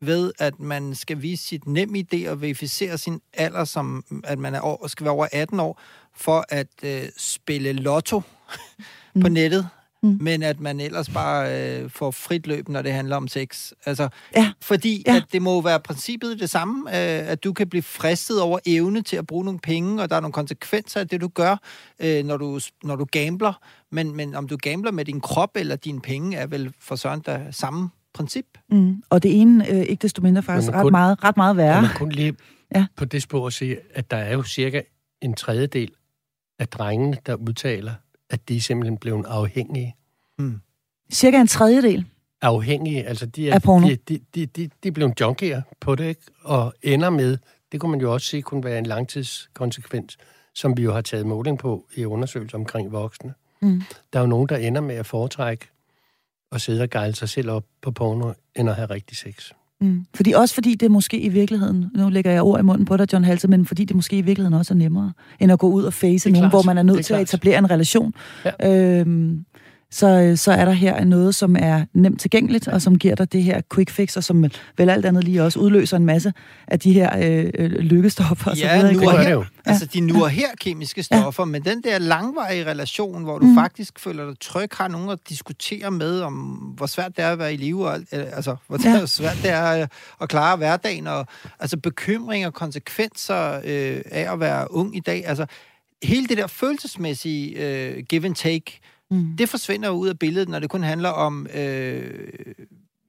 ved, 0.02 0.32
at 0.40 0.60
man 0.60 0.96
skal 0.96 1.22
vise 1.22 1.44
sit 1.44 1.68
nem 1.68 1.96
idé 1.96 2.30
og 2.30 2.42
verificere 2.42 2.98
sin 2.98 3.22
alder, 3.34 3.66
som 3.66 4.04
at 4.24 4.40
man 4.40 4.56
er 4.56 4.60
over, 4.60 4.88
skal 4.88 5.04
være 5.04 5.14
over 5.14 5.28
18 5.32 5.60
år, 5.60 5.82
for 6.16 6.46
at 6.50 6.68
øh, 6.84 7.04
spille 7.18 7.74
lotto 7.74 8.22
mm. 9.16 9.22
på 9.22 9.28
nettet 9.28 9.70
mm. 10.06 10.18
men 10.22 10.44
at 10.44 10.60
man 10.60 10.80
ellers 10.80 11.10
bare 11.10 11.80
øh, 11.82 11.90
får 11.90 12.12
frit 12.12 12.48
løb, 12.48 12.70
når 12.70 12.82
det 12.82 12.92
handler 12.92 13.16
om 13.16 13.28
sex. 13.28 13.72
Altså, 13.86 14.10
ja. 14.36 14.52
Fordi 14.62 15.04
ja. 15.08 15.16
at 15.16 15.24
det 15.32 15.42
må 15.42 15.62
være 15.62 15.80
princippet 15.80 16.40
det 16.40 16.50
samme, 16.50 16.90
øh, 16.90 17.30
at 17.30 17.44
du 17.44 17.54
kan 17.54 17.70
blive 17.70 17.82
fristet 17.82 18.42
over 18.42 18.60
evne 18.66 19.02
til 19.02 19.18
at 19.18 19.28
bruge 19.28 19.46
nogle 19.46 19.60
penge, 19.60 20.02
og 20.02 20.10
der 20.10 20.16
er 20.16 20.20
nogle 20.20 20.34
konsekvenser 20.34 21.00
af 21.00 21.08
det, 21.08 21.22
du 21.22 21.28
gør, 21.28 21.58
øh, 22.00 22.26
når, 22.26 22.38
du, 22.38 22.60
når 22.84 22.96
du 22.96 23.06
gambler. 23.12 23.54
Men, 23.92 24.16
men 24.16 24.36
om 24.36 24.48
du 24.48 24.58
gambler 24.58 24.92
med 24.92 25.06
din 25.06 25.22
krop 25.22 25.52
eller 25.56 25.76
dine 25.76 26.02
penge, 26.02 26.38
er 26.38 26.48
vel 26.48 26.74
for 26.80 26.96
sådan 26.96 27.22
der 27.26 27.52
samme 27.52 27.90
princip. 28.14 28.46
Mm. 28.70 29.04
Og 29.10 29.24
det 29.24 29.42
ene, 29.42 29.72
øh, 29.72 29.80
ikke 29.80 30.02
desto 30.02 30.22
mindre 30.22 30.44
faktisk, 30.44 30.72
ret, 30.72 30.82
kun, 30.82 30.92
meget, 30.92 31.24
ret 31.24 31.38
meget 31.38 31.58
værre. 31.58 31.82
Man 31.82 31.92
kun 31.96 32.12
lige 32.12 32.36
ja. 32.76 32.86
på 32.96 33.06
det 33.06 33.22
spor 33.22 33.48
at 33.48 33.54
sige, 33.54 33.78
at 33.94 34.12
der 34.12 34.18
er 34.18 34.34
jo 34.34 34.44
cirka 34.44 34.82
en 35.22 35.34
tredjedel 35.34 35.92
af 36.60 36.68
drengene, 36.68 37.18
der 37.26 37.36
udtaler, 37.36 37.94
at 38.30 38.50
de 38.50 38.56
er 38.56 38.62
simpelthen 38.62 38.98
blevet 38.98 39.26
afhængige. 39.26 39.96
Hmm. 40.38 40.62
Cirka 41.12 41.42
en 41.42 41.48
tredjedel? 41.48 42.06
Afhængige, 42.42 43.04
altså 43.08 43.26
de 43.26 43.50
er, 43.50 43.54
af 43.54 43.62
porno. 43.62 43.88
De, 43.88 43.96
de, 43.96 44.20
de, 44.36 44.46
de, 44.46 44.70
de 44.84 44.88
er 44.88 44.92
blevet 44.92 45.20
junkier 45.22 45.62
på 45.80 45.96
det, 45.96 46.06
ikke? 46.06 46.22
og 46.42 46.74
ender 46.82 47.10
med, 47.10 47.38
det 47.72 47.80
kunne 47.80 47.92
man 47.92 48.02
jo 48.02 48.14
også 48.14 48.28
se, 48.28 48.42
kunne 48.42 48.64
være 48.64 48.80
en 48.80 48.86
langtidskonsekvens, 48.86 50.18
som 50.54 50.78
vi 50.78 50.84
jo 50.84 50.94
har 50.94 51.02
taget 51.02 51.26
måling 51.26 51.60
på 51.60 51.88
i 51.96 52.06
undersøgelser 52.06 52.58
omkring 52.58 52.92
voksne. 52.92 53.34
Mm. 53.62 53.82
Der 54.14 54.20
er 54.20 54.24
jo 54.24 54.28
nogen, 54.28 54.50
der 54.50 54.58
ender 54.58 54.82
med 54.82 54.96
at 54.96 55.06
foretrække 55.06 55.68
og 56.52 56.62
sidde 56.62 56.84
og 56.84 56.90
gejle 56.90 57.16
sig 57.16 57.30
selv 57.30 57.50
op 57.50 57.66
på 57.82 57.92
porno, 57.92 58.34
end 58.56 58.70
at 58.70 58.76
have 58.76 58.90
rigtig 58.90 59.18
sex. 59.18 59.52
Mm. 59.82 60.06
Fordi 60.16 60.32
også 60.32 60.54
fordi 60.54 60.76
det 60.76 60.92
måske 60.92 61.20
i 61.20 61.30
virkeligheden, 61.30 61.86
nu 61.96 62.10
lægger 62.10 62.32
jeg 62.32 62.44
ord 62.44 62.60
i 62.60 62.64
munden 62.64 62.86
på 62.86 62.98
dig, 62.98 63.14
John 63.14 63.24
Halse, 63.26 63.48
men 63.48 63.66
fordi 63.66 63.86
det 63.86 63.96
måske 63.96 64.18
i 64.18 64.22
virkeligheden 64.22 64.54
også 64.54 64.74
er 64.74 64.78
nemmere, 64.78 65.12
end 65.40 65.52
at 65.52 65.60
gå 65.60 65.70
ud 65.70 65.84
og 65.84 65.94
face 65.94 66.30
nogen, 66.30 66.42
klart. 66.42 66.52
hvor 66.52 66.62
man 66.64 66.78
er 66.78 66.84
nødt 66.84 66.98
er 67.00 67.02
til 67.04 67.08
klart. 67.14 67.22
at 67.22 67.28
etablere 67.34 67.58
en 67.58 67.72
relation. 67.72 68.14
Ja. 68.62 69.00
Øhm, 69.00 69.46
så, 69.96 70.08
øh, 70.08 70.38
så 70.38 70.52
er 70.52 70.66
der 70.66 70.72
her 70.72 71.04
noget, 71.04 71.36
som 71.36 71.56
er 71.60 71.86
nemt 71.94 72.22
tilgængeligt, 72.22 72.68
og 72.68 72.82
som 72.82 72.98
giver 73.00 73.16
dig 73.16 73.32
det 73.32 73.44
her 73.44 73.62
quick 73.74 73.90
fix, 73.90 74.18
og 74.18 74.24
som 74.24 74.46
vel 74.78 74.90
alt 74.90 75.06
andet 75.06 75.24
lige 75.24 75.44
også 75.44 75.60
udløser 75.60 75.98
en 75.98 76.06
masse 76.06 76.34
af 76.68 76.80
de 76.80 76.94
her 76.94 77.18
øh, 77.18 77.52
øh 77.60 77.72
lykkestoffer. 77.72 78.52
Ja, 78.58 78.76
og 78.76 78.82
så 78.82 78.94
nu 78.94 79.10
og 79.10 79.20
her, 79.20 79.44
altså 79.66 79.86
de 79.86 80.00
nu 80.00 80.24
og 80.24 80.30
her 80.30 80.48
kemiske 80.62 81.04
stoffer, 81.04 81.44
ja. 81.44 81.46
men 81.46 81.66
den 81.66 81.84
der 81.84 81.98
langvarige 81.98 82.66
relation, 82.66 83.24
hvor 83.24 83.40
du 83.40 83.46
mm. 83.46 83.56
faktisk 83.56 84.00
føler 84.00 84.26
dig 84.26 84.40
tryg, 84.40 84.70
har 84.72 84.88
nogen 84.88 85.10
at 85.10 85.20
diskutere 85.30 85.92
med, 85.92 86.22
om 86.22 86.34
hvor 86.78 86.86
svært 86.86 87.18
det 87.18 87.26
er 87.26 87.32
at 87.32 87.40
være 87.40 87.54
i 87.54 87.58
live, 87.58 87.88
og, 87.88 88.00
altså 88.12 88.56
hvor 88.68 88.80
ja. 88.84 89.06
svært 89.20 89.38
det 89.42 89.52
er 89.52 89.88
at 90.22 90.30
klare 90.30 90.58
hverdagen, 90.58 91.08
og 91.08 91.28
altså 91.60 91.78
bekymring 91.78 92.46
og 92.46 92.54
konsekvenser 92.54 93.62
øh, 93.66 94.02
af 94.12 94.34
at 94.34 94.40
være 94.40 94.72
ung 94.72 94.98
i 94.98 95.00
dag, 95.00 95.28
altså 95.28 95.46
hele 96.04 96.28
det 96.28 96.38
der 96.38 96.48
følelsesmæssige 96.48 97.56
øh, 97.58 98.04
give 98.10 98.26
and 98.26 98.36
take, 98.36 98.80
mm. 99.12 99.38
det 99.38 99.50
forsvinder 99.50 99.90
ud 99.90 100.08
af 100.08 100.20
billedet, 100.20 100.50
når 100.50 100.60
det 100.60 100.70
kun 100.70 100.84
handler 100.84 101.10
om 101.10 101.48
øh, 101.56 102.28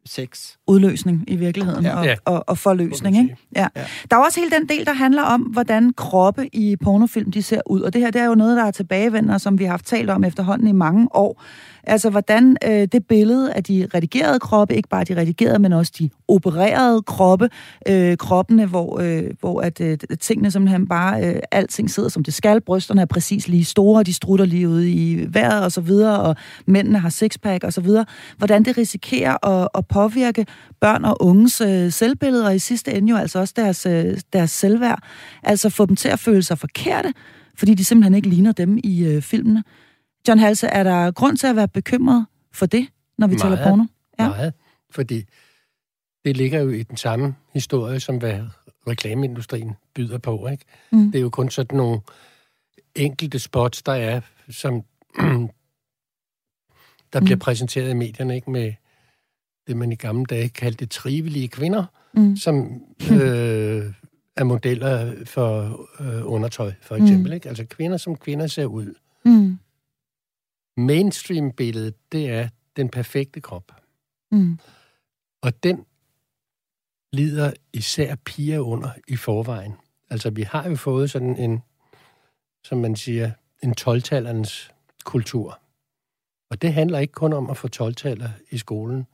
sex. 0.07 0.53
Udløsning 0.66 1.24
i 1.28 1.36
virkeligheden, 1.36 1.84
ja. 1.84 1.97
og, 1.97 2.34
og, 2.34 2.44
og 2.47 2.59
forløsning. 2.59 3.18
Ikke? 3.18 3.36
Ja. 3.57 3.68
ja. 3.76 3.84
Der 4.11 4.16
er 4.16 4.20
også 4.20 4.40
hele 4.40 4.57
den 4.57 4.68
del, 4.68 4.86
der 4.86 4.92
handler 4.92 5.22
om, 5.22 5.40
hvordan 5.40 5.92
kroppe 5.92 6.49
i 6.53 6.76
pornofilm 6.76 7.32
de 7.32 7.42
ser 7.42 7.61
ud. 7.66 7.80
Og 7.80 7.92
det 7.92 8.01
her 8.01 8.11
det 8.11 8.20
er 8.20 8.26
jo 8.26 8.34
noget, 8.34 8.57
der 8.57 8.64
er 8.64 8.70
tilbagevendende, 8.70 9.38
som 9.38 9.59
vi 9.59 9.64
har 9.64 9.70
haft 9.70 9.86
talt 9.86 10.11
om 10.11 10.24
efterhånden 10.24 10.68
i 10.68 10.72
mange 10.72 11.09
år. 11.14 11.42
Altså, 11.87 12.11
hvordan 12.11 12.57
øh, 12.64 12.89
det 12.93 13.07
billede 13.07 13.53
af 13.53 13.64
de 13.64 13.89
redigerede 13.95 14.41
kroppe, 14.41 14.76
ikke 14.76 14.89
bare 14.89 15.05
de 15.05 15.16
redigerede, 15.16 15.59
men 15.59 15.72
også 15.72 15.93
de 15.99 16.11
opererede 16.28 17.03
kroppe, 17.03 17.51
øh, 17.89 18.16
kroppene, 18.16 18.66
hvor, 18.66 19.01
øh, 19.01 19.30
hvor 19.41 19.61
at, 19.61 19.80
øh, 19.80 19.99
tingene 20.20 20.51
simpelthen 20.51 20.89
bare, 20.89 21.26
øh, 21.26 21.41
alting 21.53 21.91
sidder 21.91 22.09
som 22.09 22.24
det 22.24 22.34
skal, 22.34 22.61
brysterne 22.61 23.01
er 23.01 23.07
præcis 23.07 23.49
lige 23.49 23.64
store, 23.64 24.03
de 24.03 24.14
strutter 24.14 24.45
lige 24.45 24.68
ude 24.68 24.91
i 24.91 25.26
vejret 25.28 25.64
og 25.64 25.72
så 25.72 25.80
videre, 25.80 26.20
og 26.20 26.37
mændene 26.66 26.99
har 26.99 27.09
sixpack 27.09 27.64
og 27.64 27.72
så 27.72 27.80
videre. 27.80 28.05
Hvordan 28.39 28.64
det 28.64 28.78
risikerer 28.78 29.47
at, 29.47 29.68
at 29.74 29.87
påvirke 29.87 30.47
børn 30.80 31.05
og 31.05 31.16
unges 31.22 31.61
øh, 31.61 31.93
selvbillede, 31.93 32.47
og 32.47 32.55
i 32.55 32.59
sidste 32.59 32.95
ende 32.95 33.11
jo 33.11 33.16
altså 33.16 33.39
også 33.39 33.55
deres, 33.57 33.87
øh, 33.87 34.16
deres 34.32 34.51
selvværd. 34.51 35.03
Altså 35.43 35.70
få 35.70 35.87
dem 35.87 35.97
til 35.97 36.09
at 36.09 36.18
føle 36.18 36.43
sig 36.43 36.59
forkerte, 36.59 37.12
fordi 37.59 37.74
de 37.74 37.84
simpelthen 37.84 38.14
ikke 38.14 38.28
ligner 38.28 38.53
dem 38.53 38.78
i 38.84 39.05
øh, 39.05 39.22
filmene. 39.22 39.62
John 40.29 40.39
Halse, 40.39 40.66
er 40.66 40.83
der 40.83 41.11
grund 41.11 41.37
til 41.37 41.47
at 41.47 41.57
være 41.57 41.68
bekymret 41.68 42.27
for 42.53 42.66
det, 42.66 42.89
når 43.18 43.27
vi 43.27 43.35
meget, 43.35 43.59
taler 43.59 43.70
porno? 43.70 43.85
Ja. 44.18 44.29
Meget, 44.29 44.55
fordi 44.91 45.24
det 46.24 46.37
ligger 46.37 46.61
jo 46.61 46.70
i 46.70 46.83
den 46.83 46.97
samme 46.97 47.35
historie, 47.53 48.01
som 48.01 48.16
hvad 48.16 48.41
reklameindustrien 48.89 49.72
byder 49.95 50.18
på. 50.18 50.49
Ikke? 50.49 50.64
Mm. 50.93 51.12
Det 51.12 51.18
er 51.18 51.22
jo 51.22 51.31
kun 51.31 51.51
sådan 51.51 51.77
nogle 51.77 52.01
enkelte 52.95 53.39
spots, 53.39 53.83
der 53.83 53.93
er, 53.93 54.20
som 54.49 54.83
der 57.12 57.20
bliver 57.20 57.37
mm. 57.37 57.41
præsenteret 57.41 57.91
i 57.91 57.95
medierne, 57.95 58.35
ikke 58.35 58.51
med 58.51 58.72
det, 59.66 59.77
man 59.77 59.93
i 59.93 59.95
gamle 59.95 60.24
dage 60.24 60.49
kaldte 60.49 60.87
trivelige 60.87 61.49
kvinder, 61.49 61.85
mm. 62.14 62.37
som 62.37 62.83
øh, 63.12 63.93
er 64.37 64.45
modeller 64.45 65.12
for 65.24 65.81
øh, 66.01 66.33
undertøj, 66.33 66.72
for 66.83 66.97
eksempel. 66.97 67.31
Mm. 67.31 67.35
Ikke? 67.35 67.49
Altså 67.49 67.64
kvinder, 67.64 67.97
som 67.97 68.16
kvinder 68.16 68.47
ser 68.47 68.64
ud. 68.64 68.95
Mainstream-billedet, 70.77 71.95
det 72.12 72.31
er 72.31 72.49
den 72.77 72.89
perfekte 72.89 73.41
krop. 73.41 73.72
Mm. 74.33 74.59
Og 75.43 75.62
den 75.62 75.85
lider 77.12 77.53
især 77.72 78.14
piger 78.14 78.61
under 78.61 78.91
i 79.09 79.16
forvejen. 79.16 79.74
Altså, 80.11 80.31
vi 80.31 80.43
har 80.43 80.68
jo 80.68 80.77
fået 80.77 81.11
sådan 81.11 81.37
en, 81.37 81.62
som 82.64 82.79
man 82.79 82.97
siger, 82.97 83.31
en 83.62 83.74
12 83.74 84.03
kultur. 85.05 85.61
Og 86.51 86.62
det 86.62 86.72
handler 86.72 86.99
ikke 86.99 87.12
kun 87.12 87.33
om 87.33 87.51
at 87.51 87.57
få 87.57 87.68
12 87.68 87.95
i 88.51 88.59
skolen. 88.59 89.07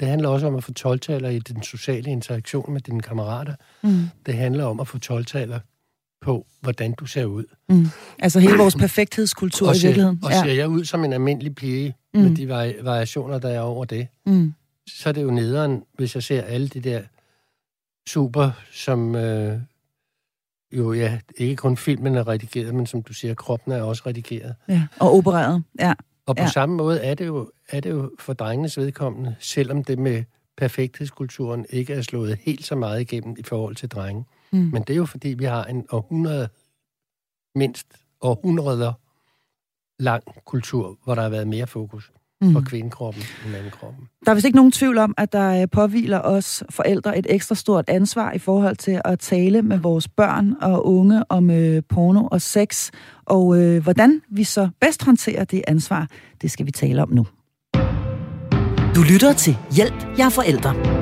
Det 0.00 0.08
handler 0.08 0.28
også 0.28 0.46
om 0.46 0.54
at 0.54 0.64
få 0.64 0.72
12 0.72 1.00
i 1.30 1.38
den 1.38 1.62
sociale 1.62 2.10
interaktion 2.10 2.72
med 2.72 2.80
dine 2.80 3.00
kammerater. 3.00 3.54
Mm. 3.82 4.04
Det 4.26 4.34
handler 4.34 4.64
om 4.64 4.80
at 4.80 4.88
få 4.88 4.98
12 4.98 5.24
på, 6.24 6.46
hvordan 6.60 6.92
du 6.92 7.06
ser 7.06 7.24
ud. 7.24 7.44
Mm. 7.68 7.86
Altså 8.18 8.40
hele 8.40 8.56
vores 8.56 8.74
perfekthedskultur 8.74 9.68
og 9.68 9.76
ser, 9.76 9.82
i 9.82 9.86
virkeligheden. 9.86 10.20
Og 10.22 10.30
ja. 10.30 10.42
ser 10.42 10.52
jeg 10.52 10.68
ud 10.68 10.84
som 10.84 11.04
en 11.04 11.12
almindelig 11.12 11.54
pige 11.54 11.94
mm. 12.14 12.20
med 12.20 12.36
de 12.36 12.46
vari- 12.46 12.82
variationer, 12.84 13.38
der 13.38 13.48
er 13.48 13.60
over 13.60 13.84
det, 13.84 14.08
mm. 14.26 14.54
så 14.88 15.08
er 15.08 15.12
det 15.12 15.22
jo 15.22 15.30
nederen, 15.30 15.82
hvis 15.98 16.14
jeg 16.14 16.22
ser 16.22 16.42
alle 16.42 16.68
de 16.68 16.80
der 16.80 17.02
super, 18.08 18.50
som 18.72 19.14
øh, 19.16 19.58
jo 20.72 20.92
ja, 20.92 21.18
ikke 21.36 21.56
kun 21.56 21.76
filmen 21.76 22.14
er 22.14 22.28
redigeret, 22.28 22.74
men 22.74 22.86
som 22.86 23.02
du 23.02 23.14
siger, 23.14 23.34
kroppen 23.34 23.72
er 23.72 23.82
også 23.82 24.02
redigeret. 24.06 24.54
Ja, 24.68 24.82
og 25.00 25.14
opereret, 25.14 25.62
ja. 25.80 25.92
Og 26.26 26.36
på 26.36 26.42
ja. 26.42 26.48
samme 26.48 26.76
måde 26.76 27.00
er 27.00 27.14
det, 27.14 27.26
jo, 27.26 27.50
er 27.68 27.80
det 27.80 27.90
jo 27.90 28.10
for 28.18 28.32
drengenes 28.32 28.78
vedkommende, 28.78 29.36
selvom 29.40 29.84
det 29.84 29.98
med 29.98 30.24
perfekthedskulturen 30.56 31.66
ikke 31.70 31.94
er 31.94 32.02
slået 32.02 32.38
helt 32.40 32.64
så 32.64 32.74
meget 32.74 33.00
igennem 33.00 33.36
i 33.38 33.42
forhold 33.42 33.76
til 33.76 33.88
drenge. 33.88 34.24
Mm. 34.54 34.70
Men 34.72 34.82
det 34.82 34.90
er 34.90 34.96
jo 34.96 35.06
fordi, 35.06 35.28
vi 35.28 35.44
har 35.44 35.64
en 35.64 35.86
århundrede, 35.90 36.48
mindst 37.54 37.86
århundreder 38.20 38.92
lang 39.98 40.22
kultur, 40.44 40.98
hvor 41.04 41.14
der 41.14 41.22
har 41.22 41.28
været 41.28 41.48
mere 41.48 41.66
fokus 41.66 42.12
mm. 42.40 42.52
på 42.52 42.60
kvindekroppen 42.60 43.22
end 43.44 43.52
mandekroppen. 43.52 44.08
Der 44.24 44.30
er 44.30 44.34
vist 44.34 44.46
ikke 44.46 44.56
nogen 44.56 44.72
tvivl 44.72 44.98
om, 44.98 45.14
at 45.18 45.32
der 45.32 45.62
øh, 45.62 45.68
påviler 45.72 46.20
os 46.20 46.64
forældre 46.70 47.18
et 47.18 47.26
ekstra 47.28 47.54
stort 47.54 47.84
ansvar 47.88 48.32
i 48.32 48.38
forhold 48.38 48.76
til 48.76 49.00
at 49.04 49.18
tale 49.18 49.62
med 49.62 49.78
vores 49.78 50.08
børn 50.08 50.54
og 50.62 50.86
unge 50.86 51.22
om 51.28 51.50
øh, 51.50 51.82
porno 51.88 52.28
og 52.30 52.42
sex. 52.42 52.90
Og 53.24 53.58
øh, 53.58 53.82
hvordan 53.82 54.22
vi 54.28 54.44
så 54.44 54.68
bedst 54.80 55.04
håndterer 55.04 55.44
det 55.44 55.62
ansvar, 55.68 56.08
det 56.42 56.50
skal 56.50 56.66
vi 56.66 56.70
tale 56.70 57.02
om 57.02 57.10
nu. 57.12 57.26
Du 58.94 59.02
lytter 59.12 59.32
til 59.32 59.56
Hjælp, 59.76 60.18
jeg 60.18 60.26
er 60.26 60.30
forældre. 60.30 60.93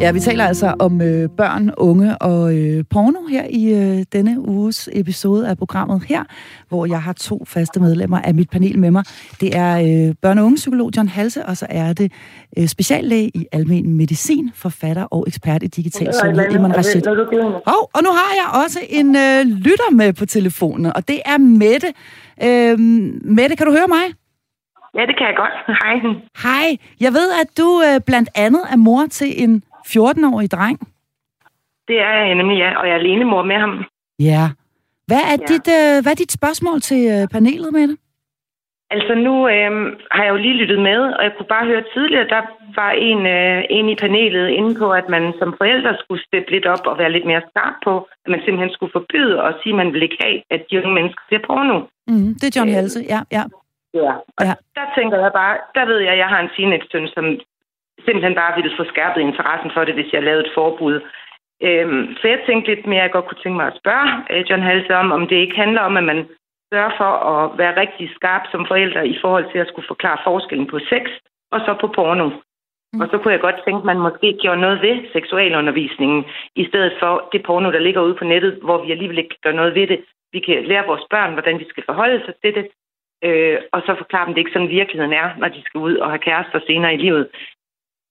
Ja, 0.00 0.12
vi 0.12 0.20
taler 0.20 0.44
altså 0.44 0.74
om 0.78 1.00
øh, 1.02 1.28
børn, 1.36 1.70
unge 1.76 2.18
og 2.18 2.56
øh, 2.58 2.84
porno 2.90 3.26
her 3.30 3.44
i 3.50 3.64
øh, 3.74 4.04
denne 4.12 4.48
uges 4.48 4.88
episode 4.92 5.48
af 5.48 5.58
programmet 5.58 6.04
her, 6.08 6.24
hvor 6.68 6.86
jeg 6.86 7.02
har 7.02 7.12
to 7.12 7.44
faste 7.46 7.80
medlemmer 7.80 8.20
af 8.20 8.34
mit 8.34 8.50
panel 8.50 8.78
med 8.78 8.90
mig. 8.90 9.04
Det 9.40 9.56
er 9.56 9.72
øh, 9.78 10.14
børne- 10.26 10.38
og 10.40 10.44
ungepsykolog 10.44 10.90
John 10.96 11.08
Halse, 11.08 11.46
og 11.46 11.56
så 11.56 11.66
er 11.70 11.92
det 11.92 12.12
øh, 12.58 12.66
speciallæge 12.66 13.30
i 13.34 13.46
almen 13.52 13.96
medicin, 13.96 14.50
forfatter 14.54 15.04
og 15.04 15.24
ekspert 15.26 15.62
i 15.62 15.66
digital 15.66 16.14
sundhed, 16.14 16.50
Iman 16.50 16.76
Rashid. 16.76 17.06
Og, 17.66 17.90
og 17.94 18.00
nu 18.02 18.10
har 18.10 18.32
jeg 18.40 18.62
også 18.64 18.78
en 18.88 19.16
øh, 19.16 19.56
lytter 19.56 19.90
med 19.92 20.12
på 20.12 20.26
telefonen, 20.26 20.86
og 20.96 21.08
det 21.08 21.20
er 21.24 21.38
Mette. 21.38 21.88
Øh, 22.44 22.78
Mette, 23.36 23.56
kan 23.56 23.66
du 23.66 23.72
høre 23.72 23.88
mig? 23.88 24.04
Ja, 24.94 25.00
det 25.06 25.14
kan 25.18 25.26
jeg 25.26 25.36
godt. 25.36 25.54
Hej. 25.82 25.94
Hej. 26.42 26.76
Jeg 27.00 27.12
ved, 27.12 27.28
at 27.42 27.58
du 27.58 27.82
øh, 27.86 28.00
blandt 28.06 28.28
andet 28.34 28.62
er 28.70 28.76
mor 28.76 29.06
til 29.10 29.42
en 29.42 29.62
14-årig 29.94 30.50
dreng? 30.50 30.78
Det 31.88 31.98
er 32.00 32.14
jeg 32.26 32.34
nemlig, 32.34 32.58
ja, 32.58 32.78
og 32.78 32.86
jeg 32.86 32.94
er 32.94 32.98
alene 32.98 33.24
mor 33.24 33.42
med 33.42 33.56
ham. 33.56 33.84
Ja. 34.18 34.44
Hvad 35.06 35.22
er, 35.32 35.38
ja. 35.40 35.46
dit, 35.52 35.68
øh, 35.78 36.02
hvad 36.02 36.12
er 36.12 36.20
dit 36.22 36.32
spørgsmål 36.32 36.80
til 36.80 37.00
øh, 37.14 37.28
panelet 37.28 37.72
med 37.72 37.88
det? 37.88 37.98
Altså 38.90 39.14
nu 39.14 39.34
øh, 39.48 39.72
har 40.14 40.22
jeg 40.24 40.32
jo 40.34 40.36
lige 40.44 40.60
lyttet 40.62 40.80
med, 40.88 41.00
og 41.16 41.22
jeg 41.24 41.32
kunne 41.36 41.52
bare 41.54 41.66
høre 41.66 41.84
tidligere, 41.94 42.28
der 42.34 42.42
var 42.80 42.90
en, 42.90 43.20
øh, 43.26 43.64
en 43.70 43.88
i 43.88 43.96
panelet 44.04 44.48
inde 44.48 44.72
på, 44.80 44.86
at 45.00 45.08
man 45.08 45.24
som 45.38 45.54
forældre 45.60 45.96
skulle 46.02 46.22
steppe 46.26 46.50
lidt 46.50 46.66
op 46.66 46.84
og 46.90 46.98
være 46.98 47.12
lidt 47.12 47.26
mere 47.30 47.42
skarp 47.50 47.76
på, 47.84 47.94
at 48.24 48.28
man 48.32 48.40
simpelthen 48.44 48.72
skulle 48.74 48.96
forbyde 48.98 49.42
og 49.42 49.52
sige, 49.62 49.72
at 49.72 49.80
man 49.82 49.92
vil 49.92 50.02
ikke 50.02 50.18
have, 50.24 50.38
at 50.50 50.60
de 50.70 50.78
unge 50.78 50.94
mennesker 50.94 51.22
ser 51.28 51.40
porno. 51.46 51.78
Mm, 52.10 52.30
det 52.38 52.46
er 52.46 52.54
John 52.56 52.70
øh, 52.70 52.74
Halse, 52.74 53.00
ja. 53.14 53.20
ja. 53.36 53.44
Ja, 54.04 54.12
og 54.38 54.42
ja. 54.48 54.54
der 54.78 54.86
tænker 54.98 55.16
jeg 55.24 55.32
bare, 55.40 55.54
der 55.76 55.84
ved 55.90 55.98
jeg, 56.06 56.12
at 56.12 56.18
jeg 56.22 56.28
har 56.32 56.40
en 56.40 56.50
teenage 56.56 57.08
som 57.14 57.26
simpelthen 58.04 58.34
bare 58.34 58.56
ville 58.56 58.76
få 58.76 58.84
skærpet 58.84 59.20
interessen 59.20 59.70
for 59.74 59.84
det, 59.84 59.94
hvis 59.94 60.12
jeg 60.12 60.22
lavede 60.22 60.44
et 60.46 60.54
forbud. 60.54 61.00
Øhm, 61.62 62.16
så 62.20 62.28
jeg 62.28 62.40
tænkte 62.46 62.74
lidt 62.74 62.86
mere, 62.86 63.00
at 63.00 63.02
jeg 63.02 63.12
godt 63.12 63.28
kunne 63.28 63.42
tænke 63.42 63.56
mig 63.56 63.66
at 63.66 63.78
spørge 63.80 64.08
øh, 64.30 64.44
John 64.50 64.62
Halse 64.62 64.96
om, 64.96 65.12
om 65.12 65.26
det 65.28 65.36
ikke 65.36 65.56
handler 65.56 65.80
om, 65.80 65.96
at 65.96 66.04
man 66.04 66.28
sørger 66.72 66.92
for 66.96 67.12
at 67.30 67.58
være 67.58 67.80
rigtig 67.80 68.10
skarp 68.14 68.42
som 68.52 68.66
forældre 68.68 69.08
i 69.08 69.18
forhold 69.20 69.46
til 69.52 69.58
at 69.58 69.68
skulle 69.68 69.90
forklare 69.92 70.18
forskellen 70.24 70.66
på 70.66 70.78
sex 70.78 71.04
og 71.52 71.60
så 71.60 71.76
på 71.80 71.86
porno. 71.96 72.28
Mm. 72.92 73.00
Og 73.00 73.06
så 73.10 73.18
kunne 73.18 73.32
jeg 73.32 73.40
godt 73.40 73.60
tænke, 73.64 73.78
at 73.78 73.90
man 73.92 74.04
måske 74.06 74.38
gjorde 74.42 74.60
noget 74.60 74.82
ved 74.82 74.96
seksualundervisningen, 75.12 76.24
i 76.56 76.64
stedet 76.68 76.92
for 77.00 77.28
det 77.32 77.42
porno, 77.42 77.72
der 77.72 77.86
ligger 77.86 78.02
ude 78.02 78.14
på 78.14 78.24
nettet, 78.24 78.58
hvor 78.62 78.84
vi 78.84 78.90
alligevel 78.92 79.18
ikke 79.18 79.36
gør 79.42 79.52
noget 79.52 79.74
ved 79.74 79.86
det. 79.86 80.00
Vi 80.32 80.40
kan 80.40 80.64
lære 80.64 80.86
vores 80.86 81.06
børn, 81.10 81.32
hvordan 81.32 81.58
vi 81.58 81.66
skal 81.68 81.84
forholde 81.86 82.24
sig 82.24 82.34
til 82.42 82.54
det, 82.54 82.66
øh, 83.24 83.58
og 83.72 83.82
så 83.86 83.94
forklare 83.98 84.26
dem, 84.26 84.34
det 84.34 84.40
ikke 84.40 84.52
sådan 84.52 84.76
virkeligheden 84.80 85.12
er, 85.12 85.28
når 85.38 85.48
de 85.48 85.62
skal 85.64 85.78
ud 85.78 85.96
og 85.96 86.08
have 86.10 86.26
kærester 86.28 86.60
senere 86.66 86.94
i 86.94 86.96
livet. 86.96 87.28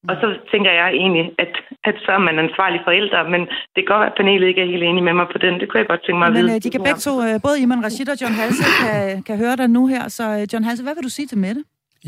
Og 0.10 0.16
så 0.22 0.28
tænker 0.52 0.72
jeg 0.80 0.88
egentlig, 1.02 1.26
at, 1.44 1.54
at 1.90 1.96
så 2.06 2.12
er 2.18 2.24
man 2.28 2.36
ansvarlig 2.46 2.80
forældre, 2.88 3.20
men 3.34 3.42
det 3.74 3.82
kan 3.82 3.92
godt 3.96 4.08
at 4.10 4.16
panelet 4.20 4.48
ikke 4.48 4.62
er 4.62 4.70
helt 4.74 4.84
enige 4.90 5.06
med 5.10 5.16
mig 5.20 5.28
på 5.34 5.38
den. 5.46 5.54
Det 5.60 5.66
kunne 5.70 5.80
jeg 5.82 5.88
godt 5.94 6.04
tænke 6.06 6.20
mig 6.20 6.30
men, 6.30 6.38
at 6.38 6.44
vide. 6.44 6.48
Men 6.48 6.56
øh, 6.56 6.64
de 6.66 6.70
kan 6.76 6.82
begge 6.90 7.02
to, 7.08 7.14
øh, 7.28 7.36
både 7.46 7.58
Iman 7.64 7.82
Rashid 7.86 8.08
og 8.14 8.18
John 8.22 8.36
Halse, 8.42 8.64
kan, 8.82 9.24
kan 9.28 9.38
høre 9.44 9.56
dig 9.62 9.68
nu 9.78 9.84
her. 9.94 10.04
Så 10.18 10.24
øh, 10.38 10.42
John 10.52 10.64
Halse, 10.68 10.84
hvad 10.84 10.96
vil 10.96 11.04
du 11.04 11.14
sige 11.18 11.28
til 11.28 11.38
Mette? 11.38 11.62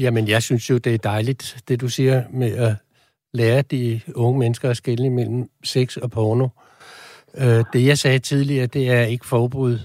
Jamen, 0.03 0.27
jeg 0.27 0.41
synes 0.47 0.69
jo, 0.69 0.77
det 0.77 0.93
er 0.93 0.97
dejligt, 1.13 1.43
det 1.67 1.81
du 1.81 1.89
siger 1.89 2.23
med 2.41 2.51
at 2.67 2.73
lære 3.33 3.61
de 3.61 4.01
unge 4.15 4.39
mennesker 4.39 4.69
at 4.69 4.77
skille 4.77 5.09
mellem 5.09 5.49
sex 5.63 5.97
og 5.97 6.11
porno. 6.11 6.47
Det, 7.73 7.85
jeg 7.85 7.97
sagde 7.97 8.19
tidligere, 8.19 8.67
det 8.67 8.91
er 8.91 9.01
ikke 9.01 9.25
forbud 9.25 9.79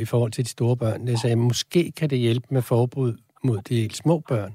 i 0.00 0.04
forhold 0.04 0.32
til 0.32 0.44
de 0.44 0.50
store 0.50 0.76
børn. 0.76 1.08
Jeg 1.08 1.18
sagde, 1.18 1.36
måske 1.36 1.92
kan 1.96 2.10
det 2.10 2.18
hjælpe 2.18 2.46
med 2.50 2.62
forbud 2.62 3.12
mod 3.44 3.58
de 3.68 3.74
helt 3.74 3.96
små 3.96 4.22
børn. 4.28 4.54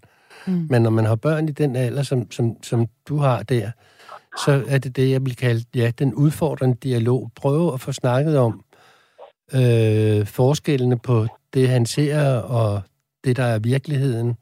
Mm. 0.49 0.67
Men 0.69 0.81
når 0.81 0.89
man 0.89 1.05
har 1.05 1.15
børn 1.15 1.49
i 1.49 1.51
den 1.51 1.75
alder, 1.75 2.03
som, 2.03 2.31
som, 2.31 2.63
som 2.63 2.87
du 3.07 3.17
har 3.17 3.43
der, 3.43 3.71
så 4.45 4.63
er 4.67 4.77
det 4.77 4.95
det, 4.95 5.11
jeg 5.11 5.25
vil 5.25 5.35
kalde 5.35 5.65
ja, 5.75 5.91
den 5.99 6.13
udfordrende 6.13 6.77
dialog. 6.83 7.31
Prøve 7.35 7.73
at 7.73 7.81
få 7.81 7.91
snakket 7.91 8.37
om 8.37 8.63
øh, 9.53 10.25
forskellene 10.25 10.99
på 10.99 11.27
det, 11.53 11.69
han 11.69 11.85
ser, 11.85 12.31
og 12.31 12.81
det, 13.23 13.37
der 13.37 13.43
er 13.43 13.59
virkeligheden. 13.59 14.37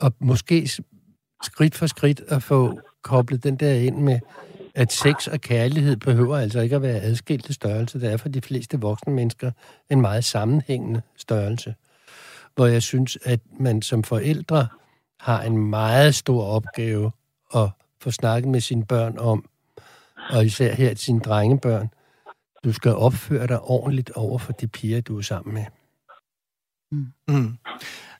Og 0.00 0.12
måske 0.18 0.70
skridt 1.42 1.74
for 1.74 1.86
skridt 1.86 2.22
at 2.28 2.42
få 2.42 2.80
koblet 3.02 3.44
den 3.44 3.56
der 3.56 3.72
ind 3.72 3.96
med, 3.96 4.20
at 4.74 4.92
sex 4.92 5.26
og 5.26 5.40
kærlighed 5.40 5.96
behøver 5.96 6.36
altså 6.36 6.60
ikke 6.60 6.76
at 6.76 6.82
være 6.82 7.00
adskilte 7.00 7.52
størrelse. 7.52 8.00
Det 8.00 8.12
er 8.12 8.16
for 8.16 8.28
de 8.28 8.40
fleste 8.40 8.80
voksne 8.80 9.12
mennesker 9.12 9.50
en 9.90 10.00
meget 10.00 10.24
sammenhængende 10.24 11.02
størrelse. 11.16 11.74
Hvor 12.54 12.66
jeg 12.66 12.82
synes, 12.82 13.18
at 13.24 13.40
man 13.60 13.82
som 13.82 14.02
forældre 14.02 14.66
har 15.20 15.42
en 15.42 15.58
meget 15.58 16.14
stor 16.14 16.44
opgave 16.44 17.12
at 17.54 17.70
få 18.00 18.10
snakket 18.10 18.50
med 18.50 18.60
sine 18.60 18.86
børn 18.86 19.18
om, 19.18 19.48
og 20.30 20.44
især 20.44 20.74
her 20.74 20.88
til 20.88 20.98
sine 20.98 21.20
drengebørn. 21.20 21.90
Du 22.64 22.72
skal 22.72 22.94
opføre 22.94 23.46
dig 23.46 23.60
ordentligt 23.60 24.10
over 24.10 24.38
for 24.38 24.52
de 24.52 24.68
piger, 24.68 25.00
du 25.00 25.18
er 25.18 25.22
sammen 25.22 25.54
med. 25.54 25.64
Mm. 26.92 27.06
Mm. 27.28 27.58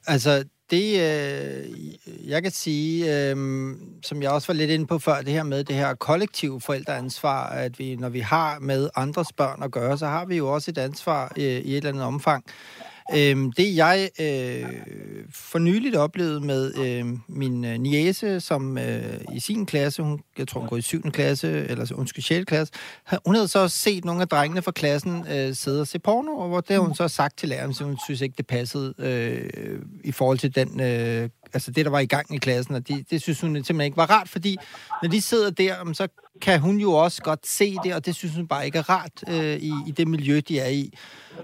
Altså, 0.06 0.44
det, 0.70 0.92
øh, 0.92 2.28
jeg 2.28 2.42
kan 2.42 2.52
sige, 2.52 3.30
øh, 3.30 3.36
som 4.02 4.22
jeg 4.22 4.30
også 4.30 4.46
var 4.46 4.54
lidt 4.54 4.70
inde 4.70 4.86
på 4.86 4.98
før, 4.98 5.22
det 5.22 5.32
her 5.32 5.42
med 5.42 5.64
det 5.64 5.76
her 5.76 5.94
kollektive 5.94 6.60
forældreansvar, 6.60 7.48
at 7.48 7.78
vi, 7.78 7.96
når 7.96 8.08
vi 8.08 8.20
har 8.20 8.58
med 8.58 8.90
andres 8.94 9.32
børn 9.32 9.62
at 9.62 9.70
gøre, 9.70 9.98
så 9.98 10.06
har 10.06 10.24
vi 10.24 10.36
jo 10.36 10.54
også 10.54 10.70
et 10.70 10.78
ansvar 10.78 11.32
øh, 11.36 11.42
i 11.44 11.46
et 11.46 11.76
eller 11.76 11.88
andet 11.88 12.04
omfang. 12.04 12.44
Øhm, 13.14 13.52
det 13.52 13.76
jeg 13.76 14.10
øh, 14.20 14.64
for 15.30 15.58
nyligt 15.58 15.96
oplevede 15.96 16.40
med 16.40 16.74
øh, 16.78 17.06
min 17.28 17.64
øh, 17.64 17.78
niece, 17.78 18.40
som 18.40 18.78
øh, 18.78 19.20
i 19.34 19.40
sin 19.40 19.66
klasse, 19.66 20.02
hun, 20.02 20.20
jeg 20.38 20.48
tror 20.48 20.60
hun 20.60 20.68
går 20.68 20.76
i 20.76 20.80
7. 20.80 21.02
klasse, 21.02 21.66
eller 21.68 21.92
undskyld, 21.94 22.24
6. 22.24 22.44
klasse, 22.44 22.74
hun 23.26 23.34
havde 23.34 23.48
så 23.48 23.68
set 23.68 24.04
nogle 24.04 24.22
af 24.22 24.28
drengene 24.28 24.62
fra 24.62 24.72
klassen 24.72 25.26
øh, 25.30 25.54
sidde 25.54 25.80
og 25.80 25.86
se 25.86 25.98
porno, 25.98 26.32
og 26.32 26.48
hvor 26.48 26.60
det 26.60 26.76
har 26.76 26.80
hun 26.80 26.94
så 26.94 27.08
sagt 27.08 27.38
til 27.38 27.48
læreren, 27.48 27.74
så 27.74 27.84
hun 27.84 27.98
synes 28.06 28.20
ikke, 28.20 28.34
det 28.36 28.46
passede 28.46 28.94
øh, 28.98 29.80
i 30.04 30.12
forhold 30.12 30.38
til 30.38 30.54
den, 30.54 30.80
øh, 30.80 31.28
altså 31.54 31.70
det, 31.70 31.84
der 31.84 31.90
var 31.90 32.00
i 32.00 32.06
gang 32.06 32.34
i 32.34 32.38
klassen, 32.38 32.74
og 32.74 32.88
det, 32.88 33.10
det 33.10 33.22
synes 33.22 33.40
hun 33.40 33.54
simpelthen 33.54 33.80
ikke 33.80 33.96
var 33.96 34.10
rart, 34.10 34.28
fordi 34.28 34.56
når 35.02 35.08
de 35.08 35.20
sidder 35.20 35.50
der, 35.50 35.92
så 35.92 36.08
kan 36.40 36.60
hun 36.60 36.76
jo 36.76 36.92
også 36.92 37.22
godt 37.22 37.46
se 37.46 37.76
det, 37.84 37.94
og 37.94 38.06
det 38.06 38.14
synes 38.14 38.34
hun 38.34 38.46
bare 38.46 38.66
ikke 38.66 38.78
er 38.78 38.90
rart 38.90 39.12
øh, 39.28 39.56
i, 39.56 39.72
i 39.86 39.90
det 39.90 40.08
miljø, 40.08 40.40
de 40.48 40.58
er 40.58 40.68
i. 40.68 40.92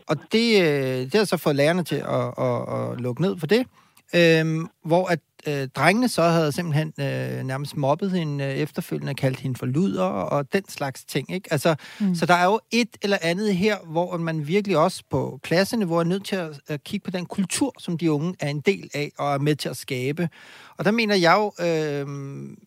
Og 0.06 0.16
det, 0.32 0.62
øh, 0.62 0.98
det 0.98 1.14
har 1.14 1.24
så 1.24 1.36
fået 1.36 1.56
lærerne 1.56 1.84
til 1.84 1.96
at, 1.96 2.44
at, 2.44 2.90
at 2.92 3.00
lukke 3.00 3.22
ned 3.22 3.38
for 3.38 3.46
det. 3.46 3.66
Øhm, 4.14 4.68
hvor 4.84 5.06
at 5.06 5.18
øh, 5.46 5.68
drengene 5.68 6.08
så 6.08 6.22
havde 6.22 6.52
simpelthen 6.52 6.92
øh, 7.00 7.44
nærmest 7.44 7.76
mobbet 7.76 8.10
hende 8.10 8.44
øh, 8.44 8.50
efterfølgende, 8.50 9.14
kaldt 9.14 9.40
hende 9.40 9.58
for 9.58 9.66
luder 9.66 10.04
og 10.04 10.52
den 10.52 10.68
slags 10.68 11.04
ting. 11.04 11.32
Ikke? 11.32 11.48
Altså, 11.52 11.74
mm. 12.00 12.14
Så 12.14 12.26
der 12.26 12.34
er 12.34 12.44
jo 12.44 12.60
et 12.70 12.88
eller 13.02 13.18
andet 13.22 13.56
her, 13.56 13.76
hvor 13.86 14.16
man 14.16 14.46
virkelig 14.46 14.78
også 14.78 15.02
på 15.10 15.40
klasseniveau 15.42 15.96
er 15.96 16.04
nødt 16.04 16.24
til 16.24 16.36
at, 16.36 16.60
at 16.68 16.84
kigge 16.84 17.04
på 17.04 17.10
den 17.10 17.26
kultur, 17.26 17.72
som 17.78 17.98
de 17.98 18.12
unge 18.12 18.34
er 18.40 18.48
en 18.48 18.60
del 18.60 18.90
af 18.94 19.12
og 19.18 19.34
er 19.34 19.38
med 19.38 19.56
til 19.56 19.68
at 19.68 19.76
skabe. 19.76 20.28
Og 20.76 20.84
der 20.84 20.90
mener 20.90 21.14
jeg 21.14 21.36
jo, 21.38 21.64
øh, 21.66 22.06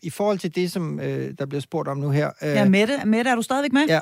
i 0.01 0.09
forhold 0.09 0.39
til 0.39 0.55
det, 0.55 0.71
som 0.71 0.99
øh, 0.99 1.33
der 1.39 1.45
bliver 1.45 1.61
spurgt 1.61 1.87
om 1.87 1.97
nu 1.97 2.09
her... 2.09 2.31
Øh, 2.41 2.49
ja, 2.49 2.65
Mette, 2.65 3.01
Mette, 3.05 3.31
er 3.31 3.35
du 3.35 3.41
stadigvæk 3.41 3.73
med? 3.73 3.85
Ja, 3.87 3.99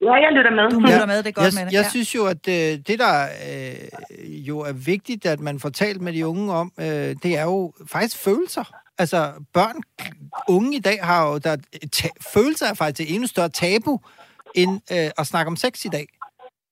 Ja, 0.00 0.12
jeg 0.12 0.32
lytter 0.32 0.50
med. 0.50 0.70
Du 0.70 0.80
lytter 0.80 1.06
med, 1.06 1.18
det 1.18 1.26
er 1.26 1.32
godt 1.32 1.44
jeg, 1.44 1.52
med 1.54 1.66
det. 1.66 1.72
Jeg 1.72 1.82
ja. 1.82 1.88
synes 1.88 2.14
jo, 2.14 2.26
at 2.26 2.48
øh, 2.48 2.78
det, 2.86 2.98
der 2.98 3.28
øh, 3.48 4.48
jo 4.48 4.58
er 4.58 4.72
vigtigt, 4.72 5.26
at 5.26 5.40
man 5.40 5.60
får 5.60 5.68
talt 5.68 6.00
med 6.00 6.12
de 6.12 6.26
unge 6.26 6.52
om, 6.52 6.72
øh, 6.80 6.86
det 7.22 7.36
er 7.38 7.42
jo 7.42 7.72
faktisk 7.86 8.18
følelser. 8.18 8.64
Altså, 8.98 9.32
børn, 9.54 9.76
unge 10.48 10.76
i 10.76 10.80
dag 10.80 10.98
har 11.02 11.28
jo, 11.28 11.38
der, 11.38 11.56
ta, 11.92 12.08
følelser 12.34 12.66
er 12.66 12.74
faktisk 12.74 13.08
et 13.08 13.14
endnu 13.14 13.26
større 13.26 13.48
tabu, 13.48 14.00
end 14.54 14.80
øh, 14.92 15.10
at 15.18 15.26
snakke 15.26 15.48
om 15.48 15.56
sex 15.56 15.84
i 15.84 15.88
dag. 15.88 16.06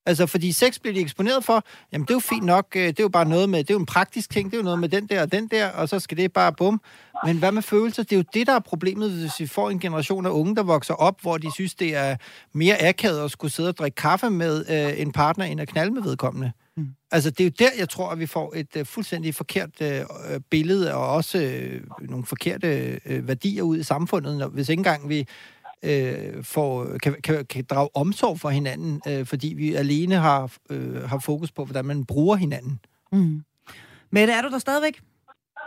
Altså, 0.07 0.27
fordi 0.27 0.53
sex 0.53 0.79
bliver 0.79 0.95
de 0.95 1.01
eksponeret 1.01 1.45
for, 1.45 1.65
jamen 1.93 2.05
det 2.05 2.11
er 2.11 2.15
jo 2.15 2.21
fint 2.21 2.45
nok, 2.45 2.67
øh, 2.77 2.87
det 2.87 2.99
er 2.99 3.05
jo 3.05 3.09
bare 3.09 3.29
noget 3.29 3.49
med, 3.49 3.59
det 3.59 3.71
er 3.71 3.75
jo 3.75 3.81
en 3.81 3.87
praktisk 3.87 4.31
ting, 4.31 4.51
det 4.51 4.57
er 4.57 4.59
jo 4.59 4.65
noget 4.65 4.79
med 4.79 4.89
den 4.89 5.07
der 5.07 5.23
og 5.23 5.33
den 5.33 5.49
der, 5.49 5.69
og 5.69 5.89
så 5.89 5.99
skal 5.99 6.17
det 6.17 6.33
bare 6.33 6.53
bum. 6.53 6.81
Men 7.25 7.39
hvad 7.39 7.53
med 7.53 7.63
følelser? 7.63 8.03
Det 8.03 8.13
er 8.13 8.17
jo 8.17 8.25
det, 8.35 8.47
der 8.47 8.53
er 8.53 8.59
problemet, 8.61 9.11
hvis 9.11 9.41
vi 9.41 9.47
får 9.47 9.71
en 9.71 9.81
generation 9.81 10.27
af 10.27 10.31
unge, 10.31 10.57
der 10.57 10.63
vokser 10.63 10.95
op, 10.95 11.21
hvor 11.23 11.39
de 11.39 11.53
synes, 11.53 11.75
det 11.75 11.97
er 11.97 12.17
mere 12.53 12.89
akavet 12.89 13.25
at 13.25 13.31
skulle 13.31 13.53
sidde 13.53 13.69
og 13.69 13.77
drikke 13.77 13.95
kaffe 13.95 14.31
med 14.31 14.65
øh, 14.71 15.01
en 15.01 15.13
partner, 15.13 15.45
end 15.45 15.61
at 15.61 15.69
knalde 15.69 15.95
med 15.95 16.03
vedkommende. 16.03 16.53
Mm. 16.77 16.89
Altså, 17.11 17.31
det 17.31 17.41
er 17.41 17.45
jo 17.45 17.53
der, 17.59 17.71
jeg 17.79 17.89
tror, 17.89 18.11
at 18.11 18.19
vi 18.19 18.27
får 18.27 18.53
et 18.57 18.77
uh, 18.77 18.87
fuldstændig 18.87 19.35
forkert 19.35 19.71
uh, 19.81 19.87
billede, 20.51 20.95
og 20.95 21.09
også 21.09 21.39
uh, 22.01 22.11
nogle 22.11 22.27
forkerte 22.27 23.01
uh, 23.11 23.29
værdier 23.29 23.63
ud 23.63 23.79
i 23.79 23.83
samfundet, 23.83 24.39
når, 24.39 24.49
hvis 24.49 24.69
ikke 24.69 24.81
engang 24.81 25.09
vi 25.09 25.27
øh, 25.91 26.45
får, 26.55 26.70
kan, 27.03 27.12
kan, 27.26 27.47
kan 27.53 27.64
drage 27.70 27.91
omsorg 28.03 28.37
for 28.43 28.49
hinanden, 28.49 28.93
øh, 29.11 29.26
fordi 29.26 29.49
vi 29.57 29.74
alene 29.74 30.14
har, 30.26 30.41
øh, 30.70 31.03
har 31.11 31.20
fokus 31.30 31.51
på, 31.57 31.64
hvordan 31.64 31.85
man 31.85 32.07
bruger 32.12 32.37
hinanden. 32.37 32.80
Mm. 33.12 33.37
Mette, 34.14 34.32
er 34.32 34.43
du 34.43 34.51
der 34.55 34.59
stadigvæk? 34.59 34.97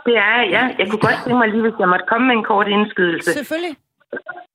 Det 0.06 0.16
er 0.16 0.38
ja. 0.54 0.62
Jeg 0.78 0.86
kunne 0.90 1.04
godt 1.08 1.18
tænke 1.24 1.38
mig 1.42 1.48
lige, 1.48 1.64
hvis 1.66 1.78
jeg 1.82 1.88
måtte 1.92 2.06
komme 2.10 2.26
med 2.28 2.36
en 2.36 2.48
kort 2.52 2.68
indskydelse. 2.76 3.32
Selvfølgelig. 3.32 3.74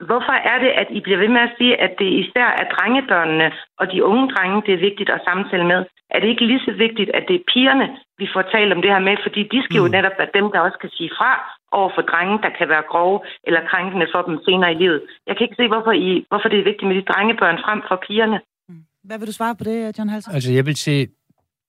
Hvorfor 0.09 0.35
er 0.51 0.57
det, 0.63 0.71
at 0.81 0.87
I 0.97 0.99
bliver 1.05 1.19
ved 1.23 1.31
med 1.35 1.41
at 1.47 1.55
sige, 1.57 1.73
at 1.85 1.93
det 2.01 2.09
især 2.21 2.49
er 2.61 2.65
drengebørnene 2.75 3.47
og 3.79 3.85
de 3.91 4.03
unge 4.09 4.25
drenge, 4.33 4.63
det 4.65 4.73
er 4.73 4.85
vigtigt 4.89 5.09
at 5.09 5.21
samtale 5.29 5.65
med? 5.73 5.79
Er 6.13 6.19
det 6.19 6.27
ikke 6.27 6.45
lige 6.51 6.65
så 6.67 6.73
vigtigt, 6.85 7.09
at 7.17 7.23
det 7.27 7.35
er 7.35 7.47
pigerne, 7.53 7.87
vi 8.21 8.27
får 8.33 8.41
talt 8.41 8.73
om 8.75 8.81
det 8.81 8.91
her 8.95 9.03
med? 9.07 9.15
Fordi 9.25 9.41
de 9.53 9.59
skal 9.63 9.79
mm. 9.79 9.85
jo 9.85 9.91
netop 9.95 10.15
være 10.19 10.35
dem, 10.37 10.45
der 10.53 10.59
også 10.59 10.77
kan 10.83 10.91
sige 10.97 11.11
fra 11.17 11.31
over 11.79 11.91
for 11.95 12.03
drenge, 12.11 12.35
der 12.45 12.51
kan 12.57 12.67
være 12.73 12.85
grove 12.91 13.19
eller 13.47 13.61
krænkende 13.71 14.07
for 14.13 14.21
dem 14.27 14.35
senere 14.45 14.71
i 14.75 14.77
livet. 14.83 15.01
Jeg 15.27 15.33
kan 15.35 15.43
ikke 15.45 15.59
se, 15.61 15.67
hvorfor, 15.73 15.93
I, 16.07 16.09
hvorfor 16.29 16.47
det 16.51 16.59
er 16.59 16.69
vigtigt 16.71 16.87
med 16.89 16.95
de 16.99 17.05
drengebørn 17.11 17.57
frem 17.65 17.79
for 17.89 17.95
pigerne. 18.07 18.37
Mm. 18.69 18.83
Hvad 19.07 19.17
vil 19.19 19.27
du 19.27 19.37
svare 19.39 19.55
på 19.59 19.63
det, 19.63 19.97
John 19.97 20.09
Halsen? 20.09 20.33
Altså, 20.35 20.51
jeg 20.57 20.65
vil 20.65 20.75
sige, 20.75 21.07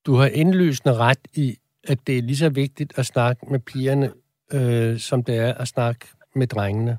du 0.06 0.12
har 0.20 0.28
indlysende 0.42 0.94
ret 1.06 1.24
i, 1.44 1.46
at 1.92 1.98
det 2.06 2.18
er 2.18 2.22
lige 2.22 2.42
så 2.46 2.50
vigtigt 2.50 2.98
at 2.98 3.06
snakke 3.06 3.40
med 3.52 3.60
pigerne, 3.70 4.08
øh, 4.56 4.98
som 5.08 5.18
det 5.28 5.34
er 5.46 5.52
at 5.62 5.68
snakke 5.68 6.04
med 6.34 6.46
drengene 6.46 6.98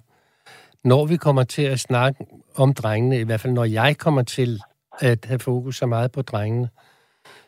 når 0.85 1.05
vi 1.05 1.17
kommer 1.17 1.43
til 1.43 1.61
at 1.61 1.79
snakke 1.79 2.25
om 2.55 2.73
drengene, 2.73 3.19
i 3.19 3.23
hvert 3.23 3.39
fald 3.39 3.53
når 3.53 3.63
jeg 3.63 3.97
kommer 3.97 4.21
til 4.21 4.59
at 4.99 5.25
have 5.25 5.39
fokus 5.39 5.77
så 5.77 5.85
meget 5.85 6.11
på 6.11 6.21
drengene, 6.21 6.69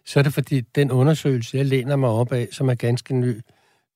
så 0.05 0.19
er 0.19 0.23
det 0.23 0.33
fordi, 0.33 0.61
den 0.61 0.91
undersøgelse, 0.91 1.57
jeg 1.57 1.65
læner 1.65 1.95
mig 1.95 2.09
op 2.09 2.31
af, 2.31 2.47
som 2.51 2.69
er 2.69 2.75
ganske 2.75 3.15
ny, 3.15 3.41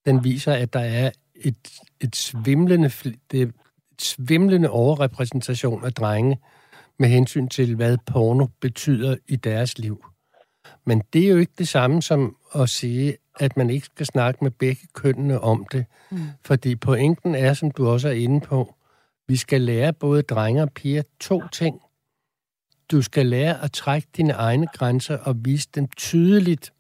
den 0.05 0.24
viser, 0.24 0.53
at 0.53 0.74
der 0.74 0.80
er 0.80 1.12
et, 1.44 1.82
et, 2.02 2.16
svimlende, 2.16 2.92
det 3.32 3.42
et 3.42 3.54
svimlende 4.00 4.70
overrepræsentation 4.70 5.86
af 5.86 5.94
drenge 5.94 6.39
med 7.00 7.10
hensyn 7.10 7.48
til, 7.48 7.76
hvad 7.76 7.98
porno 8.06 8.48
betyder 8.62 9.16
i 9.28 9.36
deres 9.36 9.78
liv. 9.78 10.06
Men 10.86 11.02
det 11.14 11.26
er 11.26 11.30
jo 11.30 11.38
ikke 11.38 11.54
det 11.58 11.68
samme 11.68 12.02
som 12.02 12.36
at 12.56 12.70
sige, 12.70 13.18
at 13.39 13.58
man 13.58 13.70
ikke 13.70 13.86
skal 13.86 14.06
snakke 14.06 14.44
med 14.44 14.52
begge 14.52 14.88
kønnene 14.94 15.39
om 15.39 15.66
det. 15.72 15.86
Mm. 16.12 16.18
Fordi 16.46 16.76
pointen 16.76 17.36
er, 17.36 17.54
som 17.54 17.72
du 17.72 17.88
også 17.88 18.08
er 18.08 18.14
inde 18.14 18.42
på, 18.42 18.76
vi 19.28 19.36
skal 19.36 19.62
lære 19.62 19.94
både 19.94 20.22
drenge 20.22 20.62
og 20.62 20.72
piger 20.72 21.04
to 21.20 21.42
ting. 21.52 21.82
Du 22.92 23.02
skal 23.02 23.26
lære 23.26 23.64
at 23.64 23.72
trække 23.72 24.08
dine 24.18 24.34
egne 24.34 24.68
grænser 24.68 25.18
og 25.18 25.36
vise 25.46 25.70
dem 25.76 25.88
tydeligt. 25.88 26.74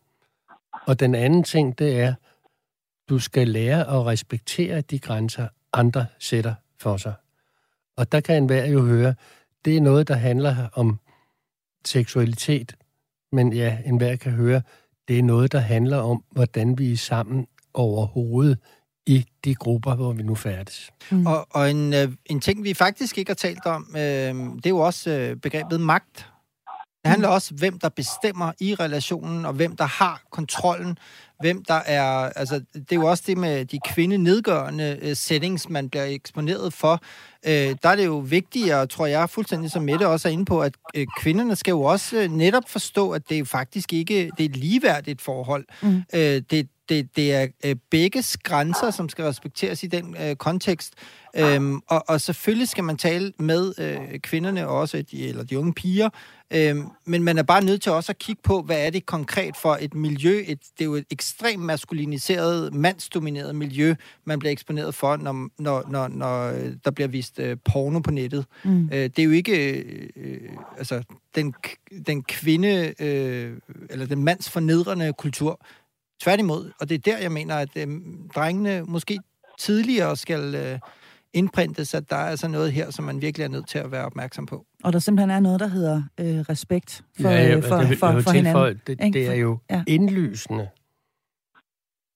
Og 0.87 0.99
den 0.99 1.15
anden 1.15 1.43
ting, 1.43 1.79
det 1.79 1.99
er, 1.99 2.13
du 3.09 3.19
skal 3.19 3.47
lære 3.47 3.79
at 3.79 4.05
respektere 4.05 4.81
de 4.81 4.99
grænser, 4.99 5.47
andre 5.73 6.05
sætter 6.19 6.53
for 6.79 6.97
sig. 6.97 7.13
Og 7.97 8.11
der 8.11 8.19
kan 8.19 8.35
enhver 8.35 8.65
jo 8.65 8.85
høre, 8.85 9.15
det 9.65 9.77
er 9.77 9.81
noget, 9.81 10.07
der 10.07 10.15
handler 10.15 10.69
om 10.73 10.99
seksualitet. 11.85 12.75
Men 13.31 13.53
ja, 13.53 13.77
enhver 13.85 14.15
kan 14.15 14.31
høre, 14.31 14.61
det 15.07 15.19
er 15.19 15.23
noget, 15.23 15.51
der 15.51 15.59
handler 15.59 15.97
om, 15.97 16.23
hvordan 16.31 16.77
vi 16.77 16.91
er 16.91 16.97
sammen 16.97 17.47
overhovedet 17.73 18.57
i 19.05 19.25
de 19.45 19.55
grupper, 19.55 19.95
hvor 19.95 20.13
vi 20.13 20.23
nu 20.23 20.35
færdes. 20.35 20.91
Mm. 21.11 21.25
Og, 21.25 21.47
og 21.49 21.71
en, 21.71 21.93
øh, 21.93 22.11
en 22.25 22.39
ting, 22.39 22.63
vi 22.63 22.73
faktisk 22.73 23.17
ikke 23.17 23.29
har 23.29 23.35
talt 23.35 23.65
om, 23.65 23.87
øh, 23.95 24.01
det 24.01 24.65
er 24.65 24.69
jo 24.69 24.77
også 24.77 25.09
øh, 25.09 25.35
begrebet 25.35 25.81
magt. 25.81 26.27
Det 27.03 27.09
handler 27.09 27.27
mm. 27.27 27.33
også 27.33 27.53
hvem 27.53 27.79
der 27.79 27.89
bestemmer 27.89 28.51
i 28.59 28.75
relationen, 28.75 29.45
og 29.45 29.53
hvem 29.53 29.75
der 29.75 29.85
har 29.85 30.21
kontrollen, 30.31 30.97
hvem 31.41 31.63
der 31.63 31.81
er... 31.85 32.03
Altså, 32.35 32.61
det 32.73 32.91
er 32.91 32.95
jo 32.95 33.05
også 33.05 33.23
det 33.27 33.37
med 33.37 33.65
de 33.65 33.79
kvindenedgørende 33.89 34.99
uh, 35.01 35.09
settings, 35.13 35.69
man 35.69 35.89
bliver 35.89 36.05
eksponeret 36.05 36.73
for. 36.73 36.93
Uh, 37.47 37.51
der 37.51 37.89
er 37.89 37.95
det 37.95 38.05
jo 38.05 38.17
vigtigere, 38.17 38.87
tror 38.87 39.05
jeg, 39.05 39.29
fuldstændig 39.29 39.71
som 39.71 39.83
Mette 39.83 40.07
også 40.07 40.27
er 40.27 40.31
inde 40.31 40.45
på, 40.45 40.61
at 40.61 40.73
uh, 40.97 41.03
kvinderne 41.17 41.55
skal 41.55 41.71
jo 41.71 41.81
også 41.81 42.17
uh, 42.17 42.31
netop 42.31 42.63
forstå, 42.67 43.11
at 43.11 43.29
det 43.29 43.39
er 43.39 43.45
faktisk 43.45 43.93
ikke 43.93 44.31
det 44.37 44.45
er 44.45 44.49
et 44.49 44.57
ligeværdigt 44.57 45.21
forhold. 45.21 45.65
Mm. 45.81 45.95
Uh, 46.13 46.19
det, 46.19 46.67
det, 46.91 47.15
det 47.15 47.33
er 47.33 47.47
øh, 47.65 47.75
begges 47.91 48.37
grænser, 48.37 48.91
som 48.91 49.09
skal 49.09 49.25
respekteres 49.25 49.83
i 49.83 49.87
den 49.87 50.15
øh, 50.21 50.35
kontekst. 50.35 50.93
Øhm, 51.35 51.81
og, 51.87 52.03
og 52.07 52.21
selvfølgelig 52.21 52.67
skal 52.67 52.83
man 52.83 52.97
tale 52.97 53.33
med 53.39 53.73
øh, 53.79 54.19
kvinderne 54.19 54.67
også, 54.67 55.03
de, 55.11 55.27
eller 55.27 55.43
de 55.43 55.59
unge 55.59 55.73
piger, 55.73 56.09
øhm, 56.53 56.85
men 57.05 57.23
man 57.23 57.37
er 57.37 57.43
bare 57.43 57.63
nødt 57.63 57.81
til 57.81 57.91
også 57.91 58.11
at 58.11 58.17
kigge 58.17 58.41
på, 58.43 58.61
hvad 58.61 58.85
er 58.85 58.89
det 58.89 59.05
konkret 59.05 59.57
for 59.57 59.77
et 59.81 59.93
miljø. 59.93 60.43
Et, 60.47 60.59
det 60.59 60.81
er 60.81 60.85
jo 60.85 60.95
et 60.95 61.05
ekstremt 61.11 61.63
maskuliniseret, 61.63 62.73
mandsdomineret 62.73 63.55
miljø, 63.55 63.95
man 64.25 64.39
bliver 64.39 64.51
eksponeret 64.51 64.95
for, 64.95 65.17
når, 65.17 65.49
når, 65.59 65.85
når, 65.89 66.07
når 66.07 66.47
øh, 66.47 66.73
der 66.85 66.91
bliver 66.91 67.07
vist 67.07 67.39
øh, 67.39 67.57
porno 67.65 67.99
på 67.99 68.11
nettet. 68.11 68.45
Mm. 68.63 68.83
Øh, 68.83 68.91
det 68.91 69.19
er 69.19 69.23
jo 69.23 69.31
ikke 69.31 69.83
øh, 70.15 70.49
altså, 70.77 71.03
den, 71.35 71.53
den 72.07 72.23
kvinde, 72.23 72.93
øh, 72.99 73.57
eller 73.89 74.05
den 74.05 74.23
mandsfornedrende 74.23 75.13
kultur. 75.13 75.65
Tværtimod, 76.21 76.71
og 76.79 76.89
det 76.89 76.95
er 76.95 77.11
der, 77.11 77.17
jeg 77.17 77.31
mener, 77.31 77.55
at 77.55 77.69
øh, 77.77 77.87
drengene 78.35 78.83
måske 78.83 79.19
tidligere 79.59 80.17
skal... 80.17 80.55
Øh, 80.55 80.79
indprintes, 81.33 81.93
at 81.93 82.09
der 82.09 82.15
er 82.15 82.25
altså 82.25 82.47
noget 82.47 82.71
her, 82.71 82.91
som 82.91 83.05
man 83.05 83.21
virkelig 83.21 83.45
er 83.45 83.49
nødt 83.49 83.67
til 83.67 83.77
at 83.77 83.91
være 83.91 84.05
opmærksom 84.05 84.45
på. 84.45 84.65
Og 84.83 84.93
der 84.93 84.99
simpelthen 84.99 85.29
er 85.29 85.39
noget, 85.39 85.59
der 85.59 85.67
hedder 85.67 86.03
øh, 86.19 86.39
respekt 86.39 87.03
for, 87.21 87.29
ja, 87.29 87.47
ja, 87.47 87.55
for, 87.55 87.75
det, 87.77 87.97
for, 87.97 88.21
for 88.21 88.31
hinanden. 88.31 88.81
Det, 88.87 89.13
det 89.13 89.27
er 89.27 89.33
jo 89.33 89.59
ja. 89.69 89.83
indlysende, 89.87 90.69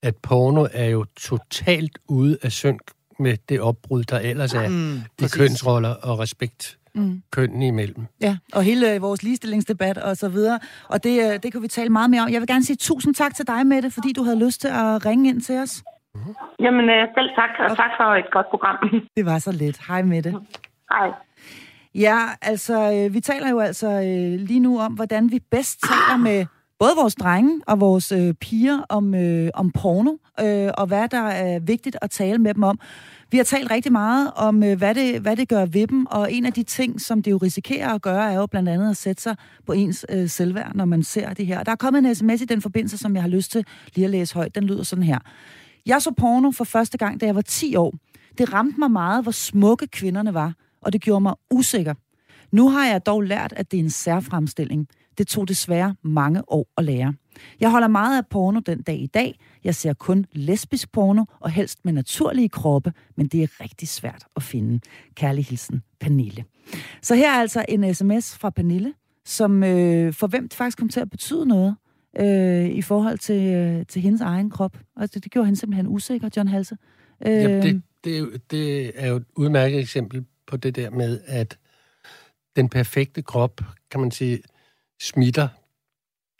at 0.03 0.16
porno 0.18 0.68
er 0.72 0.86
jo 0.86 1.06
totalt 1.18 1.97
ude 2.08 2.38
af 2.41 2.51
synk 2.51 2.82
med 3.20 3.38
det 3.49 3.62
opbrud, 3.62 4.03
der 4.03 4.20
ellers 4.20 4.53
er 4.53 4.70
mm, 4.70 4.97
i 4.97 5.28
kønsroller 5.34 5.89
og 5.89 6.20
respekt 6.20 6.78
mm. 6.96 7.22
kønnene 7.32 7.68
imellem. 7.68 8.06
Ja, 8.22 8.38
og 8.54 8.64
hele 8.64 8.93
øh, 8.93 9.02
vores 9.02 9.24
ligestillingsdebat 9.24 9.98
og 9.98 10.18
så 10.18 10.30
videre. 10.30 10.60
Og 10.89 11.04
det, 11.04 11.34
øh, 11.34 11.39
det 11.43 11.52
kan 11.52 11.62
vi 11.62 11.68
tale 11.68 11.89
meget 11.89 12.10
mere 12.10 12.22
om. 12.22 12.30
Jeg 12.30 12.41
vil 12.41 12.48
gerne 12.48 12.64
sige 12.64 12.76
tusind 12.76 13.16
tak 13.16 13.36
til 13.36 13.48
dig, 13.48 13.68
Mette, 13.68 13.91
fordi 13.91 14.14
du 14.14 14.24
havde 14.24 14.46
lyst 14.46 14.62
til 14.62 14.68
at 14.68 15.06
ringe 15.06 15.30
ind 15.30 15.41
til 15.41 15.58
os. 15.58 15.84
Mm-hmm. 16.16 16.34
Jamen, 16.60 16.89
øh, 16.89 17.08
selv 17.16 17.30
tak, 17.36 17.50
og 17.60 17.78
tak 17.78 17.91
for 18.00 18.16
et 18.16 18.32
godt 18.32 18.48
program. 18.50 18.78
Det 19.18 19.26
var 19.26 19.39
så 19.39 19.52
lidt. 19.52 19.78
Hej 19.88 20.02
med 20.02 20.22
det. 20.24 20.34
Hej. 20.91 21.10
Ja, 21.96 22.20
altså, 22.41 22.76
øh, 22.93 23.14
vi 23.14 23.20
taler 23.20 23.50
jo 23.50 23.60
altså 23.60 23.88
øh, 23.88 24.39
lige 24.39 24.60
nu 24.60 24.80
om, 24.80 24.93
hvordan 24.93 25.32
vi 25.32 25.39
bedst 25.52 25.80
taler 25.82 26.18
med 26.18 26.46
både 26.80 26.91
vores 27.02 27.16
drenge 27.16 27.62
og 27.68 27.80
vores 27.80 28.12
øh, 28.12 28.34
piger 28.34 28.80
om, 28.89 29.16
øh, 29.16 29.50
om 29.54 29.72
porno, 29.72 30.12
øh, 30.39 30.72
og 30.78 30.88
hvad 30.88 31.08
der 31.08 31.28
er 31.28 31.60
vigtigt 31.60 31.98
at 32.02 32.10
tale 32.10 32.38
med 32.38 32.54
dem 32.54 32.64
om. 32.64 32.80
Vi 33.32 33.38
har 33.38 33.44
talt 33.44 33.72
rigtig 33.72 33.92
meget 33.92 34.32
om, 34.36 34.64
øh, 34.64 34.78
hvad, 34.78 34.96
det, 34.96 35.22
hvad 35.22 35.36
det 35.36 35.50
gør 35.50 35.66
ved 35.66 35.88
dem, 35.88 36.06
og 36.06 36.34
en 36.34 36.46
af 36.46 36.54
de 36.54 36.64
ting, 36.64 37.02
som 37.02 37.22
det 37.22 37.32
jo 37.32 37.38
risikerer 37.38 37.94
at 37.94 38.02
gøre, 38.02 38.32
er 38.32 38.36
jo 38.36 38.46
blandt 38.46 38.70
andet 38.70 38.90
at 38.90 38.98
sætte 38.98 39.22
sig 39.22 39.36
på 39.66 39.74
ens 39.74 40.06
øh, 40.10 40.30
selvværd, 40.30 40.76
når 40.76 40.86
man 40.86 41.04
ser 41.04 41.34
det 41.34 41.46
her. 41.46 41.64
Der 41.64 41.72
er 41.72 41.76
kommet 41.76 42.06
en 42.06 42.16
sms 42.16 42.42
i 42.42 42.46
den 42.46 42.62
forbindelse, 42.62 42.98
som 42.98 43.16
jeg 43.16 43.24
har 43.24 43.30
lyst 43.30 43.52
til 43.52 43.66
lige 43.96 44.06
at 44.06 44.12
læse 44.12 44.34
højt. 44.34 44.56
Den 44.56 44.64
lyder 44.64 44.84
sådan 44.84 45.04
her. 45.04 45.20
Jeg 45.86 46.02
så 46.02 46.12
porno 46.12 46.52
for 46.52 46.64
første 46.64 46.98
gang, 46.98 47.22
da 47.22 47.26
jeg 47.26 47.36
var 47.36 47.42
10 47.42 47.76
år. 47.76 47.94
Det 48.38 48.54
ramte 48.54 48.80
mig 48.80 48.92
meget, 48.92 49.24
hvor 49.24 49.32
smukke 49.32 49.88
kvinderne 49.88 50.34
var, 50.34 50.54
og 50.82 50.94
det 50.94 51.02
gjorde 51.02 51.22
mig 51.22 51.34
usikker. 51.52 51.94
Nu 52.52 52.70
har 52.70 52.86
jeg 52.86 53.06
dog 53.06 53.22
lært, 53.22 53.54
at 53.56 53.72
det 53.72 53.80
er 53.80 53.84
en 53.84 53.90
særfremstilling. 53.90 54.88
Det 55.18 55.28
tog 55.28 55.48
desværre 55.48 55.96
mange 56.04 56.52
år 56.52 56.68
at 56.78 56.86
lære. 56.86 57.14
Jeg 57.60 57.72
holder 57.72 57.88
meget 57.88 58.18
af 58.18 58.28
porno 58.28 58.60
den 58.60 58.82
dag 58.82 59.00
i 59.00 59.08
dag. 59.08 59.40
Jeg 59.66 59.76
ser 59.76 59.93
kun 59.93 60.26
lesbisk 60.32 60.91
porno, 60.91 61.26
og 61.39 61.51
helst 61.51 61.86
med 61.86 61.93
naturlige 61.93 62.49
kroppe, 62.49 62.93
men 63.18 63.28
det 63.28 63.43
er 63.43 63.61
rigtig 63.61 63.88
svært 63.88 64.24
at 64.36 64.43
finde. 64.43 64.80
Kærlig 65.16 65.45
hilsen, 65.45 65.84
Pernille. 65.99 66.45
Så 67.01 67.16
her 67.16 67.32
er 67.32 67.39
altså 67.39 67.66
en 67.70 67.93
sms 67.93 68.38
fra 68.38 68.49
Pernille, 68.49 68.93
som 69.26 69.63
øh, 69.63 70.13
for 70.13 70.28
hvem 70.28 70.49
det 70.49 70.57
faktisk 70.57 70.78
kom 70.78 70.89
til 70.89 70.99
at 70.99 71.09
betyde 71.09 71.45
noget 71.45 71.76
øh, 72.20 72.66
i 72.66 72.82
forhold 72.82 73.18
til, 73.18 73.53
øh, 73.53 73.86
til 73.86 74.01
hendes 74.01 74.22
egen 74.22 74.49
krop. 74.49 74.78
Og 74.95 75.13
det, 75.13 75.24
det 75.24 75.32
gjorde 75.32 75.45
hende 75.45 75.59
simpelthen 75.59 75.88
usikker, 75.88 76.30
John 76.38 76.47
Halse. 76.47 76.78
Øh, 77.26 77.34
Jamen, 77.34 77.61
det, 77.61 77.82
det, 78.03 78.16
er 78.16 78.20
jo, 78.20 78.32
det 78.51 78.91
er 78.95 79.07
jo 79.07 79.16
et 79.16 79.26
udmærket 79.36 79.80
eksempel 79.80 80.26
på 80.47 80.57
det 80.57 80.76
der 80.76 80.89
med, 80.89 81.20
at 81.26 81.57
den 82.55 82.70
perfekte 82.70 83.22
krop, 83.22 83.61
kan 83.91 83.99
man 83.99 84.11
sige, 84.11 84.39
smitter 85.01 85.47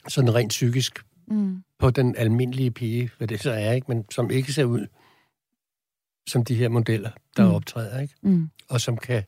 sådan 0.07 0.36
rent 0.36 0.49
psykisk 0.49 1.05
mm. 1.28 1.63
på 1.80 1.89
den 1.89 2.15
almindelige 2.15 2.71
pige, 2.71 3.11
hvad 3.17 3.28
det 3.28 3.41
så 3.41 3.51
er, 3.51 3.71
ikke? 3.71 3.86
men 3.88 4.05
som 4.11 4.32
ikke 4.32 4.53
ser 4.53 4.63
ud 4.63 4.88
som 6.28 6.45
de 6.45 6.55
her 6.55 6.69
modeller, 6.69 7.11
der 7.38 7.49
mm. 7.49 7.55
optræder, 7.55 7.99
ikke? 7.99 8.15
Mm. 8.21 8.49
og 8.69 8.82
som 8.82 8.97
kan 8.97 9.23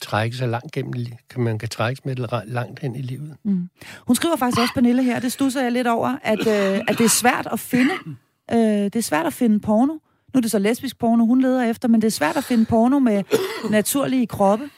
trække 0.00 0.36
sig 0.36 0.48
langt 0.48 0.72
gennem, 0.72 0.92
kan 1.30 1.42
man 1.42 1.58
kan 1.58 1.68
trækkes 1.68 2.04
med 2.04 2.16
det 2.16 2.42
langt 2.46 2.80
hen 2.80 2.96
i 2.96 3.02
livet. 3.02 3.36
Mm. 3.44 3.68
Hun 4.06 4.16
skriver 4.16 4.36
faktisk 4.36 4.60
også, 4.60 4.74
Pernille 4.74 5.02
her, 5.02 5.20
det 5.20 5.32
stusser 5.32 5.62
jeg 5.62 5.72
lidt 5.72 5.86
over, 5.86 6.18
at, 6.22 6.38
øh, 6.38 6.80
at 6.88 6.98
det 6.98 7.04
er 7.04 7.08
svært 7.08 7.48
at 7.52 7.60
finde, 7.60 7.94
øh, 8.52 8.58
det 8.58 8.96
er 8.96 9.02
svært 9.02 9.26
at 9.26 9.32
finde 9.32 9.60
porno. 9.60 9.92
Nu 10.34 10.38
er 10.38 10.40
det 10.40 10.50
så 10.50 10.58
lesbisk 10.58 10.98
porno, 10.98 11.24
hun 11.24 11.40
leder 11.40 11.70
efter, 11.70 11.88
men 11.88 12.02
det 12.02 12.06
er 12.06 12.10
svært 12.10 12.36
at 12.36 12.44
finde 12.44 12.64
porno 12.64 12.98
med 12.98 13.22
naturlige 13.70 14.26
kroppe. 14.26 14.70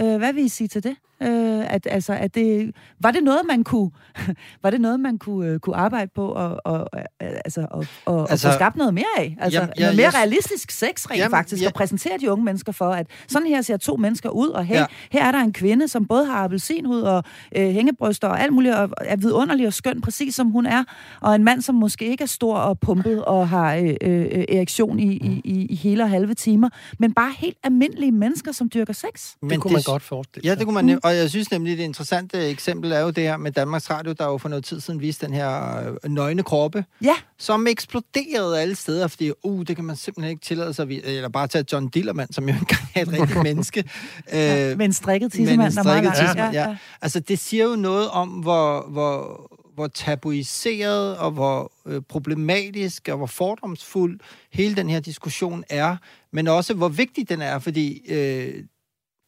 Øh, 0.00 0.16
hvad 0.16 0.32
vil 0.32 0.44
I 0.44 0.48
sige 0.48 0.68
til 0.68 0.82
det? 0.84 0.96
Øh, 1.22 1.74
at, 1.74 1.86
altså, 1.90 2.12
at 2.12 2.34
det, 2.34 2.74
var 3.00 3.10
det 3.10 3.24
noget, 3.24 3.40
man 3.48 3.64
kunne, 3.64 3.90
var 4.62 4.70
det 4.70 4.80
noget, 4.80 5.00
man 5.00 5.18
kunne, 5.18 5.54
uh, 5.54 5.58
kunne 5.58 5.76
arbejde 5.76 6.10
på 6.14 6.28
og, 6.28 6.60
og, 6.64 6.88
altså, 7.20 7.66
og, 7.70 7.86
og, 8.04 8.30
altså, 8.30 8.48
og 8.48 8.52
få 8.52 8.58
skabt 8.58 8.76
noget 8.76 8.94
mere 8.94 9.04
af? 9.18 9.36
Altså, 9.40 9.60
jamen, 9.60 9.74
ja, 9.78 9.82
noget 9.82 9.96
mere 9.96 10.04
jeg, 10.04 10.14
realistisk 10.14 10.70
sex 10.70 11.06
rent 11.10 11.18
jamen, 11.18 11.30
faktisk, 11.30 11.62
ja. 11.62 11.66
og 11.66 11.74
præsentere 11.74 12.18
de 12.20 12.30
unge 12.32 12.44
mennesker 12.44 12.72
for, 12.72 12.90
at 12.90 13.06
sådan 13.28 13.48
her 13.48 13.62
ser 13.62 13.76
to 13.76 13.96
mennesker 13.96 14.30
ud, 14.30 14.48
og 14.48 14.64
hey, 14.64 14.74
ja. 14.74 14.86
her 15.10 15.24
er 15.24 15.32
der 15.32 15.38
en 15.38 15.52
kvinde, 15.52 15.88
som 15.88 16.06
både 16.06 16.26
har 16.26 16.44
appelsinhud 16.44 17.00
og 17.00 17.24
øh, 17.56 17.68
hængebryster 17.68 18.28
og 18.28 18.40
alt 18.40 18.52
muligt, 18.52 18.74
og 18.74 18.90
er 19.00 19.16
vidunderlig 19.16 19.66
og 19.66 19.72
skøn, 19.72 20.00
præcis 20.00 20.34
som 20.34 20.50
hun 20.50 20.66
er, 20.66 20.84
og 21.20 21.34
en 21.34 21.44
mand, 21.44 21.62
som 21.62 21.74
måske 21.74 22.06
ikke 22.06 22.22
er 22.22 22.28
stor 22.28 22.56
og 22.56 22.80
pumpet 22.80 23.24
og 23.24 23.48
har 23.48 23.74
øh, 23.74 23.94
øh, 24.02 24.44
erektion 24.48 24.98
i, 24.98 25.12
i, 25.12 25.40
i, 25.44 25.66
i 25.66 25.74
hele 25.74 26.02
og 26.02 26.10
halve 26.10 26.34
timer, 26.34 26.68
men 26.98 27.14
bare 27.14 27.32
helt 27.38 27.56
almindelige 27.62 28.12
mennesker, 28.12 28.52
som 28.52 28.70
dyrker 28.74 28.92
sex. 28.92 29.34
Men 29.42 29.50
det 29.50 29.60
kunne 29.60 29.68
det, 29.68 29.86
man 29.86 29.92
godt 29.92 30.02
forestille 30.02 30.42
sig. 30.42 30.48
Ja, 30.48 30.54
det 30.54 30.64
kunne 30.64 30.74
man 30.74 30.84
mm. 30.84 31.00
Og 31.06 31.16
jeg 31.16 31.30
synes 31.30 31.50
nemlig, 31.50 31.78
det 31.78 31.84
interessante 31.84 32.48
eksempel 32.48 32.92
er 32.92 33.00
jo 33.00 33.10
det 33.10 33.24
her 33.24 33.36
med 33.36 33.52
Danmarks 33.52 33.90
Radio, 33.90 34.12
der 34.12 34.24
jo 34.24 34.38
for 34.38 34.48
noget 34.48 34.64
tid 34.64 34.80
siden 34.80 35.00
viste 35.00 35.26
den 35.26 35.34
her 35.34 35.80
øh, 36.04 36.10
nøgne 36.10 36.42
kroppe, 36.42 36.84
ja. 37.02 37.14
som 37.38 37.66
eksploderede 37.66 38.60
alle 38.60 38.74
steder, 38.74 39.06
fordi 39.08 39.32
uh, 39.44 39.66
det 39.66 39.76
kan 39.76 39.84
man 39.84 39.96
simpelthen 39.96 40.30
ikke 40.30 40.44
tillade 40.44 40.74
sig, 40.74 40.90
eller 41.04 41.28
bare 41.28 41.46
tage 41.46 41.64
John 41.72 41.88
Dillermand, 41.88 42.32
som 42.32 42.48
jo 42.48 42.54
engang 42.60 42.80
er 42.94 43.02
et 43.02 43.12
rigtigt 43.12 43.42
menneske. 43.42 43.84
ja, 44.32 44.70
øh, 44.70 44.78
med 44.78 44.86
en 44.86 44.92
strikket 44.92 45.32
tissemand, 45.32 45.72
der 45.72 45.80
er 45.80 46.02
meget 46.02 46.52
ja. 46.52 46.68
ja. 46.68 46.76
Altså, 47.02 47.20
det 47.20 47.38
siger 47.38 47.64
jo 47.64 47.76
noget 47.76 48.10
om, 48.10 48.28
hvor, 48.28 48.86
hvor, 48.88 49.46
hvor 49.74 49.86
tabuiseret 49.86 51.16
og 51.16 51.30
hvor 51.30 51.72
øh, 51.86 52.02
problematisk 52.08 53.08
og 53.08 53.16
hvor 53.16 53.26
fordomsfuld 53.26 54.20
hele 54.52 54.76
den 54.76 54.90
her 54.90 55.00
diskussion 55.00 55.64
er, 55.70 55.96
men 56.32 56.48
også 56.48 56.74
hvor 56.74 56.88
vigtig 56.88 57.28
den 57.28 57.42
er, 57.42 57.58
fordi 57.58 58.12
øh, 58.12 58.64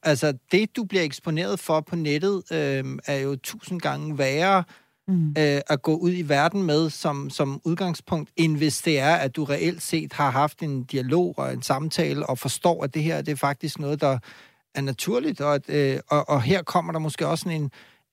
Altså, 0.03 0.33
det, 0.53 0.77
du 0.77 0.85
bliver 0.85 1.03
eksponeret 1.03 1.61
for 1.61 1.81
på 1.81 1.97
nettet, 1.97 2.43
øh, 2.53 2.85
er 3.07 3.17
jo 3.17 3.37
tusind 3.37 3.81
gange 3.81 4.19
værre 4.19 4.65
mm. 5.09 5.29
øh, 5.29 5.61
at 5.67 5.83
gå 5.83 5.97
ud 5.97 6.13
i 6.13 6.23
verden 6.23 6.63
med 6.63 6.91
som, 6.91 7.31
som 7.31 7.61
udgangspunkt, 7.65 8.31
end 8.37 8.57
hvis 8.57 8.83
det 8.83 8.99
er, 8.99 9.15
at 9.15 9.37
du 9.37 9.45
reelt 9.45 9.83
set 9.83 10.13
har 10.13 10.31
haft 10.31 10.63
en 10.63 10.85
dialog 10.85 11.35
og 11.39 11.53
en 11.53 11.63
samtale, 11.63 12.27
og 12.27 12.39
forstår, 12.39 12.85
at 12.85 12.95
det 12.95 13.03
her 13.03 13.23
det 13.23 13.33
er 13.33 13.37
faktisk 13.37 13.79
noget, 13.79 14.01
der 14.01 14.19
er 14.75 14.81
naturligt, 14.81 15.41
og, 15.41 15.55
at, 15.55 15.69
øh, 15.69 16.01
og, 16.09 16.29
og 16.29 16.43
her 16.43 16.63
kommer 16.63 16.93
der 16.93 16.99
måske 16.99 17.27
også 17.27 17.43
sådan 17.43 17.63
en, 17.63 17.71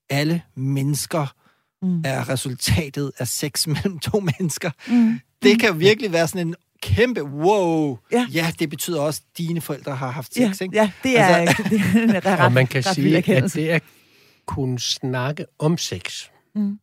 alle 0.09 0.41
mennesker 0.55 1.33
mm. 1.81 2.01
er 2.05 2.29
resultatet 2.29 3.11
af 3.17 3.27
sex 3.27 3.67
mellem 3.73 3.99
to 3.99 4.19
mennesker. 4.19 4.71
Mm. 4.87 5.19
Det 5.43 5.59
kan 5.59 5.79
virkelig 5.79 6.11
være 6.11 6.27
sådan 6.27 6.47
en 6.47 6.55
kæmpe 6.81 7.23
wow. 7.23 7.97
Ja. 8.11 8.27
ja, 8.33 8.53
det 8.59 8.69
betyder 8.69 9.01
også, 9.01 9.21
at 9.31 9.37
dine 9.37 9.61
forældre 9.61 9.95
har 9.95 10.11
haft 10.11 10.33
sex, 10.33 10.61
ja, 10.61 10.63
ikke? 10.63 10.77
Ja, 10.77 10.91
det 11.03 11.19
er, 11.19 11.25
altså, 11.25 11.63
det 11.69 12.15
er 12.15 12.25
ret, 12.25 12.45
Og 12.45 12.51
man 12.51 12.67
kan 12.67 12.83
sige, 12.83 13.17
at 13.17 13.53
det 13.53 13.67
at 13.69 13.83
kunne 14.45 14.79
snakke 14.79 15.45
om 15.59 15.77
sex, 15.77 16.29
mm. 16.55 16.79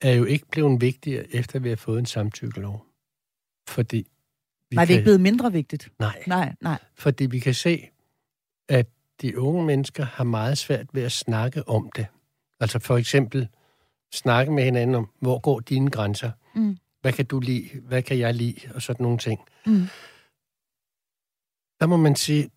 er 0.00 0.12
jo 0.12 0.24
ikke 0.24 0.46
blevet 0.50 0.80
vigtigere, 0.80 1.34
efter 1.34 1.58
vi 1.58 1.68
har 1.68 1.76
fået 1.76 1.98
en 1.98 2.06
samtykkelov. 2.06 2.86
Fordi 3.68 4.06
vi 4.70 4.76
nej, 4.76 4.84
det 4.84 4.92
er 4.92 4.98
ikke 4.98 5.04
blevet 5.04 5.20
mindre 5.20 5.52
vigtigt. 5.52 5.92
Nej. 5.98 6.22
Nej, 6.26 6.54
nej. 6.60 6.78
Fordi 6.94 7.26
vi 7.26 7.38
kan 7.38 7.54
se, 7.54 7.88
at 8.68 8.86
de 9.22 9.38
unge 9.38 9.66
mennesker 9.66 10.04
har 10.04 10.24
meget 10.24 10.58
svært 10.58 10.86
ved 10.92 11.02
at 11.02 11.12
snakke 11.12 11.68
om 11.68 11.90
det. 11.96 12.06
Altså 12.60 12.78
for 12.78 12.96
eksempel 12.96 13.48
snakke 14.12 14.52
med 14.52 14.64
hinanden 14.64 14.94
om, 14.94 15.08
hvor 15.20 15.38
går 15.38 15.60
dine 15.60 15.90
grænser? 15.90 16.30
Mm. 16.54 16.78
Hvad 17.02 17.12
kan 17.12 17.26
du 17.26 17.40
lide? 17.40 17.68
Hvad 17.80 18.02
kan 18.02 18.18
jeg 18.18 18.34
lide? 18.34 18.60
Og 18.74 18.82
sådan 18.82 19.02
nogle 19.02 19.18
ting. 19.18 19.40
Mm. 19.66 19.86
Der 21.80 21.86
må 21.86 21.96
man 21.96 22.16
sige, 22.16 22.50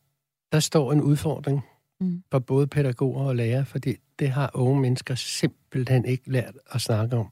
der 0.51 0.59
står 0.59 0.91
en 0.91 1.01
udfordring 1.01 1.65
mm. 1.99 2.23
for 2.31 2.39
både 2.39 2.67
pædagoger 2.67 3.25
og 3.25 3.35
lærere, 3.35 3.65
fordi 3.65 3.95
det 4.19 4.29
har 4.29 4.51
unge 4.53 4.81
mennesker 4.81 5.15
simpelthen 5.15 6.05
ikke 6.05 6.31
lært 6.31 6.53
at 6.71 6.81
snakke 6.81 7.17
om. 7.17 7.29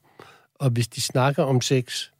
Og 0.54 0.70
hvis 0.70 0.88
de 0.88 1.00
snakker 1.00 1.42
om 1.42 1.60
sex 1.60 2.10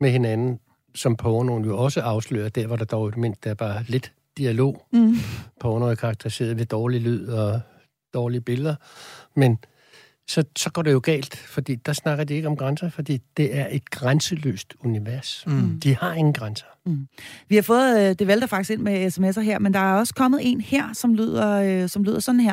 med 0.00 0.10
hinanden, 0.10 0.60
som 0.94 1.16
pornoen 1.16 1.64
jo 1.64 1.78
også 1.78 2.00
afslører, 2.00 2.48
der 2.48 2.66
hvor 2.66 2.76
der 2.76 2.84
dog 2.84 3.12
mindst 3.16 3.44
der 3.44 3.50
er 3.50 3.54
bare 3.54 3.84
lidt 3.88 4.12
dialog. 4.36 4.86
Mm. 4.92 5.14
Porno 5.60 5.86
er 5.86 5.94
karakteriseret 5.94 6.58
ved 6.58 6.66
dårlig 6.66 7.00
lyd 7.00 7.28
og 7.28 7.60
dårlige 8.14 8.40
billeder. 8.40 8.74
Men 9.34 9.58
så, 10.30 10.44
så 10.56 10.70
går 10.70 10.82
det 10.82 10.92
jo 10.92 11.00
galt, 11.02 11.36
fordi 11.36 11.74
der 11.74 11.92
snakker 11.92 12.24
de 12.24 12.34
ikke 12.34 12.48
om 12.48 12.56
grænser, 12.56 12.90
fordi 12.90 13.18
det 13.36 13.56
er 13.56 13.66
et 13.70 13.90
grænseløst 13.90 14.74
univers. 14.84 15.44
Mm. 15.46 15.80
De 15.80 15.96
har 15.96 16.14
ingen 16.14 16.34
grænser. 16.34 16.66
Mm. 16.86 17.06
Vi 17.48 17.54
har 17.54 17.62
fået, 17.62 18.00
øh, 18.00 18.14
det 18.18 18.26
vælter 18.26 18.46
faktisk 18.46 18.70
ind 18.70 18.80
med 18.80 19.06
sms'er 19.06 19.40
her, 19.40 19.58
men 19.58 19.74
der 19.74 19.80
er 19.80 19.94
også 19.94 20.14
kommet 20.14 20.40
en 20.42 20.60
her, 20.60 20.92
som 20.92 21.14
lyder, 21.14 21.82
øh, 21.82 21.88
som 21.88 22.04
lyder 22.04 22.20
sådan 22.20 22.40
her. 22.40 22.52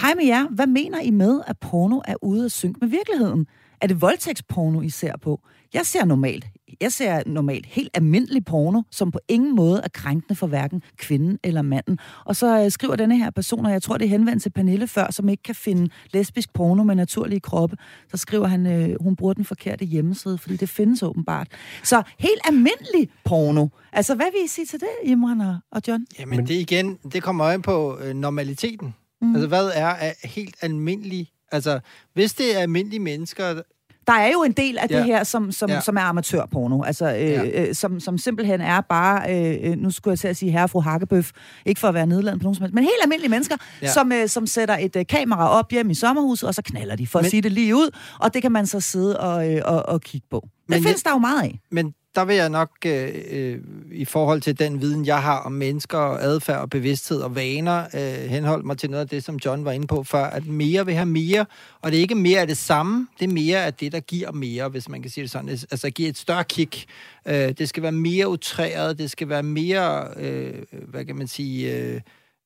Hej 0.00 0.14
med 0.14 0.24
jer, 0.24 0.48
hvad 0.48 0.66
mener 0.66 1.00
I 1.00 1.10
med, 1.10 1.40
at 1.46 1.58
porno 1.58 2.00
er 2.04 2.14
ude 2.22 2.44
at 2.44 2.52
synke 2.52 2.78
med 2.80 2.88
virkeligheden? 2.88 3.46
Er 3.80 3.86
det 3.86 4.00
voldtægtsporno, 4.00 4.80
I 4.80 4.88
ser 4.88 5.16
på? 5.16 5.40
Jeg 5.74 5.86
ser 5.86 6.04
normalt 6.04 6.46
jeg 6.80 6.92
ser 6.92 7.22
normalt 7.26 7.66
helt 7.66 7.90
almindelig 7.94 8.44
porno, 8.44 8.82
som 8.90 9.10
på 9.10 9.18
ingen 9.28 9.56
måde 9.56 9.80
er 9.84 9.88
krænkende 9.88 10.34
for 10.34 10.46
hverken 10.46 10.82
kvinden 10.96 11.38
eller 11.44 11.62
manden. 11.62 11.98
Og 12.24 12.36
så 12.36 12.64
øh, 12.64 12.70
skriver 12.70 12.96
denne 12.96 13.18
her 13.18 13.30
person, 13.30 13.66
og 13.66 13.72
jeg 13.72 13.82
tror, 13.82 13.96
det 13.98 14.04
er 14.04 14.08
henvendt 14.08 14.42
til 14.42 14.50
Pernille 14.50 14.86
før, 14.86 15.10
som 15.10 15.28
ikke 15.28 15.42
kan 15.42 15.54
finde 15.54 15.90
lesbisk 16.12 16.52
porno 16.52 16.84
med 16.84 16.94
naturlige 16.94 17.40
kroppe. 17.40 17.76
Så 18.10 18.16
skriver 18.16 18.46
han, 18.46 18.66
øh, 18.66 18.96
hun 19.00 19.16
bruger 19.16 19.34
den 19.34 19.44
forkerte 19.44 19.84
hjemmeside, 19.84 20.38
fordi 20.38 20.56
det 20.56 20.68
findes 20.68 21.02
åbenbart. 21.02 21.48
Så 21.82 22.02
helt 22.18 22.40
almindelig 22.44 23.08
porno. 23.24 23.68
Altså, 23.92 24.14
hvad 24.14 24.26
vil 24.32 24.44
I 24.44 24.48
sige 24.48 24.66
til 24.66 24.80
det, 24.80 24.88
Imran 25.10 25.40
og 25.72 25.82
John? 25.88 26.06
Jamen, 26.18 26.46
det 26.46 26.54
igen, 26.54 26.98
det 27.12 27.22
kommer 27.22 27.46
øje 27.46 27.62
på 27.62 27.98
øh, 28.02 28.14
normaliteten. 28.14 28.94
Mm. 29.20 29.34
Altså, 29.34 29.48
hvad 29.48 29.70
er 29.74 30.12
helt 30.24 30.56
almindelig 30.62 31.28
Altså, 31.52 31.80
hvis 32.14 32.34
det 32.34 32.56
er 32.56 32.60
almindelige 32.60 33.00
mennesker, 33.00 33.62
der 34.06 34.12
er 34.12 34.32
jo 34.32 34.42
en 34.42 34.52
del 34.52 34.78
af 34.78 34.86
ja. 34.90 34.96
det 34.96 35.04
her, 35.04 35.24
som, 35.24 35.52
som, 35.52 35.70
ja. 35.70 35.80
som 35.80 35.96
er 35.96 36.00
amatørporno, 36.00 36.82
altså, 36.82 37.14
øh, 37.14 37.20
ja. 37.20 37.62
øh, 37.62 37.74
som, 37.74 38.00
som 38.00 38.18
simpelthen 38.18 38.60
er 38.60 38.80
bare, 38.80 39.30
øh, 39.30 39.70
øh 39.70 39.76
nu 39.76 39.90
skulle 39.90 40.12
jeg 40.12 40.18
til 40.18 40.28
at 40.28 40.36
sige 40.36 40.52
herre 40.52 40.64
og 40.64 40.70
fru 40.70 40.80
Hakkebøf, 40.80 41.30
ikke 41.66 41.80
for 41.80 41.88
at 41.88 41.94
være 41.94 42.06
nedladende 42.06 42.40
på 42.40 42.44
nogen 42.44 42.54
som 42.54 42.62
helst, 42.62 42.74
men 42.74 42.84
helt 42.84 43.02
almindelige 43.02 43.30
mennesker, 43.30 43.56
ja. 43.82 43.92
som, 43.92 44.12
øh, 44.12 44.28
som 44.28 44.46
sætter 44.46 44.76
et 44.80 44.96
øh, 44.96 45.06
kamera 45.06 45.48
op 45.48 45.70
hjemme 45.70 45.92
i 45.92 45.94
sommerhuset, 45.94 46.48
og 46.48 46.54
så 46.54 46.62
knaller 46.62 46.96
de, 46.96 47.06
for 47.06 47.18
men, 47.18 47.24
at 47.24 47.30
sige 47.30 47.42
det 47.42 47.52
lige 47.52 47.74
ud, 47.74 47.90
og 48.20 48.34
det 48.34 48.42
kan 48.42 48.52
man 48.52 48.66
så 48.66 48.80
sidde 48.80 49.20
og, 49.20 49.52
øh, 49.52 49.62
og, 49.64 49.88
og 49.88 50.00
kigge 50.00 50.26
på. 50.30 50.40
Det 50.42 50.50
men, 50.68 50.82
findes 50.82 51.02
der 51.02 51.10
jo 51.10 51.18
meget 51.18 51.42
af. 51.42 51.60
Men 51.70 51.94
der 52.14 52.24
vil 52.24 52.36
jeg 52.36 52.48
nok, 52.48 52.70
øh, 52.86 53.14
øh, 53.30 53.58
i 53.92 54.04
forhold 54.04 54.40
til 54.40 54.58
den 54.58 54.80
viden, 54.80 55.06
jeg 55.06 55.22
har 55.22 55.38
om 55.38 55.52
mennesker 55.52 55.98
og 55.98 56.22
adfærd 56.22 56.60
og 56.60 56.70
bevidsthed 56.70 57.20
og 57.20 57.34
vaner, 57.34 57.84
øh, 57.94 58.30
henholde 58.30 58.66
mig 58.66 58.78
til 58.78 58.90
noget 58.90 59.00
af 59.00 59.08
det, 59.08 59.24
som 59.24 59.36
John 59.44 59.64
var 59.64 59.72
inde 59.72 59.86
på 59.86 60.02
før, 60.02 60.24
at 60.24 60.46
mere 60.46 60.86
vil 60.86 60.94
have 60.94 61.06
mere, 61.06 61.46
og 61.80 61.90
det 61.90 61.96
er 61.96 62.00
ikke 62.00 62.14
mere 62.14 62.40
af 62.40 62.46
det 62.46 62.56
samme, 62.56 63.08
det 63.20 63.28
er 63.28 63.32
mere 63.32 63.64
af 63.64 63.74
det, 63.74 63.92
der 63.92 64.00
giver 64.00 64.32
mere, 64.32 64.68
hvis 64.68 64.88
man 64.88 65.02
kan 65.02 65.10
sige 65.10 65.22
det 65.22 65.30
sådan. 65.30 65.48
Altså, 65.48 65.66
altså 65.70 65.90
giver 65.90 66.08
et 66.08 66.18
større 66.18 66.44
kick. 66.44 66.84
Øh, 67.26 67.34
det 67.34 67.68
skal 67.68 67.82
være 67.82 67.92
mere 67.92 68.28
utræret, 68.28 68.98
det 68.98 69.10
skal 69.10 69.28
være 69.28 69.42
mere, 69.42 70.08
øh, 70.16 70.62
hvad 70.88 71.04
kan 71.04 71.16
man 71.16 71.26
sige... 71.26 71.76
Øh, 71.76 72.00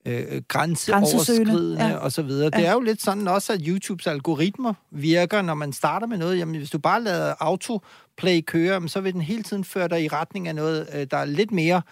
øh, 0.06 0.42
grænseoverskridende 0.48 1.86
ja. 1.86 1.96
og 1.96 2.12
så 2.12 2.22
videre. 2.22 2.50
Ja. 2.52 2.58
Det 2.58 2.66
er 2.66 2.72
jo 2.72 2.80
lidt 2.80 3.02
sådan 3.02 3.28
også, 3.28 3.52
at 3.52 3.60
YouTubes 3.66 4.06
algoritmer 4.06 4.74
virker, 4.90 5.42
når 5.42 5.54
man 5.54 5.72
starter 5.72 6.06
med 6.06 6.18
noget. 6.18 6.38
Jamen, 6.38 6.56
hvis 6.56 6.70
du 6.70 6.78
bare 6.78 7.02
lader 7.02 7.34
autoplay 7.40 8.40
køre, 8.40 8.88
så 8.88 9.00
vil 9.00 9.12
den 9.12 9.22
hele 9.22 9.42
tiden 9.42 9.64
føre 9.64 9.88
dig 9.88 10.04
i 10.04 10.08
retning 10.08 10.48
af 10.48 10.54
noget, 10.54 10.88
øh, 10.94 11.06
der 11.10 11.16
er 11.16 11.24
lidt 11.24 11.50
mere 11.50 11.82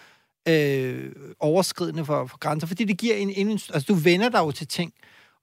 øh, 0.47 1.11
overskridende 1.39 2.05
for, 2.05 2.25
for 2.25 2.37
grænser, 2.37 2.67
fordi 2.67 2.83
det 2.83 2.97
giver 2.97 3.15
en, 3.15 3.29
en... 3.29 3.49
Altså, 3.49 3.85
du 3.87 3.93
vender 3.93 4.29
dig 4.29 4.39
jo 4.39 4.51
til 4.51 4.67
ting. 4.67 4.93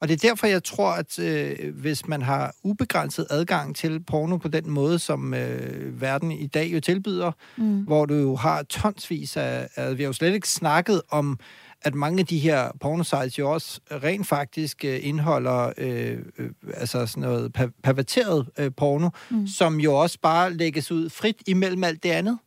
Og 0.00 0.08
det 0.08 0.24
er 0.24 0.28
derfor, 0.28 0.46
jeg 0.46 0.64
tror, 0.64 0.90
at 0.90 1.18
øh, 1.18 1.74
hvis 1.74 2.08
man 2.08 2.22
har 2.22 2.54
ubegrænset 2.62 3.26
adgang 3.30 3.76
til 3.76 4.00
porno 4.00 4.36
på 4.36 4.48
den 4.48 4.70
måde, 4.70 4.98
som 4.98 5.34
øh, 5.34 6.00
verden 6.00 6.32
i 6.32 6.46
dag 6.46 6.72
jo 6.72 6.80
tilbyder, 6.80 7.32
mm. 7.56 7.82
hvor 7.82 8.06
du 8.06 8.14
jo 8.14 8.36
har 8.36 8.62
tonsvis 8.62 9.36
af... 9.36 9.68
Altså, 9.76 9.94
vi 9.94 10.02
har 10.02 10.08
jo 10.08 10.12
slet 10.12 10.34
ikke 10.34 10.48
snakket 10.48 11.02
om 11.08 11.38
at 11.84 11.94
mange 11.94 12.20
af 12.20 12.26
de 12.26 12.38
her 12.38 12.70
pornosites 12.80 13.38
jo 13.38 13.50
også 13.50 13.80
rent 13.90 14.26
faktisk 14.26 14.84
øh, 14.84 14.98
indeholder 15.02 15.72
øh, 15.78 16.18
øh, 16.38 16.50
altså 16.74 17.06
sådan 17.06 17.20
noget 17.20 17.72
perverteret 17.82 18.48
øh, 18.58 18.70
porno, 18.76 19.08
mm. 19.30 19.46
som 19.46 19.80
jo 19.80 19.94
også 19.94 20.18
bare 20.22 20.52
lægges 20.52 20.92
ud 20.92 21.10
frit 21.10 21.36
imellem 21.46 21.84
alt 21.84 22.02
det 22.02 22.10
andet. 22.10 22.38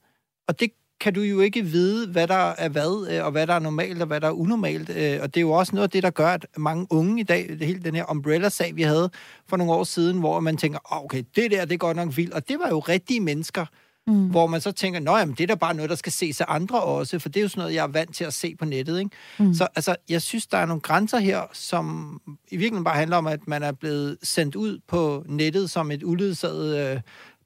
Og 0.47 0.59
det 0.59 0.69
kan 0.99 1.13
du 1.13 1.21
jo 1.21 1.39
ikke 1.39 1.61
vide, 1.61 2.07
hvad 2.07 2.27
der 2.27 2.53
er 2.57 2.69
hvad, 2.69 3.07
øh, 3.11 3.25
og 3.25 3.31
hvad 3.31 3.47
der 3.47 3.53
er 3.53 3.59
normalt, 3.59 4.01
og 4.01 4.07
hvad 4.07 4.21
der 4.21 4.27
er 4.27 4.31
unormalt. 4.31 4.89
Og 4.89 5.35
det 5.35 5.37
er 5.37 5.41
jo 5.41 5.51
også 5.51 5.75
noget 5.75 5.83
af 5.83 5.89
det, 5.89 6.03
der 6.03 6.09
gør, 6.09 6.27
at 6.27 6.45
mange 6.57 6.87
unge 6.89 7.19
i 7.19 7.23
dag, 7.23 7.49
det 7.49 7.67
hele 7.67 7.79
den 7.79 7.95
her 7.95 8.11
Umbrella-sag, 8.11 8.75
vi 8.75 8.81
havde 8.81 9.09
for 9.49 9.57
nogle 9.57 9.73
år 9.73 9.83
siden, 9.83 10.19
hvor 10.19 10.39
man 10.39 10.57
tænker, 10.57 10.79
oh, 10.91 11.03
okay, 11.03 11.23
det 11.35 11.51
der, 11.51 11.65
det 11.65 11.73
er 11.73 11.77
godt 11.77 11.97
nok 11.97 12.17
vildt. 12.17 12.33
Og 12.33 12.49
det 12.49 12.59
var 12.59 12.69
jo 12.69 12.79
rigtige 12.79 13.19
mennesker, 13.19 13.65
Mm. 14.07 14.27
Hvor 14.27 14.47
man 14.47 14.61
så 14.61 14.71
tænker, 14.71 14.99
nå 14.99 15.17
jamen, 15.17 15.35
det 15.35 15.43
er 15.43 15.47
da 15.47 15.55
bare 15.55 15.73
noget, 15.73 15.89
der 15.89 15.95
skal 15.95 16.11
ses 16.11 16.41
af 16.41 16.45
andre 16.47 16.81
også, 16.81 17.19
for 17.19 17.29
det 17.29 17.39
er 17.39 17.41
jo 17.41 17.47
sådan 17.47 17.61
noget, 17.61 17.73
jeg 17.73 17.83
er 17.83 17.87
vant 17.87 18.15
til 18.15 18.23
at 18.23 18.33
se 18.33 18.55
på 18.55 18.65
nettet. 18.65 18.99
Ikke? 18.99 19.11
Mm. 19.39 19.53
Så 19.53 19.67
altså, 19.75 19.95
jeg 20.09 20.21
synes, 20.21 20.47
der 20.47 20.57
er 20.57 20.65
nogle 20.65 20.81
grænser 20.81 21.19
her, 21.19 21.41
som 21.53 22.19
i 22.27 22.57
virkeligheden 22.57 22.83
bare 22.83 22.95
handler 22.95 23.17
om, 23.17 23.27
at 23.27 23.47
man 23.47 23.63
er 23.63 23.71
blevet 23.71 24.17
sendt 24.23 24.55
ud 24.55 24.79
på 24.87 25.23
nettet 25.27 25.69
som 25.69 25.91
et 25.91 26.03
uledsaget 26.03 26.93
øh, 26.95 27.01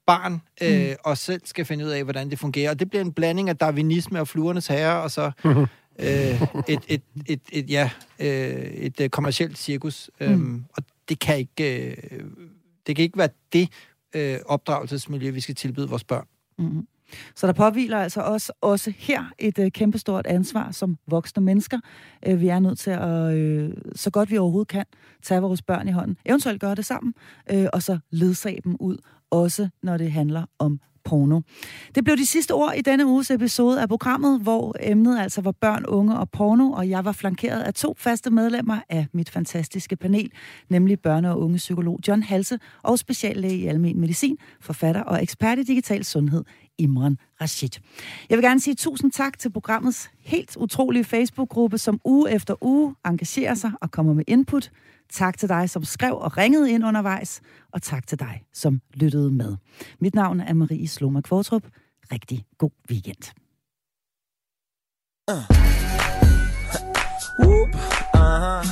barn, 0.06 0.42
øh, 0.62 0.88
mm. 0.88 0.96
og 1.04 1.18
selv 1.18 1.40
skal 1.44 1.64
finde 1.64 1.84
ud 1.84 1.90
af, 1.90 2.04
hvordan 2.04 2.30
det 2.30 2.38
fungerer. 2.38 2.70
Og 2.70 2.80
det 2.80 2.90
bliver 2.90 3.04
en 3.04 3.12
blanding 3.12 3.48
af 3.48 3.56
darwinisme 3.56 4.20
og 4.20 4.28
fluernes 4.28 4.66
herre, 4.66 5.02
og 5.02 5.10
så 5.10 5.30
øh, 5.98 6.42
et, 6.68 6.80
et, 6.88 7.02
et, 7.26 7.40
et, 7.52 7.70
ja, 7.70 7.90
øh, 8.18 8.28
et 8.62 9.00
øh, 9.00 9.08
kommercielt 9.08 9.58
cirkus. 9.58 10.10
Mm. 10.20 10.26
Øhm, 10.26 10.64
og 10.76 10.82
det 11.08 11.18
kan 11.18 11.38
ikke, 11.38 11.90
øh, 11.90 11.96
det 12.86 12.96
kan 12.96 13.02
ikke 13.02 13.18
være 13.18 13.28
det 13.52 13.68
øh, 14.14 14.38
opdragelsesmiljø, 14.46 15.30
vi 15.30 15.40
skal 15.40 15.54
tilbyde 15.54 15.88
vores 15.88 16.04
børn. 16.04 16.26
Mm-hmm. 16.58 16.86
Så 17.34 17.46
der 17.46 17.52
påviler 17.52 17.98
altså 17.98 18.20
også, 18.20 18.52
også 18.60 18.92
her 18.96 19.24
et 19.38 19.58
øh, 19.58 19.70
kæmpestort 19.70 20.26
ansvar 20.26 20.70
som 20.70 20.98
voksne 21.06 21.42
mennesker. 21.42 21.80
Øh, 22.26 22.40
vi 22.40 22.48
er 22.48 22.58
nødt 22.58 22.78
til 22.78 22.90
at, 22.90 23.34
øh, 23.34 23.70
så 23.94 24.10
godt 24.10 24.30
vi 24.30 24.38
overhovedet 24.38 24.68
kan, 24.68 24.84
tage 25.22 25.40
vores 25.40 25.62
børn 25.62 25.88
i 25.88 25.92
hånden. 25.92 26.16
Eventuelt 26.24 26.60
gøre 26.60 26.74
det 26.74 26.84
sammen, 26.84 27.14
øh, 27.50 27.66
og 27.72 27.82
så 27.82 27.98
ledsage 28.10 28.60
dem 28.64 28.76
ud, 28.80 28.96
også 29.30 29.68
når 29.82 29.96
det 29.96 30.12
handler 30.12 30.44
om 30.58 30.80
porno. 31.04 31.40
Det 31.94 32.04
blev 32.04 32.16
de 32.16 32.26
sidste 32.26 32.52
ord 32.52 32.74
i 32.76 32.80
denne 32.80 33.06
uges 33.06 33.30
episode 33.30 33.80
af 33.82 33.88
programmet, 33.88 34.40
hvor 34.40 34.76
emnet 34.80 35.20
altså 35.20 35.40
var 35.40 35.52
børn, 35.52 35.84
unge 35.86 36.18
og 36.18 36.30
porno, 36.30 36.72
og 36.72 36.88
jeg 36.88 37.04
var 37.04 37.12
flankeret 37.12 37.60
af 37.62 37.74
to 37.74 37.94
faste 37.98 38.30
medlemmer 38.30 38.78
af 38.88 39.06
mit 39.12 39.30
fantastiske 39.30 39.96
panel, 39.96 40.30
nemlig 40.68 40.98
børne- 41.06 41.26
og 41.26 41.40
unge 41.40 41.56
psykolog 41.56 41.98
John 42.08 42.22
Halse 42.22 42.58
og 42.82 42.98
speciallæge 42.98 43.56
i 43.56 43.66
almen 43.66 44.00
medicin, 44.00 44.36
forfatter 44.60 45.02
og 45.02 45.22
ekspert 45.22 45.58
i 45.58 45.62
digital 45.62 46.04
sundhed 46.04 46.44
Imran 46.78 47.18
Rashid. 47.40 47.68
Jeg 48.30 48.38
vil 48.38 48.44
gerne 48.44 48.60
sige 48.60 48.74
tusind 48.74 49.12
tak 49.12 49.38
til 49.38 49.52
programmets 49.52 50.10
helt 50.20 50.56
utrolige 50.56 51.04
Facebook-gruppe, 51.04 51.78
som 51.78 52.00
uge 52.04 52.30
efter 52.30 52.54
uge 52.64 52.94
engagerer 53.06 53.54
sig 53.54 53.72
og 53.80 53.90
kommer 53.90 54.14
med 54.14 54.24
input. 54.26 54.70
Tak 55.12 55.38
til 55.38 55.48
dig, 55.48 55.70
som 55.70 55.84
skrev 55.84 56.16
og 56.16 56.36
ringede 56.36 56.70
ind 56.70 56.84
undervejs, 56.84 57.40
og 57.72 57.82
tak 57.82 58.06
til 58.06 58.18
dig, 58.18 58.42
som 58.52 58.80
lyttede 58.94 59.30
med. 59.30 59.56
Mit 60.00 60.14
navn 60.14 60.40
er 60.40 60.54
Marie 60.54 60.88
Sloma 60.88 61.20
Kvartrup. 61.20 61.62
Rigtig 62.12 62.44
god 62.58 62.70
weekend. 62.90 63.32
Uh. 65.30 65.34
Whoop. 67.40 67.74
Uh-huh. 68.14 68.62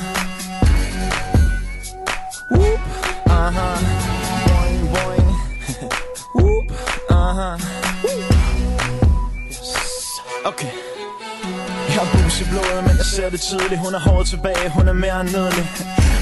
Whoop. 2.50 2.80
Uh-huh. 3.26 3.76
Boing, 4.46 4.82
boing. 4.94 5.28
Whoop. 6.34 6.66
Uh-huh. 7.10 7.80
Okay 10.44 10.72
Jeg 11.96 12.19
har 12.30 12.46
i 12.46 12.48
blodet, 12.50 12.82
men 12.88 12.96
jeg 13.00 13.06
ser 13.14 13.30
det 13.30 13.40
tydeligt. 13.40 13.80
Hun 13.80 13.94
er 13.94 14.02
hårdt 14.08 14.28
tilbage, 14.28 14.68
hun 14.76 14.88
er 14.88 14.92
mere 14.92 15.20
end 15.20 15.30
nydelig. 15.36 15.66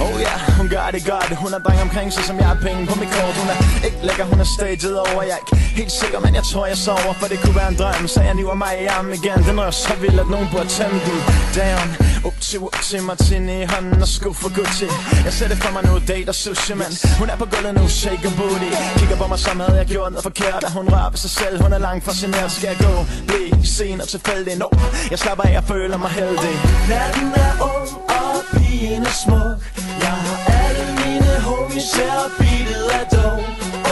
Oh 0.00 0.14
ja, 0.20 0.34
yeah, 0.36 0.56
hun 0.58 0.68
gør 0.68 0.86
det 0.92 1.02
godt. 1.12 1.30
Hun 1.44 1.50
har 1.54 1.58
dreng 1.66 1.80
omkring 1.88 2.12
sig, 2.12 2.24
som 2.24 2.36
jeg 2.42 2.48
har 2.52 2.58
penge 2.66 2.86
på 2.90 2.94
mit 3.02 3.10
kort. 3.16 3.34
Hun 3.40 3.48
er 3.54 3.58
ikke 3.88 4.00
lækker, 4.08 4.24
hun 4.32 4.40
er 4.44 4.48
staged 4.56 4.94
over. 5.04 5.22
Jeg 5.22 5.36
er 5.38 5.42
ikke 5.44 5.56
helt 5.80 5.92
sikker, 6.02 6.20
men 6.26 6.32
jeg 6.38 6.44
tror 6.50 6.66
jeg 6.66 6.78
sover 6.86 7.12
For 7.20 7.28
det 7.32 7.38
kunne 7.42 7.56
være 7.60 7.68
en 7.74 7.78
drøm, 7.80 8.08
så 8.14 8.20
jeg 8.28 8.34
niver 8.34 8.54
mig 8.64 8.72
i 8.84 8.86
armen 8.96 9.12
igen. 9.20 9.38
Den 9.48 9.60
rører 9.60 9.70
så 9.70 9.94
vildt, 10.02 10.20
at 10.24 10.28
nogen 10.34 10.48
burde 10.52 10.68
tænde 10.78 11.00
den. 11.08 11.18
Down, 11.58 11.88
up 12.28 12.36
til, 12.40 12.58
up 12.58 12.78
til 12.88 13.02
Martini 13.02 13.56
i 13.62 13.66
hånden 13.72 14.02
og 14.02 14.08
skub 14.08 14.36
for 14.42 14.50
Gucci. 14.56 14.88
Jeg 15.26 15.32
ser 15.38 15.48
det 15.52 15.58
for 15.64 15.72
mig 15.76 15.82
nu, 15.88 15.92
date 16.08 16.28
og 16.28 16.38
sushi, 16.42 16.74
man 16.82 16.92
Hun 17.20 17.28
er 17.32 17.36
på 17.42 17.46
gulvet 17.52 17.74
nu, 17.78 17.84
shake 17.88 18.28
booty. 18.38 18.70
Kigger 18.98 19.16
på 19.22 19.26
mig 19.32 19.38
som 19.38 19.60
havde 19.60 19.78
jeg 19.82 19.86
gjort 19.86 20.10
noget 20.12 20.22
forkert 20.28 20.62
Og 20.64 20.72
hun 20.78 20.86
rører 20.94 21.10
ved 21.10 21.18
sig 21.26 21.30
selv, 21.30 21.54
hun 21.64 21.72
er 21.72 21.78
langt 21.78 22.04
fra 22.04 22.12
fascineret 22.12 22.52
Skal 22.52 22.68
jeg 22.72 22.78
gå, 22.86 22.92
blive 23.28 23.66
sen 23.76 24.00
og 24.00 24.08
tilfældig? 24.08 24.52
No, 24.62 24.68
jeg 25.10 25.18
slapper 25.18 25.44
af, 25.44 25.52
jeg 25.52 25.64
føler 25.64 25.97
mig 25.98 26.10
heldig 26.10 26.56
Natten 26.88 27.32
er 27.46 27.52
ung 27.70 27.88
og 28.18 28.36
pigen 28.52 29.02
er 29.10 29.16
smuk. 29.24 29.60
Jeg 30.04 30.16
har 30.26 30.38
alle 30.62 30.86
mine 31.02 31.32
homies 31.46 31.90
her 31.98 32.18
beatet 32.38 32.86
af 32.98 33.04
dog 33.16 33.38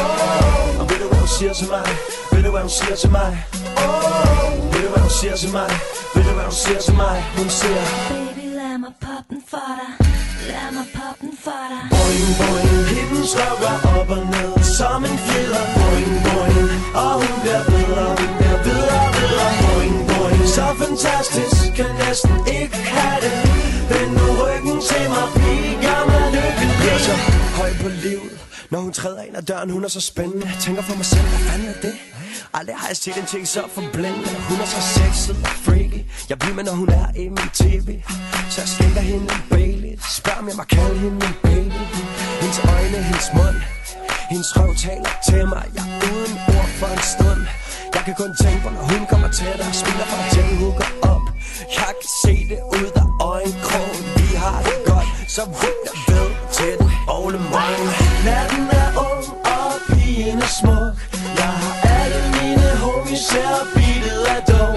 oh, 0.00 0.80
Og 0.80 0.84
ved 0.90 0.98
du 1.02 1.06
hvad 1.10 1.18
hun 1.24 1.30
siger 1.38 1.54
til 1.60 1.68
mig? 1.74 1.86
Ved 2.32 2.42
du 2.44 2.50
hvad 2.50 2.62
hun 2.66 2.70
siger 2.78 2.96
til 3.02 3.10
mig? 3.18 3.30
Oh, 3.84 4.72
ved 4.72 4.80
du 4.84 4.88
hvad 4.92 5.02
hun 5.06 5.14
siger 5.20 5.36
til 5.42 5.50
mig? 5.58 5.70
Ved 6.14 6.22
du 6.28 6.32
hvad 6.36 6.46
hun 6.50 6.56
siger 6.64 6.80
til 6.86 6.94
mig? 7.02 7.16
Hun 7.38 7.48
siger 7.60 7.82
Baby 8.10 8.44
lad 8.58 8.74
mig 8.84 8.92
poppe 9.04 9.28
den 9.30 9.42
for 9.52 9.70
dig. 9.80 9.90
Lad 10.50 10.68
mig 10.76 10.86
poppe 10.96 11.20
den 11.24 11.34
for 11.44 11.64
dig. 11.72 11.82
Boing 11.94 12.32
boing. 12.40 12.80
Hitten 12.92 13.24
slukker 13.32 13.74
op 13.98 14.10
og 14.16 14.22
ned 14.34 14.50
Som 14.78 15.00
en 15.10 15.18
fjeder 15.26 15.64
Boing 15.76 16.14
boing. 16.26 16.70
Og 17.02 17.12
hun 17.22 17.34
bliver 17.42 17.62
bedre 17.70 18.04
Hun 18.20 18.30
bliver 18.38 18.58
bedre 18.66 18.98
bedre 19.16 19.65
Så 20.54 20.64
fantastisk 20.82 21.74
Kan 21.76 21.90
næsten 22.04 22.36
ikke 22.60 22.76
have 22.76 23.20
det. 23.24 23.32
Vend 23.90 24.10
nu 24.18 24.26
ryggen 24.42 24.76
til 24.90 25.04
mig 25.14 25.26
Pige, 25.36 25.72
gør 25.84 26.00
mig 26.10 26.24
lykkelig 26.36 26.76
Jeg 26.86 26.94
er 26.94 27.02
så 27.08 27.14
høj 27.58 27.70
på 27.82 27.88
livet. 27.88 28.32
Når 28.70 28.80
hun 28.80 28.92
træder 28.92 29.22
ind 29.22 29.36
ad 29.36 29.42
døren, 29.42 29.70
hun 29.70 29.84
er 29.84 29.88
så 29.88 30.00
spændende. 30.00 30.46
Jeg 30.46 30.58
tænker 30.60 30.82
for 30.82 30.96
mig 30.96 31.06
selv, 31.06 31.26
hvad 31.32 31.38
fanden 31.38 31.68
er 31.68 31.80
det? 31.82 31.94
Aldrig 32.54 32.76
har 32.76 32.88
jeg 32.88 32.96
set 32.96 33.16
en 33.16 33.26
ting 33.26 33.48
så 33.48 33.62
forblændende 33.74 34.28
Hun 34.48 34.58
er 34.64 34.68
så 34.76 34.80
sexet 34.96 35.36
og 35.44 35.54
freaky. 35.66 36.00
Jeg 36.30 36.38
bliver 36.38 36.54
med, 36.54 36.64
når 36.64 36.72
hun 36.82 36.88
er 36.88 37.06
i 37.16 37.28
min 37.28 37.50
tv 37.62 37.88
Så 38.50 38.60
jeg 38.60 38.68
skænker 38.74 39.00
hende 39.00 39.26
en 39.36 39.42
Bailey. 39.50 39.92
Spørg 40.18 40.38
om 40.38 40.48
jeg 40.48 40.56
må 40.56 40.64
kalde 40.76 40.98
hende 41.04 41.26
en 41.26 41.36
baby. 41.42 41.82
Hendes 42.42 42.58
øjne, 42.74 42.98
hendes 43.10 43.28
mund. 43.36 43.58
Hendes 44.30 44.56
røv 44.56 44.74
taler 44.86 45.12
til 45.28 45.42
mig. 45.54 45.66
Jeg 45.76 45.84
er 45.94 45.98
uden 46.12 46.34
ord 46.56 46.70
for 46.80 46.86
en 46.96 47.04
stund 47.14 47.42
jeg 47.96 48.04
kan 48.04 48.14
kun 48.22 48.32
tænke 48.42 48.60
på, 48.64 48.70
når 48.76 48.84
hun 48.92 49.02
kommer 49.10 49.28
tættere 49.38 49.72
Smiler 49.80 50.06
for 50.10 50.20
til, 50.34 50.44
hun 50.60 50.72
går 50.80 50.90
op 51.12 51.24
Jeg 51.78 51.92
kan 52.00 52.10
se 52.24 52.34
det 52.50 52.60
ud 52.78 52.88
af 53.02 53.06
øjenkrogen 53.32 54.02
Vi 54.18 54.28
har 54.44 54.58
det 54.68 54.78
godt, 54.90 55.08
så 55.36 55.42
vidt 55.60 55.80
jeg 55.88 55.96
ved 56.08 56.30
til 56.56 56.72
den 56.78 56.90
Ole 57.18 57.38
morgen 57.52 57.88
Natten 58.26 58.64
er 58.82 58.88
ung, 59.08 59.24
og 59.54 59.70
pigen 59.88 60.38
er 60.46 60.52
smuk 60.60 60.94
Jeg 61.40 61.52
har 61.62 61.74
alle 62.00 62.20
mine 62.38 62.68
homies 62.84 63.26
her 63.36 63.54
beatet 63.74 64.22
af 64.34 64.40
dog 64.52 64.74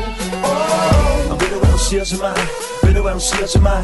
oh, 0.52 1.32
Og 1.32 1.36
ved 1.42 1.50
du 1.54 1.58
hvad 1.62 1.72
hun 1.76 1.82
siger 1.90 2.04
til 2.12 2.20
mig? 2.26 2.38
Ved 2.84 2.94
du 2.96 3.02
hvad 3.06 3.14
hun 3.18 3.26
siger 3.32 3.48
til 3.54 3.62
mig? 3.70 3.84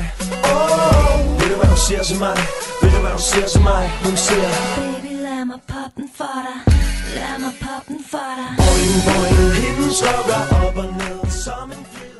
Oh, 0.53 1.39
ved 1.39 1.47
du 1.51 1.55
hvad 1.59 1.69
hun 1.73 1.81
siger 1.88 2.03
til 2.09 2.17
mig? 2.25 2.38
Ved 2.81 2.89
du 2.95 2.99
hvad 3.03 3.13
hun 3.17 3.25
siger 3.31 3.47
til 3.53 3.61
mig? 3.69 3.83
Hun 4.05 4.15
siger 4.27 4.49
Baby, 4.75 5.14
lad 5.46 5.58
mig 5.58 5.62
poppe 5.68 6.02
den 6.02 6.10
for 6.14 6.41
dig 6.46 6.74
Lad 7.16 7.39
mig 7.39 7.54
poppe 7.62 7.93
den 7.93 8.04
for 8.04 8.36
dig 8.38 8.52
Boing, 8.58 8.98
boing 9.06 9.54
Hendes 9.54 10.04
røv 10.04 10.68
op 10.68 10.78
og 10.78 10.86
ned 10.93 11.32
Som 11.32 11.72
en 11.72 11.86
fjell. 11.86 12.14